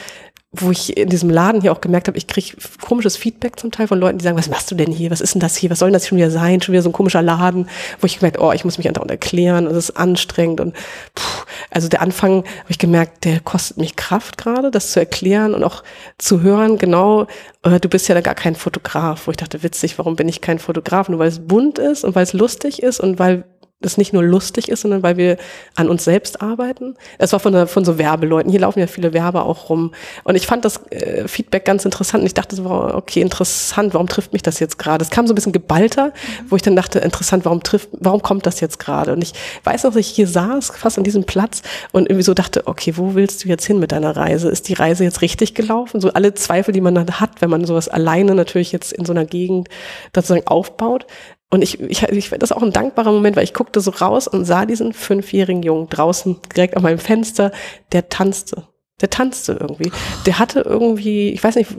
wo 0.55 0.71
ich 0.71 0.99
in 0.99 1.09
diesem 1.09 1.31
Laden 1.31 1.63
hier 1.63 1.73
auch 1.73 1.81
gemerkt 1.81 2.09
habe, 2.09 2.19
ich 2.19 2.27
kriege 2.27 2.55
komisches 2.83 3.17
Feedback 3.17 3.59
zum 3.59 3.71
Teil 3.71 3.87
von 3.87 3.99
Leuten, 3.99 4.19
die 4.19 4.25
sagen, 4.25 4.37
was 4.37 4.51
machst 4.51 4.71
du 4.71 4.75
denn 4.75 4.93
hier? 4.93 5.11
Was 5.11 5.23
ist 5.23 5.35
denn 5.35 5.41
das 5.41 5.57
hier? 5.57 5.71
Was 5.71 5.79
soll 5.79 5.89
denn 5.89 5.95
das 5.95 6.07
schon 6.07 6.19
wieder 6.19 6.31
sein? 6.31 6.61
Schon 6.61 6.75
wieder 6.75 6.83
so 6.83 6.91
ein 6.91 6.95
komischer 6.95 7.23
Laden, 7.23 7.71
wo 8.01 8.07
ich 8.07 8.19
gemerkt, 8.19 8.39
oh, 8.39 8.53
ich 8.53 8.63
muss 8.65 8.77
mich 8.77 8.87
andauernd 8.87 9.11
erklären 9.11 9.67
und 9.67 9.73
es 9.73 9.89
ist 9.89 9.97
anstrengend 9.97 10.61
und 10.61 10.75
puh, 11.15 11.45
also 11.71 11.89
der 11.89 12.03
Anfang 12.03 12.45
habe 12.45 12.71
ich 12.71 12.79
gemerkt, 12.79 13.25
der 13.25 13.41
kostet 13.41 13.79
mich 13.79 13.97
Kraft 13.97 14.37
gerade, 14.37 14.71
das 14.71 14.93
zu 14.93 15.01
erklären 15.01 15.55
und 15.55 15.65
auch 15.65 15.83
zu 16.19 16.43
hören, 16.43 16.77
genau, 16.77 17.29
äh, 17.63 17.81
du 17.81 17.89
bist 17.89 18.09
ja 18.09 18.15
da 18.15 18.21
gar 18.21 18.35
kein 18.35 18.55
Fotograf, 18.55 19.27
wo 19.27 19.31
ich 19.31 19.39
dachte, 19.39 19.63
witzig, 19.63 19.97
warum 19.99 20.17
bin 20.17 20.29
ich 20.29 20.43
kein 20.43 20.59
Fotograf? 20.59 21.09
Nur 21.09 21.19
weil 21.19 21.29
es 21.29 21.39
bunt 21.39 21.79
ist 21.79 22.05
und 22.05 22.15
weil 22.15 22.25
es 22.25 22.35
lustig 22.35 22.83
ist 22.83 23.01
und 23.01 23.19
weil 23.19 23.45
es 23.87 23.99
nicht 23.99 24.13
nur 24.13 24.23
lustig 24.23 24.69
ist, 24.69 24.83
sondern 24.83 25.03
weil 25.03 25.17
wir 25.17 25.37
an 25.75 25.89
uns 25.89 26.05
selbst 26.05 26.43
arbeiten. 26.43 26.95
Es 27.19 27.33
war 27.33 27.41
von, 27.41 27.67
von 27.67 27.85
so 27.85 27.99
Werbeleuten. 27.99 28.51
Hier 28.51 28.61
laufen 28.61 28.81
ja 28.81 28.87
viele 28.87 29.13
Werber 29.13 29.47
auch 29.47 29.69
rum. 29.69 29.93
Und 30.25 30.35
ich 30.35 30.47
fand 30.47 30.65
das 30.65 30.81
äh, 30.91 31.27
Feedback 31.29 31.65
ganz 31.65 31.85
interessant. 31.85 32.23
Und 32.23 32.27
ich 32.27 32.35
dachte 32.35 32.57
so, 32.57 32.65
okay, 32.65 33.21
interessant, 33.21 33.95
warum 33.95 34.07
trifft 34.07 34.33
mich 34.33 34.43
das 34.43 34.59
jetzt 34.59 34.79
gerade? 34.79 35.03
Es 35.03 35.11
kam 35.11 35.27
so 35.27 35.33
ein 35.33 35.37
bisschen 35.37 35.53
geballter, 35.53 36.07
mhm. 36.07 36.51
wo 36.51 36.57
ich 36.57 36.63
dann 36.63 36.77
dachte, 36.77 36.99
interessant, 36.99 37.45
warum 37.45 37.63
trifft, 37.63 37.89
warum 37.93 38.23
kommt 38.23 38.47
das 38.47 38.61
jetzt 38.61 38.79
gerade? 38.79 39.13
Und 39.13 39.23
ich 39.23 39.33
weiß 39.65 39.85
noch, 39.85 39.91
dass 39.93 40.01
ich 40.01 40.09
hier 40.09 40.27
saß, 40.27 40.73
fast 40.77 40.99
an 40.99 41.05
diesem 41.05 41.25
Platz 41.25 41.63
und 41.93 42.09
irgendwie 42.09 42.25
so 42.25 42.35
dachte, 42.35 42.67
okay, 42.67 42.95
wo 42.97 43.15
willst 43.15 43.45
du 43.45 43.49
jetzt 43.49 43.65
hin 43.65 43.79
mit 43.79 43.93
deiner 43.93 44.17
Reise? 44.17 44.49
Ist 44.49 44.69
die 44.69 44.75
Reise 44.75 45.05
jetzt 45.05 45.23
richtig 45.23 45.55
gelaufen? 45.55 46.01
So 46.01 46.13
alle 46.13 46.35
Zweifel, 46.35 46.73
die 46.73 46.81
man 46.81 46.95
dann 46.95 47.21
hat, 47.21 47.41
wenn 47.41 47.51
man 47.51 47.65
sowas 47.65 47.89
alleine 47.89 48.35
natürlich 48.35 48.73
jetzt 48.73 48.93
in 48.93 49.05
so 49.05 49.13
einer 49.13 49.25
Gegend 49.25 49.69
sozusagen 50.15 50.47
aufbaut. 50.47 51.07
Und 51.53 51.61
ich, 51.61 51.79
ich, 51.81 52.03
ich 52.05 52.31
das 52.31 52.51
ist 52.51 52.57
auch 52.57 52.63
ein 52.63 52.73
dankbarer 52.73 53.13
Moment, 53.13 53.37
weil 53.37 53.45
ich 53.45 53.53
guckte 53.53 53.83
so 53.83 53.91
raus 53.91 54.27
und 54.27 54.47
sah 54.47 54.65
diesen 54.65 54.95
fünfjährigen 54.95 55.63
Jungen 55.63 55.87
draußen 55.91 56.41
direkt 56.57 56.79
an 56.79 56.83
meinem 56.83 56.99
Fenster, 56.99 57.53
der 57.93 58.09
tanzte. 58.09 58.69
Der 59.03 59.11
tanzte 59.11 59.59
irgendwie. 59.61 59.93
Der 60.25 60.39
hatte 60.39 60.61
irgendwie, 60.61 61.29
ich 61.29 61.45
weiß 61.45 61.57
nicht, 61.57 61.71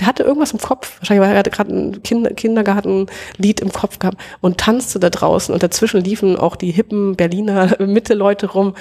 der 0.00 0.08
hatte 0.08 0.24
irgendwas 0.24 0.50
im 0.50 0.58
Kopf. 0.58 0.98
Wahrscheinlich 0.98 1.24
war 1.24 1.32
er 1.32 1.44
gerade 1.44 1.72
ein 1.72 2.02
Kinder, 2.02 2.30
Kindergartenlied 2.34 3.60
im 3.60 3.72
Kopf 3.72 4.00
gehabt 4.00 4.18
und 4.40 4.58
tanzte 4.58 4.98
da 4.98 5.10
draußen. 5.10 5.54
Und 5.54 5.62
dazwischen 5.62 6.02
liefen 6.02 6.36
auch 6.36 6.56
die 6.56 6.72
hippen 6.72 7.14
Berliner 7.14 7.76
Mitte-Leute 7.86 8.50
rum, 8.50 8.74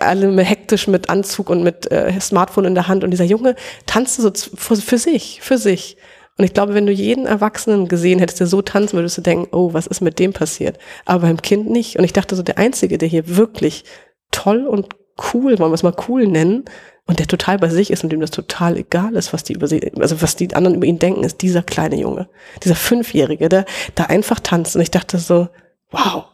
alle 0.00 0.42
hektisch 0.42 0.88
mit 0.88 1.10
Anzug 1.10 1.50
und 1.50 1.62
mit 1.62 1.92
äh, 1.92 2.18
Smartphone 2.20 2.64
in 2.64 2.74
der 2.74 2.88
Hand. 2.88 3.04
Und 3.04 3.10
dieser 3.10 3.24
Junge 3.24 3.54
tanzte 3.84 4.22
so 4.22 4.32
für, 4.56 4.76
für 4.76 4.96
sich, 4.96 5.40
für 5.42 5.58
sich. 5.58 5.98
Und 6.36 6.44
ich 6.44 6.52
glaube, 6.52 6.74
wenn 6.74 6.86
du 6.86 6.92
jeden 6.92 7.26
Erwachsenen 7.26 7.86
gesehen 7.86 8.18
hättest, 8.18 8.40
der 8.40 8.46
so 8.46 8.60
tanzen, 8.60 8.96
würdest 8.96 9.18
du 9.18 9.22
denken, 9.22 9.48
oh, 9.52 9.72
was 9.72 9.86
ist 9.86 10.00
mit 10.00 10.18
dem 10.18 10.32
passiert? 10.32 10.78
Aber 11.04 11.20
beim 11.26 11.40
Kind 11.40 11.70
nicht. 11.70 11.96
Und 11.96 12.04
ich 12.04 12.12
dachte 12.12 12.34
so, 12.34 12.42
der 12.42 12.58
Einzige, 12.58 12.98
der 12.98 13.08
hier 13.08 13.36
wirklich 13.36 13.84
toll 14.32 14.66
und 14.66 14.96
cool, 15.32 15.58
wollen 15.58 15.70
wir 15.70 15.74
es 15.74 15.84
mal 15.84 15.94
cool 16.08 16.26
nennen, 16.26 16.64
und 17.06 17.18
der 17.18 17.26
total 17.26 17.58
bei 17.58 17.68
sich 17.68 17.90
ist 17.90 18.02
und 18.02 18.10
dem 18.10 18.20
das 18.20 18.30
total 18.30 18.78
egal 18.78 19.14
ist, 19.14 19.32
was 19.32 19.44
die 19.44 19.52
über 19.52 19.66
sie, 19.66 19.92
also 20.00 20.22
was 20.22 20.36
die 20.36 20.54
anderen 20.54 20.76
über 20.76 20.86
ihn 20.86 20.98
denken, 20.98 21.22
ist 21.22 21.42
dieser 21.42 21.62
kleine 21.62 21.96
Junge, 21.96 22.28
dieser 22.62 22.74
Fünfjährige, 22.74 23.48
der 23.48 23.66
da 23.94 24.04
einfach 24.04 24.40
tanzt. 24.40 24.74
Und 24.74 24.80
ich 24.80 24.90
dachte 24.90 25.18
so, 25.18 25.48
wow, 25.90 26.24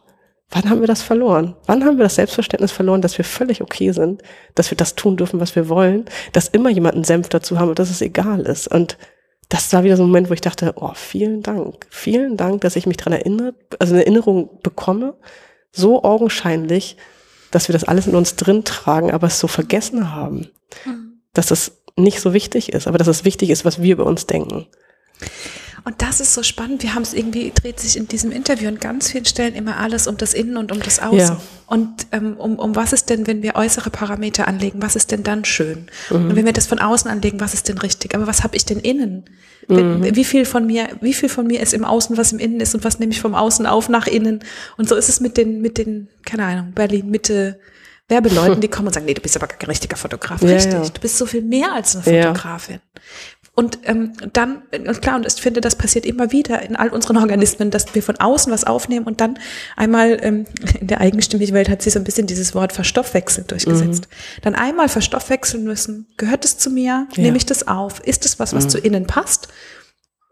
wann 0.49 0.69
haben 0.69 0.79
wir 0.79 0.87
das 0.87 1.01
verloren? 1.01 1.55
Wann 1.65 1.83
haben 1.83 1.97
wir 1.97 2.03
das 2.03 2.15
Selbstverständnis 2.15 2.71
verloren, 2.71 3.01
dass 3.01 3.17
wir 3.17 3.25
völlig 3.25 3.61
okay 3.61 3.91
sind, 3.91 4.21
dass 4.55 4.71
wir 4.71 4.77
das 4.77 4.95
tun 4.95 5.17
dürfen, 5.17 5.41
was 5.41 5.55
wir 5.57 5.67
wollen, 5.67 6.05
dass 6.31 6.47
immer 6.47 6.69
jemand 6.69 6.95
einen 6.95 7.03
Senf 7.03 7.27
dazu 7.27 7.59
haben 7.59 7.69
und 7.69 7.79
dass 7.79 7.89
es 7.89 8.01
egal 8.01 8.41
ist. 8.41 8.69
Und 8.69 8.97
das 9.51 9.73
war 9.73 9.83
wieder 9.83 9.97
so 9.97 10.03
ein 10.03 10.07
Moment, 10.07 10.29
wo 10.29 10.33
ich 10.33 10.39
dachte, 10.39 10.73
oh, 10.77 10.93
vielen 10.95 11.43
Dank. 11.43 11.85
Vielen 11.89 12.37
Dank, 12.37 12.61
dass 12.61 12.77
ich 12.77 12.85
mich 12.85 12.95
dran 12.95 13.11
erinnere, 13.11 13.53
also 13.79 13.93
eine 13.93 14.03
Erinnerung 14.03 14.49
bekomme, 14.63 15.13
so 15.73 16.05
augenscheinlich, 16.05 16.95
dass 17.51 17.67
wir 17.67 17.73
das 17.73 17.83
alles 17.83 18.07
in 18.07 18.15
uns 18.15 18.37
drin 18.37 18.63
tragen, 18.63 19.11
aber 19.11 19.27
es 19.27 19.39
so 19.39 19.47
vergessen 19.47 20.15
haben. 20.15 20.49
Mhm. 20.85 21.19
Dass 21.33 21.51
es 21.51 21.83
nicht 21.97 22.21
so 22.21 22.31
wichtig 22.31 22.71
ist, 22.71 22.87
aber 22.87 22.97
dass 22.97 23.09
es 23.09 23.25
wichtig 23.25 23.49
ist, 23.49 23.65
was 23.65 23.81
wir 23.81 23.91
über 23.91 24.05
uns 24.05 24.25
denken. 24.25 24.67
Und 25.83 26.01
das 26.01 26.19
ist 26.19 26.33
so 26.33 26.43
spannend. 26.43 26.83
Wir 26.83 26.93
haben 26.93 27.01
es 27.01 27.13
irgendwie, 27.13 27.51
dreht 27.51 27.79
sich 27.79 27.97
in 27.97 28.07
diesem 28.07 28.31
Interview 28.31 28.67
an 28.67 28.79
ganz 28.79 29.11
vielen 29.11 29.25
Stellen 29.25 29.55
immer 29.55 29.77
alles 29.77 30.07
um 30.07 30.17
das 30.17 30.33
Innen 30.33 30.57
und 30.57 30.71
um 30.71 30.79
das 30.79 30.99
Außen. 30.99 31.17
Ja. 31.17 31.41
Und 31.65 32.07
ähm, 32.11 32.37
um, 32.37 32.59
um 32.59 32.75
was 32.75 32.93
ist 32.93 33.09
denn, 33.09 33.25
wenn 33.27 33.41
wir 33.41 33.55
äußere 33.55 33.89
Parameter 33.89 34.47
anlegen, 34.47 34.81
was 34.81 34.95
ist 34.95 35.11
denn 35.11 35.23
dann 35.23 35.43
schön? 35.45 35.87
Mhm. 36.09 36.15
Und 36.15 36.35
wenn 36.35 36.45
wir 36.45 36.53
das 36.53 36.67
von 36.67 36.79
außen 36.79 37.09
anlegen, 37.09 37.39
was 37.39 37.53
ist 37.53 37.67
denn 37.69 37.77
richtig? 37.79 38.13
Aber 38.13 38.27
was 38.27 38.43
habe 38.43 38.55
ich 38.55 38.65
denn 38.65 38.79
innen? 38.79 39.25
Mhm. 39.67 40.15
Wie 40.15 40.25
viel 40.25 40.45
von 40.45 40.65
mir, 40.65 40.89
wie 41.01 41.13
viel 41.13 41.29
von 41.29 41.47
mir 41.47 41.61
ist 41.61 41.73
im 41.73 41.85
Außen, 41.85 42.17
was 42.17 42.31
im 42.31 42.39
Innen 42.39 42.59
ist 42.59 42.75
und 42.75 42.83
was 42.83 42.99
nehme 42.99 43.11
ich 43.11 43.21
vom 43.21 43.33
Außen 43.33 43.65
auf 43.65 43.89
nach 43.89 44.07
innen? 44.07 44.43
Und 44.77 44.89
so 44.89 44.95
ist 44.95 45.09
es 45.09 45.19
mit 45.19 45.37
den, 45.37 45.61
mit 45.61 45.77
den, 45.77 46.09
keine 46.25 46.45
Ahnung, 46.45 46.73
Berlin 46.73 47.09
Mitte, 47.09 47.59
Werbeleuten, 48.07 48.61
die 48.61 48.67
kommen 48.67 48.87
und 48.87 48.93
sagen, 48.93 49.05
nee, 49.05 49.13
du 49.13 49.21
bist 49.21 49.35
aber 49.35 49.47
kein 49.47 49.69
richtiger 49.69 49.97
Fotograf. 49.97 50.43
Richtig, 50.43 50.73
ja. 50.73 50.81
du 50.81 51.01
bist 51.01 51.17
so 51.17 51.25
viel 51.25 51.41
mehr 51.41 51.73
als 51.73 51.95
eine 51.95 52.03
Fotografin. 52.03 52.81
Ja. 52.93 53.01
Und 53.53 53.79
ähm, 53.83 54.13
dann, 54.31 54.61
und 54.71 55.01
klar, 55.01 55.17
und 55.17 55.27
ich 55.27 55.33
finde, 55.33 55.59
das 55.59 55.75
passiert 55.75 56.05
immer 56.05 56.31
wieder 56.31 56.61
in 56.61 56.77
all 56.77 56.89
unseren 56.89 57.17
Organismen, 57.17 57.69
dass 57.69 57.93
wir 57.93 58.01
von 58.01 58.17
außen 58.17 58.51
was 58.51 58.63
aufnehmen 58.63 59.05
und 59.05 59.19
dann 59.19 59.37
einmal 59.75 60.17
ähm, 60.21 60.45
in 60.79 60.87
der 60.87 61.01
eigenstimmigen 61.01 61.53
Welt 61.53 61.67
hat 61.67 61.81
sich 61.81 61.93
so 61.93 61.99
ein 61.99 62.05
bisschen 62.05 62.27
dieses 62.27 62.55
Wort 62.55 62.71
verstoffwechselt 62.71 63.51
durchgesetzt. 63.51 64.07
Mhm. 64.09 64.41
Dann 64.43 64.55
einmal 64.55 64.87
verstoffwechseln 64.87 65.65
müssen. 65.65 66.07
Gehört 66.15 66.45
es 66.45 66.57
zu 66.57 66.69
mir? 66.69 67.07
Ja. 67.13 67.23
Nehme 67.23 67.35
ich 67.35 67.45
das 67.45 67.67
auf? 67.67 67.99
Ist 67.99 68.25
es 68.25 68.39
was, 68.39 68.53
was 68.53 68.65
mhm. 68.65 68.69
zu 68.69 68.77
innen 68.77 69.05
passt? 69.05 69.49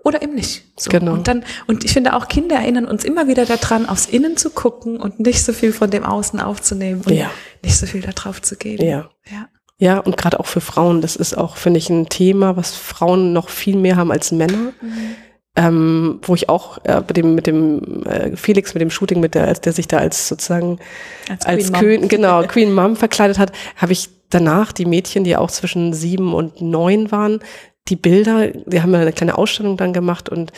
Oder 0.02 0.22
eben 0.22 0.34
nicht. 0.34 0.64
So. 0.78 0.90
Genau. 0.90 1.12
Und 1.12 1.28
dann, 1.28 1.44
und 1.68 1.84
ich 1.84 1.92
finde 1.92 2.16
auch 2.16 2.30
Kinder 2.30 2.56
erinnern 2.56 2.86
uns 2.86 3.04
immer 3.04 3.28
wieder 3.28 3.46
daran, 3.46 3.86
aufs 3.86 4.06
Innen 4.06 4.38
zu 4.38 4.50
gucken 4.50 4.98
und 4.98 5.20
nicht 5.20 5.44
so 5.44 5.52
viel 5.52 5.74
von 5.74 5.90
dem 5.90 6.06
Außen 6.06 6.40
aufzunehmen 6.40 7.02
und 7.06 7.14
ja. 7.14 7.30
nicht 7.64 7.78
so 7.78 7.86
viel 7.86 8.02
darauf 8.02 8.42
zu 8.42 8.56
geben. 8.56 8.86
Ja. 8.86 9.10
ja. 9.30 9.50
Ja, 9.80 9.98
und 10.00 10.18
gerade 10.18 10.40
auch 10.40 10.46
für 10.46 10.60
Frauen, 10.62 11.02
das 11.02 11.16
ist 11.16 11.38
auch, 11.38 11.56
finde 11.56 11.78
ich, 11.78 11.90
ein 11.90 12.10
Thema, 12.10 12.58
was 12.58 12.76
Frauen 12.76 13.32
noch 13.32 13.48
viel 13.48 13.78
mehr 13.78 13.96
haben 13.96 14.12
als 14.12 14.32
Männer. 14.32 14.74
Mhm. 14.82 15.16
Ähm, 15.56 16.20
wo 16.22 16.36
ich 16.36 16.48
auch 16.48 16.78
äh, 16.86 17.00
mit 17.00 17.18
dem, 17.18 17.36
mit 17.36 17.48
dem 17.48 18.04
äh, 18.06 18.36
Felix, 18.38 18.74
mit 18.74 18.82
dem 18.82 18.92
Shooting, 18.92 19.20
mit 19.20 19.36
der, 19.36 19.54
der 19.56 19.74
sich 19.74 19.88
da 19.88 19.98
als 19.98 20.28
sozusagen 20.28 20.80
als, 21.28 21.46
als 21.46 21.74
Queen, 21.74 22.02
Queen 22.02 22.08
genau, 22.08 22.44
Queen 22.44 22.74
Mom 22.74 22.96
verkleidet 22.96 23.40
hat, 23.40 23.52
habe 23.76 23.92
ich 23.92 24.10
danach 24.30 24.72
die 24.72 24.86
Mädchen, 24.86 25.24
die 25.24 25.36
auch 25.36 25.50
zwischen 25.50 25.94
sieben 25.94 26.34
und 26.34 26.62
neun 26.62 27.12
waren, 27.12 27.40
die 27.88 27.96
Bilder, 27.96 28.48
die 28.48 28.82
haben 28.82 28.94
ja 28.94 29.00
eine 29.00 29.12
kleine 29.12 29.38
Ausstellung 29.38 29.76
dann 29.76 29.92
gemacht 29.92 30.30
und 30.30 30.54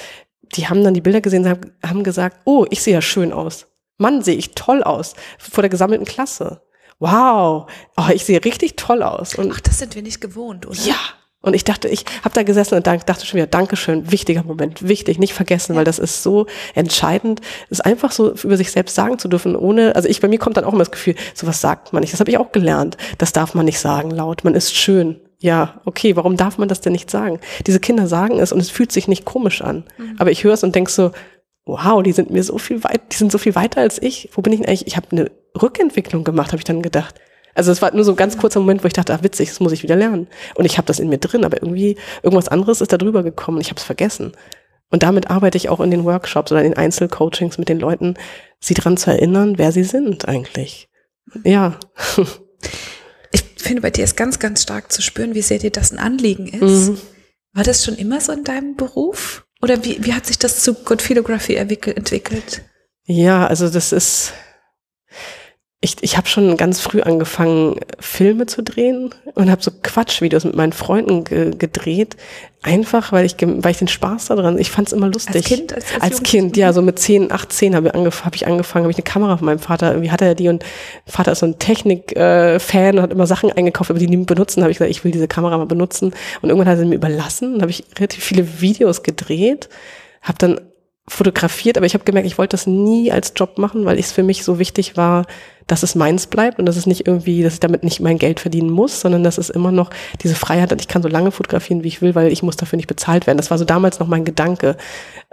die 0.56 0.68
haben 0.68 0.84
dann 0.84 0.94
die 0.94 1.02
Bilder 1.02 1.22
gesehen, 1.22 1.48
haben, 1.48 1.72
haben 1.84 2.04
gesagt, 2.04 2.42
oh, 2.44 2.66
ich 2.70 2.82
sehe 2.82 2.94
ja 2.94 3.02
schön 3.02 3.32
aus. 3.32 3.68
Mann, 3.98 4.22
sehe 4.22 4.36
ich 4.36 4.56
toll 4.56 4.84
aus. 4.84 5.14
Vor 5.40 5.62
der 5.62 5.70
gesammelten 5.70 6.06
Klasse 6.06 6.62
wow, 7.02 7.66
oh, 7.98 8.10
ich 8.14 8.24
sehe 8.24 8.44
richtig 8.46 8.78
toll 8.78 9.04
aus. 9.04 9.36
Und 9.36 9.52
Ach, 9.54 9.60
das 9.60 9.80
sind 9.80 9.96
wir 9.96 10.02
nicht 10.02 10.22
gewohnt, 10.22 10.66
oder? 10.66 10.80
Ja. 10.80 10.96
Und 11.44 11.56
ich 11.56 11.64
dachte, 11.64 11.88
ich 11.88 12.06
habe 12.24 12.36
da 12.36 12.44
gesessen 12.44 12.76
und 12.76 12.86
dachte 12.86 13.26
schon 13.26 13.38
wieder, 13.38 13.48
Dankeschön, 13.48 14.12
wichtiger 14.12 14.44
Moment, 14.44 14.88
wichtig, 14.88 15.18
nicht 15.18 15.34
vergessen, 15.34 15.74
ja. 15.74 15.80
weil 15.80 15.86
das 15.86 15.98
ist 15.98 16.22
so 16.22 16.46
entscheidend, 16.76 17.42
es 17.72 17.82
einfach 17.82 18.12
so 18.12 18.34
über 18.36 18.58
sich 18.58 18.72
selbst 18.72 18.94
sagen 18.94 19.18
zu 19.18 19.28
dürfen, 19.28 19.56
ohne, 19.56 19.96
also 19.96 20.08
ich, 20.08 20.22
bei 20.22 20.28
mir 20.28 20.38
kommt 20.38 20.58
dann 20.58 20.66
auch 20.66 20.74
immer 20.74 20.84
das 20.84 20.92
Gefühl, 20.92 21.16
sowas 21.34 21.60
sagt 21.60 21.94
man 21.94 22.02
nicht. 22.02 22.14
Das 22.14 22.20
habe 22.20 22.30
ich 22.30 22.38
auch 22.38 22.52
gelernt. 22.52 22.96
Das 23.18 23.34
darf 23.34 23.56
man 23.56 23.66
nicht 23.66 23.80
sagen 23.80 24.12
laut. 24.12 24.44
Man 24.44 24.54
ist 24.54 24.76
schön. 24.76 25.20
Ja, 25.40 25.82
okay, 25.86 26.16
warum 26.16 26.38
darf 26.38 26.60
man 26.60 26.68
das 26.68 26.82
denn 26.82 26.92
nicht 26.92 27.10
sagen? 27.10 27.40
Diese 27.66 27.80
Kinder 27.80 28.06
sagen 28.06 28.38
es 28.38 28.52
und 28.52 28.60
es 28.60 28.70
fühlt 28.70 28.92
sich 28.92 29.08
nicht 29.08 29.26
komisch 29.26 29.64
an. 29.64 29.86
Mhm. 29.98 30.18
Aber 30.20 30.30
ich 30.30 30.44
höre 30.44 30.54
es 30.54 30.64
und 30.64 30.76
denk 30.76 30.92
so, 30.92 31.12
wow, 31.66 32.02
die 32.02 32.12
sind 32.12 32.32
mir 32.32 32.44
so 32.44 32.58
viel 32.58 32.84
weit, 32.84 33.02
die 33.12 33.18
sind 33.18 33.32
so 33.32 33.38
viel 33.38 33.56
weiter 33.56 33.82
als 33.82 34.02
ich. 34.02 34.30
Wo 34.34 34.42
bin 34.42 34.54
ich 34.54 34.60
denn 34.60 34.68
eigentlich? 34.68 34.88
Ich 34.88 34.98
habe 34.98 35.08
eine 35.12 35.32
Rückentwicklung 35.60 36.24
gemacht, 36.24 36.50
habe 36.50 36.58
ich 36.58 36.64
dann 36.64 36.82
gedacht. 36.82 37.16
Also 37.54 37.72
es 37.72 37.82
war 37.82 37.94
nur 37.94 38.04
so 38.04 38.12
ein 38.12 38.18
ganz 38.18 38.38
kurzer 38.38 38.60
Moment, 38.60 38.84
wo 38.84 38.88
ich 38.88 38.94
dachte, 38.94 39.14
ach 39.14 39.24
witzig, 39.24 39.50
das 39.50 39.60
muss 39.60 39.74
ich 39.74 39.84
wieder 39.84 39.96
lernen. 39.96 40.28
Und 40.56 40.66
ich 40.66 40.78
habe 40.78 40.88
das 40.88 41.00
in 41.00 41.10
mir 41.10 41.18
drin, 41.18 41.44
aber 41.44 41.62
irgendwie 41.62 41.98
irgendwas 42.24 42.48
anderes 42.48 42.82
ist 42.82 42.94
da 42.94 42.98
drüber 42.98 43.24
gekommen. 43.24 43.60
Ich 43.60 43.70
habe 43.70 43.78
es 43.78 43.84
vergessen. 43.84 44.32
Und 44.90 45.04
damit 45.04 45.30
arbeite 45.30 45.58
ich 45.58 45.70
auch 45.70 45.80
in 45.80 45.92
den 45.92 46.06
Workshops 46.06 46.52
oder 46.52 46.62
in 46.62 46.72
den 46.72 46.78
Einzelcoachings 46.78 47.58
mit 47.58 47.70
den 47.70 47.80
Leuten, 47.80 48.16
sie 48.60 48.74
dran 48.74 48.98
zu 48.98 49.10
erinnern, 49.12 49.58
wer 49.58 49.72
sie 49.72 49.84
sind 49.84 50.28
eigentlich. 50.28 50.90
Ja. 51.44 51.78
Ich 53.34 53.68
finde, 53.68 53.84
bei 53.84 53.92
dir 53.92 54.04
ist 54.04 54.18
ganz, 54.18 54.40
ganz 54.40 54.64
stark 54.64 54.92
zu 54.92 55.04
spüren, 55.04 55.36
wie 55.36 55.44
sehr 55.44 55.60
dir 55.60 55.70
das 55.70 55.92
ein 55.92 56.00
Anliegen 56.00 56.48
ist. 56.48 56.90
Mhm. 56.90 56.98
War 57.54 57.64
das 57.64 57.86
schon 57.86 57.96
immer 57.96 58.20
so 58.20 58.32
in 58.32 58.44
deinem 58.44 58.76
Beruf? 58.76 59.46
Oder 59.62 59.84
wie, 59.84 60.04
wie 60.04 60.14
hat 60.14 60.26
sich 60.26 60.40
das 60.40 60.64
zu 60.64 60.74
Good 60.74 61.02
Photography 61.02 61.56
entwickelt? 61.56 62.62
Ja, 63.06 63.46
also 63.48 63.70
das 63.70 63.92
ist, 63.92 64.34
ich, 65.84 65.96
ich 66.02 66.16
habe 66.16 66.28
schon 66.28 66.58
ganz 66.58 66.80
früh 66.80 67.02
angefangen, 67.02 67.80
Filme 68.00 68.46
zu 68.46 68.62
drehen 68.62 69.10
und 69.34 69.50
habe 69.50 69.64
so 69.64 69.72
Quatschvideos 69.82 70.44
mit 70.44 70.56
meinen 70.56 70.74
Freunden 70.74 71.24
ge 71.24 71.56
gedreht. 71.58 72.18
Einfach, 72.62 73.12
weil 73.12 73.26
ich, 73.26 73.38
weil 73.40 73.72
ich 73.72 73.80
den 73.80 73.88
Spaß 73.88 74.28
daran, 74.28 74.60
ich 74.60 74.70
fand 74.70 74.88
es 74.88 74.94
immer 74.94 75.08
lustig. 75.08 75.38
Als 75.38 75.46
Kind? 75.46 75.74
Als, 75.74 75.86
als, 75.96 76.04
als 76.04 76.24
Kind, 76.24 76.56
ja, 76.56 76.72
so 76.72 76.84
mit 76.84 77.00
10, 77.00 77.32
8, 77.32 77.52
10 77.52 77.76
habe 77.76 77.88
ich, 77.88 77.96
angef 77.96 78.24
hab 78.24 78.36
ich 78.36 78.46
angefangen, 78.46 78.84
habe 78.84 78.92
ich 78.92 78.98
eine 78.98 79.04
Kamera 79.04 79.38
von 79.38 79.48
meinem 79.48 79.58
Vater, 79.58 79.90
irgendwie 79.94 80.12
hatte 80.12 80.26
er 80.26 80.36
die 80.36 80.50
und 80.50 80.64
Vater 81.08 81.32
ist 81.32 81.40
so 81.40 81.48
ein 81.48 81.58
Technik-Fan 81.58 82.96
äh, 82.96 82.98
und 82.98 83.02
hat 83.02 83.12
immer 83.12 83.26
Sachen 83.26 83.52
eingekauft, 83.52 83.90
aber 83.90 83.98
die 83.98 84.08
nie 84.08 84.18
benutzen. 84.18 84.62
habe 84.62 84.72
ich 84.72 84.78
gesagt, 84.78 84.92
ich 84.92 85.04
will 85.04 85.12
diese 85.12 85.28
Kamera 85.28 85.58
mal 85.58 85.66
benutzen. 85.66 86.14
Und 86.44 86.50
irgendwann 86.50 86.68
hat 86.68 86.76
er 86.76 86.82
sie 86.82 86.86
mir 86.86 86.96
überlassen 86.96 87.56
und 87.56 87.62
habe 87.62 87.72
ich 87.72 87.86
relativ 87.98 88.24
viele 88.24 88.62
Videos 88.62 89.02
gedreht, 89.02 89.68
habe 90.22 90.38
dann 90.38 90.62
fotografiert, 91.08 91.78
aber 91.78 91.86
ich 91.86 91.94
habe 91.94 92.04
gemerkt, 92.04 92.28
ich 92.28 92.38
wollte 92.38 92.56
das 92.56 92.68
nie 92.68 93.12
als 93.12 93.34
Job 93.36 93.58
machen, 93.58 93.86
weil 93.86 93.98
es 93.98 94.12
für 94.12 94.24
mich 94.24 94.44
so 94.44 94.60
wichtig 94.60 94.98
war, 94.98 95.26
dass 95.66 95.84
es 95.84 95.96
meins 95.96 96.28
bleibt 96.28 96.60
und 96.60 96.66
dass 96.66 96.76
es 96.76 96.86
nicht 96.86 97.08
irgendwie, 97.08 97.44
dass 97.44 97.54
ich 97.54 97.60
damit 97.60 97.84
nicht 97.84 98.02
mein 98.02 98.18
Geld 98.18 98.40
verdienen 98.40 98.70
muss, 98.70 99.02
sondern 99.02 99.24
dass 99.24 99.38
es 99.38 99.50
immer 99.50 99.72
noch 99.72 99.90
diese 100.22 100.36
Freiheit 100.36 100.72
hat, 100.72 100.82
ich 100.82 100.88
kann 100.88 101.02
so 101.02 101.10
lange 101.10 101.32
fotografieren, 101.32 101.84
wie 101.84 101.88
ich 101.88 102.02
will, 102.02 102.14
weil 102.14 102.32
ich 102.32 102.44
muss 102.44 102.56
dafür 102.56 102.78
nicht 102.78 102.88
bezahlt 102.88 103.26
werden. 103.26 103.38
Das 103.38 103.52
war 103.52 103.58
so 103.58 103.66
damals 103.66 104.00
noch 104.00 104.08
mein 104.08 104.26
Gedanke. 104.26 104.78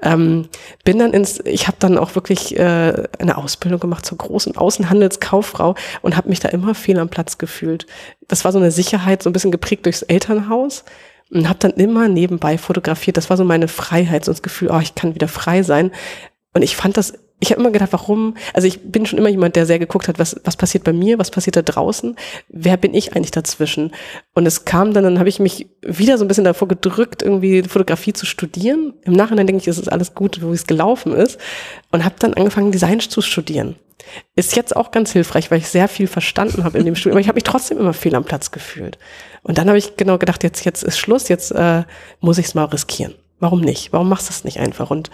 Ähm, 0.02 0.48
bin 0.84 0.98
dann 0.98 1.12
ins, 1.12 1.40
ich 1.44 1.66
habe 1.66 1.76
dann 1.80 1.98
auch 1.98 2.14
wirklich 2.14 2.56
äh, 2.58 3.04
eine 3.18 3.36
Ausbildung 3.36 3.80
gemacht 3.80 4.06
zur 4.06 4.18
großen 4.18 4.56
Außenhandelskauffrau 4.56 5.74
und 6.02 6.16
habe 6.16 6.28
mich 6.28 6.40
da 6.40 6.48
immer 6.48 6.74
fehl 6.74 6.98
am 6.98 7.08
Platz 7.08 7.38
gefühlt. 7.38 7.86
Das 8.26 8.44
war 8.44 8.52
so 8.52 8.58
eine 8.58 8.70
Sicherheit, 8.70 9.22
so 9.22 9.30
ein 9.30 9.32
bisschen 9.32 9.52
geprägt 9.52 9.86
durchs 9.86 10.02
Elternhaus 10.02 10.84
und 11.30 11.48
habe 11.48 11.58
dann 11.58 11.72
immer 11.72 12.08
nebenbei 12.08 12.58
fotografiert. 12.58 13.16
Das 13.16 13.30
war 13.30 13.36
so 13.36 13.44
meine 13.44 13.68
Freiheit, 13.68 14.24
so 14.24 14.32
das 14.32 14.42
Gefühl, 14.42 14.70
oh, 14.72 14.80
ich 14.80 14.94
kann 14.94 15.14
wieder 15.14 15.28
frei 15.28 15.62
sein. 15.62 15.90
Und 16.54 16.62
ich 16.62 16.76
fand 16.76 16.96
das 16.96 17.14
ich 17.40 17.52
habe 17.52 17.60
immer 17.60 17.70
gedacht, 17.70 17.92
warum, 17.92 18.36
also 18.52 18.66
ich 18.66 18.80
bin 18.82 19.06
schon 19.06 19.18
immer 19.18 19.28
jemand, 19.28 19.54
der 19.54 19.64
sehr 19.64 19.78
geguckt 19.78 20.08
hat, 20.08 20.18
was, 20.18 20.36
was 20.44 20.56
passiert 20.56 20.82
bei 20.82 20.92
mir, 20.92 21.18
was 21.18 21.30
passiert 21.30 21.56
da 21.56 21.62
draußen, 21.62 22.16
wer 22.48 22.76
bin 22.76 22.94
ich 22.94 23.14
eigentlich 23.14 23.30
dazwischen? 23.30 23.92
Und 24.34 24.46
es 24.46 24.64
kam 24.64 24.92
dann, 24.92 25.04
dann 25.04 25.18
habe 25.18 25.28
ich 25.28 25.38
mich 25.38 25.68
wieder 25.82 26.18
so 26.18 26.24
ein 26.24 26.28
bisschen 26.28 26.44
davor 26.44 26.66
gedrückt, 26.66 27.22
irgendwie 27.22 27.62
Fotografie 27.62 28.12
zu 28.12 28.26
studieren. 28.26 28.94
Im 29.04 29.12
Nachhinein 29.12 29.46
denke 29.46 29.62
ich, 29.62 29.68
es 29.68 29.78
ist 29.78 29.90
alles 29.92 30.14
gut, 30.14 30.42
wo 30.42 30.52
es 30.52 30.66
gelaufen 30.66 31.12
ist. 31.12 31.38
Und 31.92 32.04
habe 32.04 32.16
dann 32.18 32.34
angefangen, 32.34 32.72
Design 32.72 32.98
zu 33.00 33.20
studieren. 33.20 33.76
Ist 34.34 34.56
jetzt 34.56 34.74
auch 34.74 34.90
ganz 34.90 35.12
hilfreich, 35.12 35.50
weil 35.50 35.58
ich 35.58 35.68
sehr 35.68 35.86
viel 35.86 36.06
verstanden 36.06 36.64
habe 36.64 36.78
in 36.78 36.86
dem 36.86 36.96
Studium, 36.96 37.14
aber 37.14 37.20
ich 37.20 37.28
habe 37.28 37.36
mich 37.36 37.44
trotzdem 37.44 37.78
immer 37.78 37.92
fehl 37.92 38.14
am 38.14 38.24
Platz 38.24 38.50
gefühlt. 38.50 38.98
Und 39.42 39.58
dann 39.58 39.68
habe 39.68 39.78
ich 39.78 39.96
genau 39.96 40.18
gedacht, 40.18 40.42
jetzt, 40.42 40.64
jetzt 40.64 40.82
ist 40.82 40.98
Schluss, 40.98 41.28
jetzt 41.28 41.52
äh, 41.52 41.84
muss 42.20 42.38
ich 42.38 42.46
es 42.46 42.54
mal 42.54 42.64
riskieren. 42.64 43.14
Warum 43.40 43.60
nicht? 43.60 43.92
Warum 43.92 44.08
machst 44.08 44.28
du 44.28 44.32
es 44.32 44.44
nicht 44.44 44.58
einfach? 44.58 44.90
Und 44.90 45.10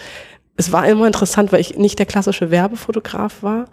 es 0.56 0.72
war 0.72 0.86
immer 0.86 1.06
interessant, 1.06 1.52
weil 1.52 1.60
ich 1.60 1.76
nicht 1.76 1.98
der 1.98 2.06
klassische 2.06 2.50
Werbefotograf 2.50 3.42
war. 3.42 3.66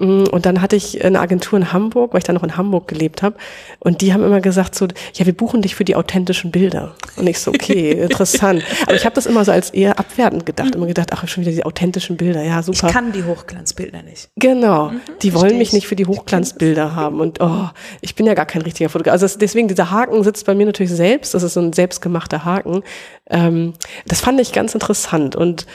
Mm, 0.00 0.24
und 0.30 0.46
dann 0.46 0.62
hatte 0.62 0.76
ich 0.76 1.04
eine 1.04 1.20
Agentur 1.20 1.58
in 1.58 1.72
Hamburg, 1.72 2.12
weil 2.12 2.18
ich 2.18 2.24
dann 2.24 2.34
noch 2.34 2.42
in 2.42 2.56
Hamburg 2.56 2.88
gelebt 2.88 3.22
habe. 3.22 3.36
Und 3.80 4.00
die 4.00 4.12
haben 4.12 4.24
immer 4.24 4.40
gesagt 4.40 4.74
so, 4.74 4.88
ja, 5.14 5.26
wir 5.26 5.32
buchen 5.34 5.60
dich 5.60 5.74
für 5.74 5.84
die 5.84 5.94
authentischen 5.94 6.50
Bilder. 6.50 6.94
Und 7.16 7.26
ich 7.26 7.38
so, 7.38 7.50
okay, 7.50 7.90
interessant. 8.02 8.64
Aber 8.86 8.94
ich 8.94 9.04
habe 9.04 9.14
das 9.14 9.26
immer 9.26 9.44
so 9.44 9.52
als 9.52 9.70
eher 9.70 9.98
abwertend 9.98 10.46
gedacht. 10.46 10.74
Immer 10.74 10.86
gedacht, 10.86 11.10
ach, 11.12 11.26
schon 11.28 11.44
wieder 11.44 11.52
die 11.52 11.64
authentischen 11.64 12.16
Bilder. 12.16 12.42
Ja, 12.42 12.62
super. 12.62 12.86
Ich 12.86 12.92
kann 12.92 13.12
die 13.12 13.24
Hochglanzbilder 13.24 14.02
nicht. 14.02 14.30
Genau. 14.36 14.90
Mhm, 14.90 15.00
die 15.22 15.34
wollen 15.34 15.58
mich 15.58 15.72
nicht 15.72 15.86
für 15.86 15.96
die 15.96 16.06
Hochglanzbilder 16.06 16.96
haben. 16.96 17.20
Und 17.20 17.40
oh, 17.40 17.68
ich 18.00 18.14
bin 18.14 18.24
ja 18.24 18.34
gar 18.34 18.46
kein 18.46 18.62
richtiger 18.62 18.88
Fotograf. 18.88 19.20
Also 19.20 19.38
deswegen, 19.38 19.68
dieser 19.68 19.90
Haken 19.90 20.22
sitzt 20.24 20.46
bei 20.46 20.54
mir 20.54 20.66
natürlich 20.66 20.92
selbst. 20.92 21.34
Das 21.34 21.42
ist 21.42 21.54
so 21.54 21.60
ein 21.60 21.72
selbstgemachter 21.72 22.44
Haken. 22.44 22.82
Ähm, 23.28 23.74
das 24.06 24.20
fand 24.20 24.40
ich 24.40 24.52
ganz 24.52 24.74
interessant. 24.74 25.36
Und 25.36 25.66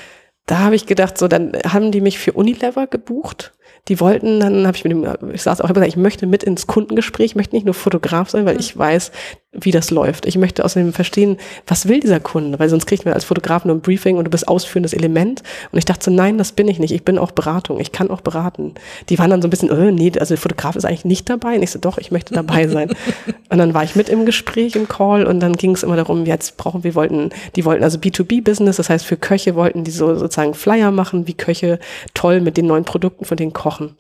da 0.46 0.60
habe 0.60 0.76
ich 0.76 0.86
gedacht, 0.86 1.18
so, 1.18 1.28
dann 1.28 1.54
haben 1.66 1.92
die 1.92 2.02
mich 2.02 2.20
für 2.20 2.34
Unilever 2.34 2.88
gebucht. 2.88 3.54
Die 3.88 4.00
wollten, 4.00 4.40
dann 4.40 4.66
habe 4.66 4.78
ich 4.78 4.84
mit 4.84 4.94
dem, 4.94 5.32
ich 5.32 5.44
saß 5.44 5.62
auch, 5.62 5.68
gesagt, 5.68 5.88
ich 5.88 5.98
möchte 5.98 6.28
mit 6.28 6.44
ins 6.44 6.68
Kundengespräch, 6.68 7.32
ich 7.32 7.36
möchte 7.36 7.56
nicht 7.56 7.66
nur 7.66 7.74
Fotograf 7.74 8.30
sein, 8.30 8.46
weil 8.46 8.60
ich 8.60 8.76
weiß, 8.78 9.12
wie 9.60 9.72
das 9.72 9.92
läuft. 9.92 10.26
Ich 10.26 10.38
möchte 10.38 10.64
außerdem 10.64 10.94
verstehen, 10.94 11.38
was 11.68 11.88
will 11.88 12.00
dieser 12.00 12.20
Kunde, 12.20 12.58
weil 12.58 12.70
sonst 12.70 12.86
kriegt 12.86 13.06
man 13.06 13.14
als 13.14 13.26
Fotograf 13.26 13.66
nur 13.66 13.76
ein 13.76 13.82
Briefing 13.82 14.18
und 14.18 14.26
du 14.26 14.32
bist 14.32 14.48
ausführendes 14.48 14.94
Element. 14.94 15.44
Und 15.72 15.78
ich 15.78 15.86
dachte 15.86 16.06
so, 16.06 16.12
nein, 16.12 16.38
das 16.38 16.54
bin 16.54 16.68
ich 16.68 16.80
nicht. 16.80 16.92
Ich 16.92 17.04
bin 17.04 17.18
auch 17.18 17.32
Beratung. 17.32 17.80
Ich 17.80 17.92
kann 17.92 18.10
auch 18.10 18.22
beraten. 18.22 18.74
Die 19.10 19.20
waren 19.20 19.30
dann 19.30 19.42
so 19.42 19.48
ein 19.48 19.52
bisschen, 19.52 19.70
äh, 19.70 19.92
nee, 19.92 20.12
also 20.18 20.34
der 20.34 20.42
Fotograf 20.42 20.76
ist 20.76 20.86
eigentlich 20.86 21.06
nicht 21.06 21.30
dabei. 21.30 21.56
Und 21.56 21.64
ich 21.64 21.72
so, 21.72 21.80
doch, 21.80 21.98
ich 21.98 22.12
möchte 22.12 22.34
dabei 22.34 22.68
sein. 22.68 22.90
und 23.50 23.58
dann 23.58 23.74
war 23.74 23.84
ich 23.84 23.96
mit 23.96 24.10
im 24.10 24.26
Gespräch, 24.26 24.76
im 24.76 24.88
Call 24.88 25.26
und 25.26 25.40
dann 25.42 25.54
ging 25.54 25.72
es 25.72 25.84
immer 25.84 25.96
darum, 25.96 26.26
jetzt 26.26 26.58
brauchen 26.58 26.84
wir 26.84 26.96
wollten, 26.96 27.30
die 27.56 27.66
wollten 27.66 27.84
also 27.84 27.98
B2B-Business, 27.98 28.78
das 28.78 28.90
heißt 28.90 29.06
für 29.06 29.18
Köche 29.18 29.56
wollten 29.56 29.84
die 29.84 29.92
so 29.92 30.16
sozusagen 30.16 30.54
Flyer 30.54 30.92
machen, 30.92 31.28
wie 31.28 31.34
Köche 31.34 31.80
toll 32.14 32.42
mit 32.42 32.58
den 32.58 32.68
neuen 32.68 32.86
Produkten 32.86 33.26
von 33.26 33.38
den 33.38 33.54
Koch 33.54 33.66
kochen. 33.66 33.96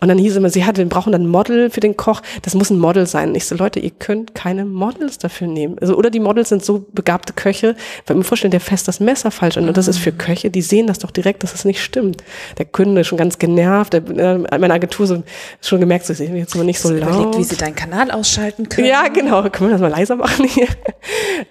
Und 0.00 0.08
dann 0.08 0.18
hieß 0.18 0.32
es 0.32 0.36
immer, 0.36 0.50
sie 0.50 0.64
hat, 0.64 0.76
wir 0.76 0.84
brauchen 0.86 1.12
dann 1.12 1.22
ein 1.22 1.28
Model 1.28 1.70
für 1.70 1.80
den 1.80 1.96
Koch. 1.96 2.20
Das 2.42 2.54
muss 2.54 2.68
ein 2.68 2.80
Model 2.80 3.06
sein. 3.06 3.28
Und 3.28 3.36
ich 3.36 3.46
so, 3.46 3.54
Leute, 3.54 3.78
ihr 3.78 3.90
könnt 3.90 4.34
keine 4.34 4.64
Models 4.94 5.18
dafür 5.18 5.46
nehmen. 5.46 5.76
Also, 5.80 5.96
oder 5.96 6.10
die 6.10 6.20
Models 6.20 6.48
sind 6.48 6.64
so 6.64 6.86
begabte 6.92 7.32
Köche, 7.32 7.76
weil 8.06 8.16
mir 8.16 8.24
vorstellen, 8.24 8.50
der 8.50 8.60
fest 8.60 8.88
das 8.88 9.00
Messer 9.00 9.30
falsch 9.30 9.56
an. 9.56 9.68
Und 9.68 9.76
das 9.76 9.88
ist 9.88 9.98
für 9.98 10.12
Köche, 10.12 10.50
die 10.50 10.62
sehen 10.62 10.86
das 10.86 10.98
doch 10.98 11.10
direkt, 11.10 11.42
dass 11.42 11.54
es 11.54 11.64
nicht 11.64 11.82
stimmt. 11.82 12.22
Der 12.58 12.66
Kunde 12.66 13.00
ist 13.02 13.08
schon 13.08 13.18
ganz 13.18 13.38
genervt. 13.38 13.92
Der, 13.92 14.02
äh, 14.08 14.58
meine 14.58 14.74
Agentur 14.74 15.06
so, 15.06 15.22
schon 15.60 15.80
gemerkt, 15.80 16.06
so, 16.06 16.12
ich 16.12 16.20
jetzt 16.30 16.56
mal 16.56 16.64
nicht 16.64 16.80
so 16.80 16.90
laut. 16.90 17.10
Überlegt, 17.10 17.38
wie 17.38 17.44
sie 17.44 17.56
deinen 17.56 17.74
Kanal 17.74 18.10
ausschalten 18.10 18.68
können. 18.68 18.86
Ja, 18.86 19.08
genau. 19.08 19.42
Können 19.50 19.70
wir 19.70 19.72
das 19.72 19.80
mal 19.80 19.88
leiser 19.88 20.16
machen 20.16 20.46
hier? 20.46 20.68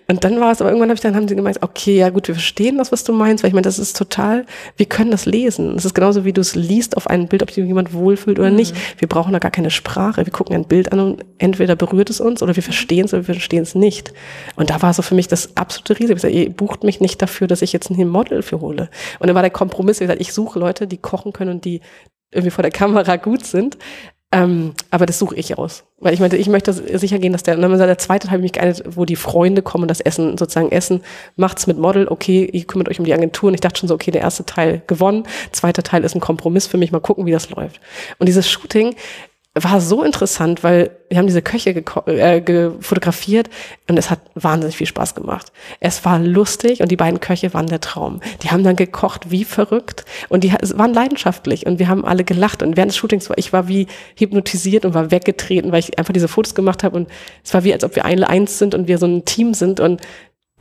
Und 0.07 0.23
dann 0.23 0.39
war 0.39 0.51
es, 0.51 0.61
aber 0.61 0.69
irgendwann 0.69 0.89
habe 0.89 0.95
ich 0.95 1.01
dann, 1.01 1.15
haben 1.15 1.27
sie 1.27 1.35
gemeint, 1.35 1.61
okay, 1.61 1.97
ja 1.97 2.09
gut, 2.09 2.27
wir 2.27 2.35
verstehen 2.35 2.77
das, 2.77 2.91
was 2.91 3.03
du 3.03 3.13
meinst, 3.13 3.43
weil 3.43 3.49
ich 3.49 3.53
meine, 3.53 3.63
das 3.63 3.79
ist 3.79 3.97
total, 3.97 4.45
wir 4.77 4.85
können 4.85 5.11
das 5.11 5.25
lesen. 5.25 5.75
Es 5.75 5.85
ist 5.85 5.93
genauso, 5.93 6.25
wie 6.25 6.33
du 6.33 6.41
es 6.41 6.55
liest 6.55 6.97
auf 6.97 7.09
einem 7.09 7.27
Bild, 7.27 7.43
ob 7.43 7.51
sich 7.51 7.65
jemand 7.65 7.93
wohlfühlt 7.93 8.39
oder 8.39 8.49
mhm. 8.49 8.55
nicht. 8.55 8.75
Wir 8.99 9.07
brauchen 9.07 9.33
da 9.33 9.39
gar 9.39 9.51
keine 9.51 9.71
Sprache. 9.71 10.25
Wir 10.25 10.33
gucken 10.33 10.55
ein 10.55 10.65
Bild 10.65 10.91
an 10.91 10.99
und 10.99 11.25
entweder 11.37 11.75
berührt 11.75 12.09
es 12.09 12.19
uns 12.19 12.41
oder 12.41 12.55
wir 12.55 12.63
verstehen 12.63 13.05
es 13.05 13.13
oder 13.13 13.27
wir 13.27 13.32
verstehen 13.33 13.63
es 13.63 13.75
nicht. 13.75 14.13
Und 14.55 14.69
da 14.69 14.81
war 14.81 14.93
so 14.93 15.01
für 15.01 15.15
mich 15.15 15.27
das 15.27 15.55
absolute 15.57 15.95
Risiko. 15.95 16.13
Ich 16.13 16.21
gesagt, 16.21 16.33
ihr 16.33 16.49
bucht 16.49 16.83
mich 16.83 17.01
nicht 17.01 17.21
dafür, 17.21 17.47
dass 17.47 17.61
ich 17.61 17.73
jetzt 17.73 17.89
ein 17.89 18.07
Model 18.07 18.41
für 18.41 18.61
hole. 18.61 18.89
Und 19.19 19.27
dann 19.27 19.35
war 19.35 19.41
der 19.41 19.51
Kompromiss, 19.51 19.99
gesagt, 19.99 20.21
ich 20.21 20.33
suche 20.33 20.59
Leute, 20.59 20.87
die 20.87 20.97
kochen 20.97 21.33
können 21.33 21.51
und 21.51 21.65
die 21.65 21.81
irgendwie 22.31 22.51
vor 22.51 22.63
der 22.63 22.71
Kamera 22.71 23.15
gut 23.17 23.45
sind. 23.45 23.77
Ähm, 24.33 24.73
aber 24.89 25.05
das 25.05 25.19
suche 25.19 25.35
ich 25.35 25.59
aus. 25.59 25.83
Weil 25.99 26.15
ich 26.15 26.19
meinte, 26.19 26.37
ich 26.37 26.49
möchte 26.49 26.73
sicher 26.73 27.19
gehen, 27.19 27.33
dass 27.33 27.43
der, 27.43 27.55
und 27.55 27.61
dann 27.61 27.77
der 27.77 27.97
zweite 27.99 28.27
Teil 28.27 28.39
mich 28.39 28.53
geeinigt, 28.53 28.81
wo 28.87 29.05
die 29.05 29.15
Freunde 29.15 29.61
kommen 29.61 29.83
und 29.83 29.91
das 29.91 30.01
Essen 30.01 30.39
sozusagen 30.39 30.71
essen, 30.71 31.01
macht's 31.35 31.67
mit 31.67 31.77
Model, 31.77 32.07
okay, 32.07 32.49
ihr 32.51 32.63
kümmert 32.63 32.89
euch 32.89 32.97
um 32.97 33.05
die 33.05 33.13
Agentur. 33.13 33.49
Und 33.49 33.53
ich 33.53 33.61
dachte 33.61 33.79
schon 33.79 33.89
so, 33.89 33.93
okay, 33.93 34.09
der 34.09 34.21
erste 34.21 34.43
Teil 34.43 34.81
gewonnen, 34.87 35.23
zweiter 35.51 35.83
Teil 35.83 36.03
ist 36.03 36.15
ein 36.15 36.19
Kompromiss 36.19 36.65
für 36.65 36.77
mich, 36.77 36.91
mal 36.91 36.99
gucken, 36.99 37.27
wie 37.27 37.31
das 37.31 37.51
läuft. 37.51 37.79
Und 38.17 38.25
dieses 38.25 38.49
Shooting, 38.49 38.95
war 39.55 39.79
so 39.81 40.03
interessant, 40.03 40.63
weil 40.63 40.97
wir 41.09 41.19
haben 41.19 41.27
diese 41.27 41.43
Köche 41.43 41.69
äh, 42.07 42.71
fotografiert 42.79 43.49
und 43.87 43.99
es 43.99 44.09
hat 44.09 44.19
wahnsinnig 44.33 44.77
viel 44.77 44.87
Spaß 44.87 45.13
gemacht. 45.13 45.51
Es 45.79 46.03
war 46.05 46.17
lustig 46.17 46.81
und 46.81 46.89
die 46.89 46.95
beiden 46.95 47.19
Köche 47.19 47.53
waren 47.53 47.67
der 47.67 47.79
Traum. 47.79 48.19
Die 48.41 48.49
haben 48.49 48.63
dann 48.63 48.75
gekocht 48.75 49.29
wie 49.29 49.43
verrückt 49.43 50.05
und 50.29 50.43
die 50.43 50.53
waren 50.53 50.93
leidenschaftlich 50.93 51.67
und 51.67 51.77
wir 51.77 51.87
haben 51.87 52.03
alle 52.03 52.23
gelacht 52.23 52.63
und 52.63 52.77
während 52.77 52.91
des 52.91 52.97
Shootings 52.97 53.29
war 53.29 53.37
ich 53.37 53.53
war 53.53 53.67
wie 53.67 53.85
hypnotisiert 54.17 54.85
und 54.85 54.95
war 54.95 55.11
weggetreten, 55.11 55.71
weil 55.71 55.79
ich 55.79 55.99
einfach 55.99 56.13
diese 56.13 56.27
Fotos 56.27 56.55
gemacht 56.55 56.83
habe 56.83 56.97
und 56.97 57.09
es 57.43 57.53
war 57.53 57.63
wie 57.63 57.73
als 57.73 57.83
ob 57.83 57.95
wir 57.95 58.05
eins 58.05 58.57
sind 58.57 58.73
und 58.73 58.87
wir 58.87 58.97
so 58.97 59.05
ein 59.05 59.23
Team 59.25 59.53
sind 59.53 59.79
und 59.79 60.01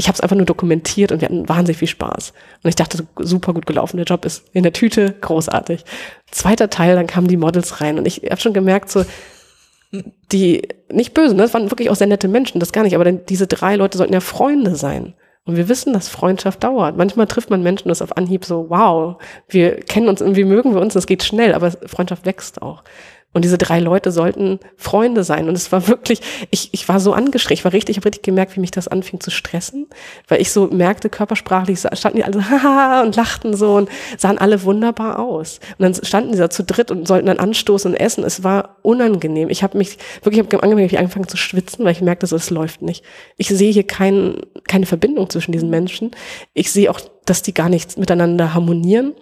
ich 0.02 0.08
habe 0.08 0.16
es 0.16 0.20
einfach 0.20 0.34
nur 0.34 0.46
dokumentiert 0.46 1.12
und 1.12 1.20
wir 1.20 1.28
hatten 1.28 1.48
wahnsinnig 1.48 1.78
viel 1.78 1.86
Spaß. 1.86 2.32
Und 2.64 2.68
ich 2.68 2.74
dachte, 2.74 3.06
super 3.20 3.54
gut 3.54 3.66
gelaufen, 3.66 3.98
der 3.98 4.04
Job 4.04 4.24
ist 4.24 4.44
in 4.52 4.64
der 4.64 4.72
Tüte, 4.72 5.14
großartig. 5.20 5.84
Zweiter 6.28 6.70
Teil, 6.70 6.96
dann 6.96 7.06
kamen 7.06 7.28
die 7.28 7.36
Models 7.36 7.80
rein 7.80 7.98
und 7.98 8.06
ich 8.06 8.22
habe 8.28 8.40
schon 8.40 8.52
gemerkt, 8.52 8.90
so 8.90 9.04
die, 10.32 10.68
nicht 10.90 11.14
böse, 11.14 11.36
ne? 11.36 11.42
das 11.42 11.54
waren 11.54 11.70
wirklich 11.70 11.88
auch 11.88 11.94
sehr 11.94 12.08
nette 12.08 12.26
Menschen, 12.26 12.58
das 12.58 12.72
gar 12.72 12.82
nicht, 12.82 12.96
aber 12.96 13.04
denn 13.04 13.20
diese 13.28 13.46
drei 13.46 13.76
Leute 13.76 13.96
sollten 13.96 14.12
ja 14.14 14.20
Freunde 14.20 14.74
sein. 14.74 15.14
Und 15.44 15.56
wir 15.56 15.68
wissen, 15.68 15.92
dass 15.92 16.08
Freundschaft 16.08 16.64
dauert. 16.64 16.96
Manchmal 16.96 17.26
trifft 17.26 17.50
man 17.50 17.62
Menschen, 17.62 17.88
das 17.88 18.02
auf 18.02 18.16
Anhieb 18.16 18.44
so, 18.44 18.70
wow, 18.70 19.16
wir 19.48 19.76
kennen 19.76 20.08
uns 20.08 20.20
und 20.20 20.34
wie 20.34 20.44
mögen 20.44 20.74
wir 20.74 20.80
uns, 20.80 20.94
das 20.94 21.06
geht 21.06 21.22
schnell, 21.22 21.54
aber 21.54 21.70
Freundschaft 21.86 22.26
wächst 22.26 22.60
auch. 22.60 22.82
Und 23.34 23.44
diese 23.44 23.56
drei 23.56 23.80
Leute 23.80 24.12
sollten 24.12 24.60
Freunde 24.76 25.24
sein. 25.24 25.48
Und 25.48 25.54
es 25.54 25.72
war 25.72 25.88
wirklich, 25.88 26.20
ich, 26.50 26.68
ich 26.72 26.88
war 26.88 27.00
so 27.00 27.14
angeschrien, 27.14 27.54
ich 27.54 27.64
war 27.64 27.72
richtig, 27.72 27.94
ich 27.94 27.96
habe 27.98 28.06
richtig 28.06 28.22
gemerkt, 28.22 28.56
wie 28.56 28.60
mich 28.60 28.70
das 28.70 28.88
anfing 28.88 29.20
zu 29.20 29.30
stressen, 29.30 29.86
weil 30.28 30.40
ich 30.40 30.52
so 30.52 30.66
merkte, 30.66 31.08
körpersprachlich 31.08 31.78
standen 31.78 32.18
die 32.18 32.24
alle 32.24 32.34
so, 32.34 32.42
haha, 32.50 33.02
und 33.02 33.16
lachten 33.16 33.54
so 33.56 33.76
und 33.76 33.88
sahen 34.18 34.38
alle 34.38 34.62
wunderbar 34.64 35.18
aus. 35.18 35.60
Und 35.78 35.82
dann 35.82 35.94
standen 35.94 36.32
sie 36.32 36.40
da 36.40 36.50
zu 36.50 36.62
dritt 36.62 36.90
und 36.90 37.08
sollten 37.08 37.26
dann 37.26 37.38
anstoßen 37.38 37.92
und 37.92 37.96
essen. 37.98 38.24
Es 38.24 38.44
war 38.44 38.76
unangenehm. 38.82 39.48
Ich 39.48 39.62
habe 39.62 39.78
mich 39.78 39.96
wirklich, 40.22 40.44
ich 40.44 40.52
habe 40.52 40.62
angefangen, 40.62 40.98
angefangen 40.98 41.28
zu 41.28 41.38
schwitzen, 41.38 41.84
weil 41.84 41.92
ich 41.92 42.02
merkte, 42.02 42.26
so, 42.26 42.36
es 42.36 42.50
läuft 42.50 42.82
nicht. 42.82 43.02
Ich 43.38 43.48
sehe 43.48 43.72
hier 43.72 43.86
kein, 43.86 44.36
keine 44.68 44.86
Verbindung 44.86 45.30
zwischen 45.30 45.52
diesen 45.52 45.70
Menschen. 45.70 46.10
Ich 46.52 46.70
sehe 46.70 46.90
auch, 46.90 47.00
dass 47.24 47.42
die 47.42 47.54
gar 47.54 47.70
nicht 47.70 47.96
miteinander 47.96 48.52
harmonieren 48.52 49.14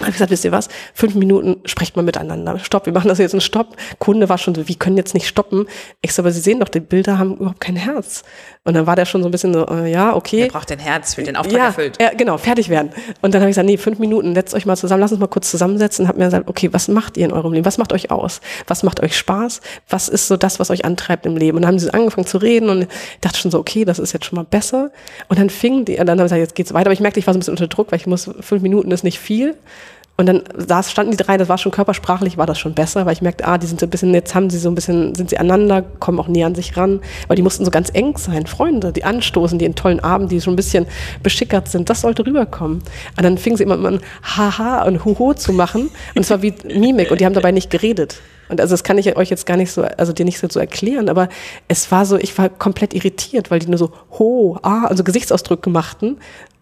habe 0.00 0.10
ich 0.10 0.14
gesagt, 0.14 0.30
wisst 0.30 0.44
ihr 0.44 0.52
was? 0.52 0.68
Fünf 0.94 1.14
Minuten 1.16 1.56
sprecht 1.64 1.96
mal 1.96 2.02
miteinander. 2.02 2.58
Stopp, 2.60 2.86
wir 2.86 2.92
machen 2.92 3.08
das 3.08 3.18
jetzt 3.18 3.34
einen 3.34 3.40
Stopp. 3.40 3.76
Kunde 3.98 4.28
war 4.28 4.38
schon 4.38 4.54
so, 4.54 4.68
wir 4.68 4.74
können 4.76 4.96
jetzt 4.96 5.12
nicht 5.12 5.26
stoppen. 5.26 5.66
Ich 6.02 6.12
so, 6.12 6.22
aber 6.22 6.30
Sie 6.30 6.40
sehen 6.40 6.60
doch, 6.60 6.68
die 6.68 6.80
Bilder 6.80 7.18
haben 7.18 7.36
überhaupt 7.36 7.60
kein 7.60 7.74
Herz. 7.74 8.22
Und 8.64 8.74
dann 8.74 8.86
war 8.86 8.94
der 8.94 9.06
schon 9.06 9.22
so 9.22 9.28
ein 9.28 9.30
bisschen 9.32 9.52
so, 9.52 9.66
äh, 9.66 9.90
ja, 9.90 10.14
okay. 10.14 10.42
Er 10.42 10.48
braucht 10.48 10.70
ein 10.70 10.78
Herz, 10.78 11.14
für 11.14 11.22
den 11.22 11.36
Auftrag 11.36 11.58
ja, 11.58 11.66
erfüllt. 11.66 12.00
Ja, 12.00 12.10
genau, 12.14 12.38
fertig 12.38 12.68
werden. 12.68 12.90
Und 13.22 13.34
dann 13.34 13.40
habe 13.40 13.50
ich 13.50 13.54
gesagt, 13.54 13.66
nee, 13.66 13.76
fünf 13.76 13.98
Minuten, 13.98 14.34
setzt 14.34 14.54
euch 14.54 14.66
mal 14.66 14.76
zusammen, 14.76 15.00
lasst 15.00 15.12
uns 15.12 15.20
mal 15.20 15.26
kurz 15.26 15.50
zusammensetzen. 15.50 16.04
Und 16.04 16.08
habe 16.08 16.18
mir 16.18 16.26
gesagt, 16.26 16.48
okay, 16.48 16.68
was 16.72 16.86
macht 16.86 17.16
ihr 17.16 17.24
in 17.24 17.32
eurem 17.32 17.52
Leben? 17.52 17.64
Was 17.64 17.78
macht 17.78 17.92
euch 17.92 18.10
aus? 18.10 18.40
Was 18.66 18.82
macht 18.82 19.02
euch 19.02 19.16
Spaß? 19.16 19.62
Was 19.88 20.08
ist 20.08 20.28
so 20.28 20.36
das, 20.36 20.60
was 20.60 20.70
euch 20.70 20.84
antreibt 20.84 21.26
im 21.26 21.36
Leben? 21.36 21.56
Und 21.56 21.62
dann 21.62 21.70
haben 21.70 21.78
sie 21.78 21.92
angefangen 21.92 22.26
zu 22.26 22.38
reden 22.38 22.68
und 22.68 22.82
ich 22.82 22.88
dachte 23.20 23.38
schon 23.38 23.50
so, 23.50 23.58
okay, 23.58 23.84
das 23.84 23.98
ist 23.98 24.12
jetzt 24.12 24.26
schon 24.26 24.36
mal 24.36 24.44
besser. 24.44 24.92
Und 25.28 25.38
dann 25.40 25.50
fing 25.50 25.84
die, 25.84 25.98
und 25.98 26.06
dann 26.06 26.20
haben 26.20 26.28
sie 26.28 26.34
gesagt, 26.34 26.40
jetzt 26.40 26.54
geht's 26.54 26.74
weiter. 26.74 26.86
Aber 26.86 26.92
ich 26.92 27.00
merkte, 27.00 27.18
ich 27.18 27.26
war 27.26 27.34
so 27.34 27.38
ein 27.38 27.40
bisschen 27.40 27.54
unter 27.54 27.66
Druck, 27.66 27.90
weil 27.90 27.98
ich 27.98 28.06
muss, 28.06 28.30
fünf 28.40 28.62
Minuten 28.62 28.90
ist 28.92 29.02
nicht 29.02 29.18
viel. 29.18 29.56
Und 30.20 30.26
dann 30.26 30.42
saß, 30.56 30.90
standen 30.90 31.12
die 31.12 31.16
drei, 31.16 31.36
das 31.36 31.48
war 31.48 31.58
schon 31.58 31.70
körpersprachlich, 31.70 32.36
war 32.36 32.46
das 32.46 32.58
schon 32.58 32.74
besser, 32.74 33.06
weil 33.06 33.12
ich 33.12 33.22
merkte, 33.22 33.46
ah, 33.46 33.56
die 33.56 33.68
sind 33.68 33.78
so 33.78 33.86
ein 33.86 33.90
bisschen, 33.90 34.12
jetzt 34.12 34.34
haben 34.34 34.50
sie 34.50 34.58
so 34.58 34.68
ein 34.68 34.74
bisschen, 34.74 35.14
sind 35.14 35.30
sie 35.30 35.38
aneinander, 35.38 35.82
kommen 36.00 36.18
auch 36.18 36.26
näher 36.26 36.48
an 36.48 36.56
sich 36.56 36.76
ran, 36.76 36.98
weil 37.28 37.36
die 37.36 37.42
mussten 37.42 37.64
so 37.64 37.70
ganz 37.70 37.88
eng 37.92 38.18
sein, 38.18 38.48
Freunde, 38.48 38.90
die 38.90 39.04
anstoßen, 39.04 39.60
die 39.60 39.64
in 39.64 39.76
tollen 39.76 40.00
Abend, 40.00 40.32
die 40.32 40.40
schon 40.40 40.54
ein 40.54 40.56
bisschen 40.56 40.86
beschickert 41.22 41.68
sind, 41.68 41.88
das 41.88 42.00
sollte 42.00 42.26
rüberkommen. 42.26 42.82
Und 43.16 43.22
dann 43.22 43.38
fingen 43.38 43.56
sie 43.56 43.62
immer 43.62 43.78
an, 43.86 44.00
haha 44.24 44.82
und 44.86 45.04
huho 45.04 45.34
zu 45.34 45.52
machen 45.52 45.82
und 46.16 46.22
es 46.22 46.30
war 46.30 46.42
wie 46.42 46.52
Mimik 46.64 47.12
und 47.12 47.20
die 47.20 47.24
haben 47.24 47.34
dabei 47.34 47.52
nicht 47.52 47.70
geredet. 47.70 48.20
Und 48.48 48.60
also 48.60 48.72
das 48.72 48.82
kann 48.82 48.98
ich 48.98 49.14
euch 49.16 49.30
jetzt 49.30 49.46
gar 49.46 49.56
nicht 49.56 49.70
so, 49.70 49.82
also 49.82 50.12
dir 50.12 50.24
nicht 50.24 50.40
so 50.40 50.58
erklären, 50.58 51.08
aber 51.08 51.28
es 51.68 51.90
war 51.92 52.06
so, 52.06 52.16
ich 52.16 52.36
war 52.38 52.48
komplett 52.48 52.94
irritiert, 52.94 53.50
weil 53.50 53.60
die 53.60 53.68
nur 53.68 53.78
so 53.78 53.92
ho, 54.18 54.58
ah, 54.62 54.86
also 54.86 55.04
Gesichtsausdrücke 55.04 55.70
machten 55.70 56.16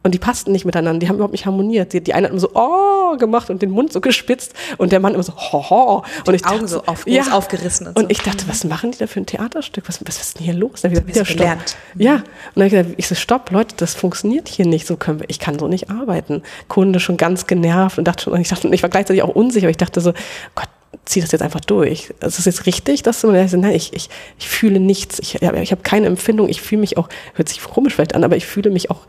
Und 0.06 0.12
die 0.12 0.20
passten 0.20 0.52
nicht 0.52 0.64
miteinander, 0.64 1.00
die 1.00 1.08
haben 1.08 1.16
überhaupt 1.16 1.32
nicht 1.32 1.46
harmoniert. 1.46 1.92
Die, 1.92 2.00
die 2.00 2.14
eine 2.14 2.26
hat 2.26 2.30
immer 2.30 2.38
so, 2.38 2.50
oh, 2.54 3.16
gemacht 3.16 3.50
und 3.50 3.60
den 3.60 3.70
Mund 3.70 3.92
so 3.92 4.00
gespitzt 4.00 4.54
und 4.78 4.92
der 4.92 5.00
Mann 5.00 5.14
immer 5.14 5.24
so, 5.24 5.32
ho, 5.34 5.68
ho. 5.68 6.04
Und 6.18 6.28
Die 6.28 6.36
ich 6.36 6.46
Augen 6.46 6.58
dachte, 6.58 6.68
so 6.68 6.84
auf, 6.86 7.08
ja. 7.08 7.24
aufgerissen 7.32 7.88
und 7.88 7.98
Und 7.98 8.04
so. 8.04 8.10
ich 8.10 8.20
dachte, 8.20 8.46
was 8.46 8.62
machen 8.62 8.92
die 8.92 8.98
da 8.98 9.08
für 9.08 9.18
ein 9.18 9.26
Theaterstück? 9.26 9.88
Was, 9.88 9.98
was 10.06 10.20
ist 10.20 10.38
denn 10.38 10.44
hier 10.44 10.54
los? 10.54 10.82
Dann 10.82 10.92
wieder 10.92 11.24
stopp. 11.24 11.36
gelernt. 11.36 11.76
Ja. 11.96 12.14
Und 12.14 12.22
dann 12.54 12.62
hab 12.62 12.66
ich 12.66 12.70
gesagt, 12.78 12.94
ich 12.98 13.08
so, 13.08 13.16
stopp, 13.16 13.50
Leute, 13.50 13.74
das 13.78 13.94
funktioniert 13.94 14.46
hier 14.46 14.64
nicht. 14.64 14.86
So 14.86 14.96
können 14.96 15.18
wir, 15.18 15.28
ich 15.28 15.40
kann 15.40 15.58
so 15.58 15.66
nicht 15.66 15.90
arbeiten. 15.90 16.44
Kunde 16.68 17.00
schon 17.00 17.16
ganz 17.16 17.48
genervt 17.48 17.98
und 17.98 18.04
dachte 18.06 18.22
schon, 18.22 18.32
und 18.34 18.40
ich 18.40 18.48
dachte, 18.48 18.68
ich 18.68 18.84
war 18.84 18.90
gleichzeitig 18.90 19.24
auch 19.24 19.34
unsicher, 19.34 19.68
ich 19.68 19.76
dachte 19.76 20.00
so, 20.00 20.12
Gott, 20.54 20.68
zieh 21.04 21.20
das 21.20 21.32
jetzt 21.32 21.42
einfach 21.42 21.58
durch. 21.62 22.14
Also 22.20 22.34
ist 22.34 22.38
es 22.38 22.44
jetzt 22.44 22.66
richtig, 22.66 23.02
dass 23.02 23.22
du, 23.22 23.32
nein, 23.32 23.72
ich, 23.74 23.92
ich, 23.92 24.08
ich 24.38 24.48
fühle 24.48 24.78
nichts. 24.78 25.18
Ich, 25.18 25.34
ja, 25.34 25.52
ich 25.54 25.72
habe 25.72 25.82
keine 25.82 26.06
Empfindung. 26.06 26.48
Ich 26.48 26.62
fühle 26.62 26.80
mich 26.80 26.96
auch, 26.96 27.08
hört 27.34 27.48
sich 27.48 27.60
komisch 27.60 27.94
vielleicht 27.94 28.14
an, 28.14 28.22
aber 28.22 28.36
ich 28.36 28.46
fühle 28.46 28.70
mich 28.70 28.88
auch 28.90 29.00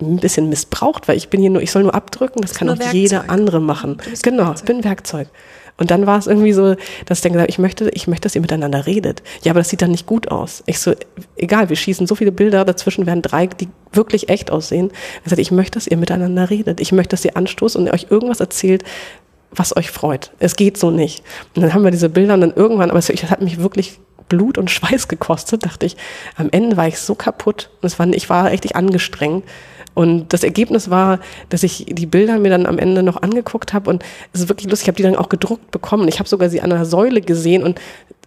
ein 0.00 0.16
bisschen 0.16 0.48
missbraucht, 0.48 1.08
weil 1.08 1.16
ich 1.16 1.28
bin 1.28 1.40
hier 1.40 1.50
nur, 1.50 1.62
ich 1.62 1.70
soll 1.70 1.82
nur 1.82 1.94
abdrücken, 1.94 2.40
das 2.40 2.54
kann 2.54 2.68
auch 2.68 2.78
Werkzeug. 2.78 2.94
jeder 2.94 3.30
andere 3.30 3.60
machen. 3.60 3.98
Genau, 4.22 4.46
Werkzeug. 4.46 4.66
bin 4.66 4.76
ein 4.78 4.84
Werkzeug. 4.84 5.28
Und 5.80 5.90
dann 5.90 6.06
war 6.06 6.18
es 6.18 6.26
irgendwie 6.26 6.52
so, 6.52 6.74
dass 7.06 7.18
ich 7.18 7.22
dann 7.22 7.32
gesagt 7.32 7.44
habe, 7.44 7.50
ich 7.50 7.58
möchte, 7.58 7.88
ich 7.94 8.06
möchte, 8.06 8.24
dass 8.24 8.34
ihr 8.34 8.42
miteinander 8.42 8.84
redet. 8.86 9.22
Ja, 9.42 9.52
aber 9.52 9.60
das 9.60 9.70
sieht 9.70 9.80
dann 9.80 9.90
nicht 9.90 10.04
gut 10.04 10.30
aus. 10.30 10.62
Ich 10.66 10.78
so, 10.78 10.92
egal, 11.36 11.70
wir 11.70 11.76
schießen 11.76 12.06
so 12.06 12.14
viele 12.14 12.32
Bilder, 12.32 12.66
dazwischen 12.66 13.06
werden 13.06 13.22
drei, 13.22 13.46
die 13.46 13.68
wirklich 13.92 14.28
echt 14.28 14.50
aussehen. 14.50 14.90
Ich 15.24 15.30
sagte, 15.30 15.40
ich 15.40 15.50
möchte, 15.50 15.78
dass 15.78 15.86
ihr 15.86 15.96
miteinander 15.96 16.50
redet. 16.50 16.80
Ich 16.80 16.92
möchte, 16.92 17.16
dass 17.16 17.24
ihr 17.24 17.34
anstoßt 17.34 17.76
und 17.76 17.90
euch 17.90 18.08
irgendwas 18.10 18.40
erzählt, 18.40 18.84
was 19.52 19.74
euch 19.74 19.90
freut. 19.90 20.32
Es 20.38 20.54
geht 20.54 20.76
so 20.76 20.90
nicht. 20.90 21.24
Und 21.56 21.62
dann 21.62 21.72
haben 21.72 21.82
wir 21.82 21.90
diese 21.90 22.10
Bilder 22.10 22.34
und 22.34 22.42
dann 22.42 22.52
irgendwann, 22.52 22.90
aber 22.90 22.98
es 22.98 23.08
hat 23.08 23.40
mich 23.40 23.58
wirklich 23.58 23.98
Blut 24.28 24.58
und 24.58 24.70
Schweiß 24.70 25.08
gekostet, 25.08 25.64
dachte 25.64 25.86
ich. 25.86 25.96
Am 26.36 26.48
Ende 26.50 26.76
war 26.76 26.88
ich 26.88 26.98
so 26.98 27.14
kaputt. 27.14 27.70
Und 27.80 27.86
es 27.86 27.98
war, 27.98 28.06
ich 28.08 28.28
war 28.28 28.50
richtig 28.50 28.76
angestrengt. 28.76 29.44
Und 30.00 30.32
das 30.32 30.44
Ergebnis 30.44 30.88
war, 30.88 31.18
dass 31.50 31.62
ich 31.62 31.84
die 31.86 32.06
Bilder 32.06 32.38
mir 32.38 32.48
dann 32.48 32.64
am 32.64 32.78
Ende 32.78 33.02
noch 33.02 33.20
angeguckt 33.20 33.74
habe 33.74 33.90
und 33.90 34.02
es 34.32 34.40
ist 34.40 34.48
wirklich 34.48 34.70
lustig, 34.70 34.84
ich 34.84 34.88
habe 34.88 34.96
die 34.96 35.02
dann 35.02 35.14
auch 35.14 35.28
gedruckt 35.28 35.70
bekommen. 35.72 36.08
Ich 36.08 36.20
habe 36.20 36.26
sogar 36.26 36.48
sie 36.48 36.62
an 36.62 36.72
einer 36.72 36.86
Säule 36.86 37.20
gesehen 37.20 37.62
und 37.62 37.78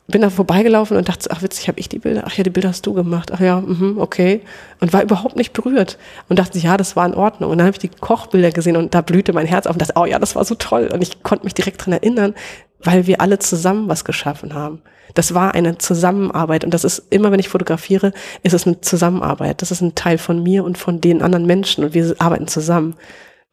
bin 0.06 0.22
da 0.22 0.30
vorbeigelaufen 0.30 0.98
und 0.98 1.10
dachte, 1.10 1.32
ach 1.32 1.42
witzig, 1.42 1.68
habe 1.68 1.80
ich 1.80 1.90
die 1.90 1.98
Bilder? 1.98 2.26
Ach 2.28 2.34
ja, 2.36 2.44
die 2.44 2.52
Bilder 2.52 2.70
hast 2.70 2.86
du 2.86 2.94
gemacht. 2.94 3.32
Ach 3.34 3.40
ja, 3.40 3.60
mhm, 3.60 3.96
okay. 3.98 4.42
Und 4.82 4.94
war 4.94 5.02
überhaupt 5.02 5.36
nicht 5.36 5.54
berührt 5.54 5.98
und 6.30 6.38
dachte, 6.38 6.60
ja, 6.60 6.78
das 6.78 6.96
war 6.96 7.08
in 7.08 7.16
Ordnung. 7.16 7.50
Und 7.50 7.58
dann 7.58 7.66
habe 7.66 7.76
ich 7.76 7.80
die 7.80 7.90
Kochbilder 7.90 8.52
gesehen 8.52 8.78
und 8.78 8.94
da 8.94 9.02
blühte 9.02 9.34
mein 9.34 9.48
Herz 9.48 9.66
auf 9.66 9.74
und 9.74 9.82
dachte, 9.82 9.94
oh 9.96 10.06
ja, 10.06 10.20
das 10.20 10.36
war 10.36 10.46
so 10.46 10.54
toll. 10.54 10.92
Und 10.94 11.02
ich 11.02 11.24
konnte 11.24 11.44
mich 11.44 11.56
direkt 11.56 11.84
dran 11.84 11.94
erinnern, 11.94 12.36
weil 12.84 13.08
wir 13.08 13.20
alle 13.20 13.40
zusammen 13.40 13.90
was 13.90 14.06
geschaffen 14.06 14.54
haben. 14.54 14.84
Das 15.14 15.34
war 15.34 15.54
eine 15.54 15.78
Zusammenarbeit 15.78 16.64
und 16.64 16.74
das 16.74 16.84
ist 16.84 17.04
immer, 17.10 17.32
wenn 17.32 17.40
ich 17.40 17.50
fotografiere, 17.50 18.14
ist 18.42 18.54
es 18.54 18.66
eine 18.66 18.82
Zusammenarbeit. 18.82 19.62
Das 19.62 19.72
ist 19.72 19.82
ein 19.82 19.96
Teil 19.96 20.18
von 20.18 20.42
mir 20.42 20.64
und 20.64 20.78
von 20.78 21.02
den 21.02 21.22
anderen 21.22 21.46
Menschen 21.46 21.84
und 21.84 21.94
wir 21.94 22.16
arbeiten 22.20 22.48
zusammen. 22.48 22.96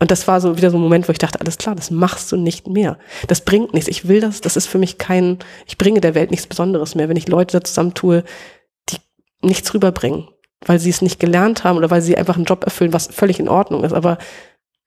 Und 0.01 0.11
das 0.11 0.27
war 0.27 0.41
so 0.41 0.57
wieder 0.57 0.71
so 0.71 0.79
ein 0.79 0.83
Moment, 0.83 1.07
wo 1.07 1.13
ich 1.13 1.19
dachte, 1.19 1.41
alles 1.41 1.59
klar, 1.59 1.75
das 1.75 1.91
machst 1.91 2.33
du 2.33 2.37
nicht 2.39 2.67
mehr. 2.67 2.99
Das 3.29 3.43
bringt 3.43 3.75
nichts. 3.75 3.89
Ich 3.89 4.09
will 4.09 4.21
das, 4.21 4.41
das 4.41 4.57
ist 4.57 4.67
für 4.67 4.79
mich 4.79 4.97
kein, 4.97 5.39
ich 5.67 5.77
bringe 5.77 6.01
der 6.01 6.15
Welt 6.15 6.31
nichts 6.31 6.47
Besonderes 6.47 6.95
mehr, 6.95 7.11
wenn 7.11 7.19
ich 7.19 7.29
Leute 7.29 7.59
da 7.59 7.65
zusammentue, 7.65 8.25
die 8.89 8.97
nichts 9.43 9.75
rüberbringen, 9.75 10.27
weil 10.65 10.79
sie 10.79 10.89
es 10.89 11.03
nicht 11.03 11.21
gelernt 11.21 11.65
haben 11.65 11.77
oder 11.77 11.91
weil 11.91 12.01
sie 12.01 12.17
einfach 12.17 12.37
einen 12.37 12.47
Job 12.47 12.65
erfüllen, 12.65 12.95
was 12.95 13.09
völlig 13.09 13.39
in 13.39 13.51
Ordnung 13.51 13.85
ist. 13.85 13.93
Aber 13.93 14.17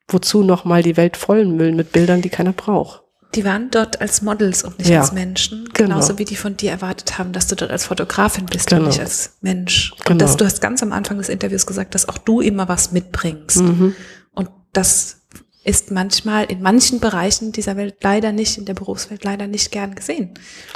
wozu 0.08 0.44
nochmal 0.44 0.82
die 0.82 0.98
Welt 0.98 1.16
vollen 1.16 1.56
müllen 1.56 1.76
mit 1.76 1.92
Bildern, 1.92 2.24
die 2.24 2.30
keiner 2.30 2.54
braucht? 2.54 3.03
Die 3.36 3.44
waren 3.46 3.72
dort 3.72 4.00
als 4.02 4.22
Models 4.22 4.64
und 4.64 4.78
nicht 4.80 4.90
Ja. 4.90 5.02
als 5.02 5.12
Menschen. 5.12 5.66
Genau. 5.74 5.90
Genauso 5.96 6.20
wie 6.20 6.26
die 6.26 6.36
von 6.36 6.56
dir 6.58 6.72
erwartet 6.72 7.18
haben, 7.18 7.32
dass 7.34 7.48
du 7.48 7.56
dort 7.56 7.72
als 7.72 7.86
Fotografin 7.86 8.46
bist 8.46 8.68
Genau. 8.68 8.82
und 8.84 8.88
nicht 8.90 9.00
als 9.00 9.34
Mensch. 9.42 9.92
Und 9.94 10.06
Genau. 10.06 10.20
dass 10.20 10.38
du 10.38 10.46
hast 10.46 10.62
ganz 10.62 10.84
am 10.84 10.92
Anfang 10.92 11.18
des 11.18 11.30
Interviews 11.30 11.66
gesagt, 11.66 11.96
dass 11.96 12.08
auch 12.08 12.18
du 12.20 12.42
immer 12.42 12.68
was 12.70 12.92
mitbringst. 12.92 13.58
Mhm. 13.62 13.96
Und 14.34 14.50
das 14.72 15.18
ist 15.66 15.92
manchmal 15.92 16.44
in 16.46 16.62
manchen 16.62 17.00
Bereichen 17.00 17.54
dieser 17.54 17.78
Welt 17.78 17.96
leider 18.04 18.34
nicht, 18.34 18.58
in 18.58 18.66
der 18.66 18.74
Berufswelt 18.74 19.24
leider 19.24 19.48
nicht 19.48 19.72
gern 19.72 19.96
gesehen. 19.96 20.32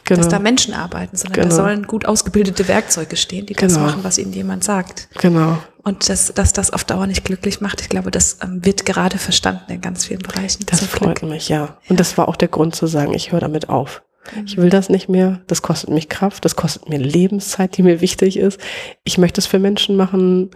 Genau. 0.06 0.22
Dass 0.22 0.30
da 0.30 0.40
Menschen 0.40 0.74
arbeiten, 0.74 1.18
sondern 1.18 1.36
da 1.42 1.50
Genau. 1.50 1.56
sollen 1.56 1.88
gut 1.88 2.06
ausgebildete 2.06 2.68
Werkzeuge 2.70 3.18
stehen, 3.18 3.46
die 3.46 3.54
das 3.54 3.74
Genau. 3.74 3.86
machen, 3.86 4.04
was 4.04 4.18
ihnen 4.18 4.32
jemand 4.32 4.64
sagt. 4.64 5.10
Genau. 5.20 5.58
Und 5.88 6.10
dass, 6.10 6.34
dass 6.34 6.52
das 6.52 6.72
auf 6.72 6.84
Dauer 6.84 7.08
nicht 7.08 7.24
glücklich 7.24 7.62
macht, 7.62 7.80
ich 7.80 7.88
glaube, 7.88 8.12
das 8.12 8.40
ähm, 8.44 8.66
wird 8.66 8.86
gerade 8.86 9.18
verstanden 9.18 9.72
in 9.72 9.80
ganz 9.80 10.04
vielen 10.04 10.22
Bereichen. 10.22 10.66
Das 10.66 10.84
freut 10.84 11.20
Glück. 11.20 11.32
mich, 11.32 11.48
ja. 11.48 11.78
Und 11.88 11.98
das 11.98 12.18
war 12.18 12.28
auch 12.28 12.36
der 12.36 12.50
Grund 12.50 12.76
zu 12.76 12.88
sagen, 12.88 13.14
ich 13.14 13.32
höre 13.32 13.40
damit 13.40 13.70
auf. 13.70 14.04
Ich 14.46 14.58
will 14.58 14.70
das 14.70 14.90
nicht 14.90 15.08
mehr. 15.08 15.40
Das 15.48 15.62
kostet 15.62 15.90
mich 15.90 16.10
Kraft. 16.10 16.44
Das 16.44 16.58
kostet 16.58 16.90
mir 16.90 16.98
Lebenszeit, 16.98 17.78
die 17.78 17.84
mir 17.84 18.02
wichtig 18.02 18.36
ist. 18.36 18.60
Ich 19.06 19.18
möchte 19.18 19.40
es 19.40 19.48
für 19.48 19.60
Menschen 19.60 19.96
machen, 19.96 20.52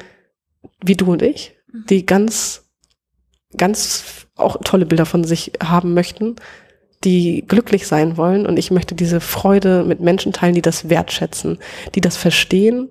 wie 0.84 0.98
du 0.98 1.10
und 1.10 1.22
ich, 1.22 1.56
die 1.90 2.06
ganz, 2.06 2.66
ganz 3.56 4.28
auch 4.36 4.58
tolle 4.66 4.86
Bilder 4.86 5.06
von 5.06 5.24
sich 5.24 5.54
haben 5.64 5.94
möchten, 5.94 6.36
die 7.06 7.46
glücklich 7.48 7.88
sein 7.88 8.18
wollen. 8.18 8.46
Und 8.46 8.58
ich 8.58 8.70
möchte 8.70 8.96
diese 8.96 9.22
Freude 9.22 9.86
mit 9.86 10.02
Menschen 10.02 10.34
teilen, 10.34 10.56
die 10.56 10.62
das 10.62 10.90
wertschätzen, 10.90 11.58
die 11.96 12.02
das 12.02 12.18
verstehen. 12.18 12.90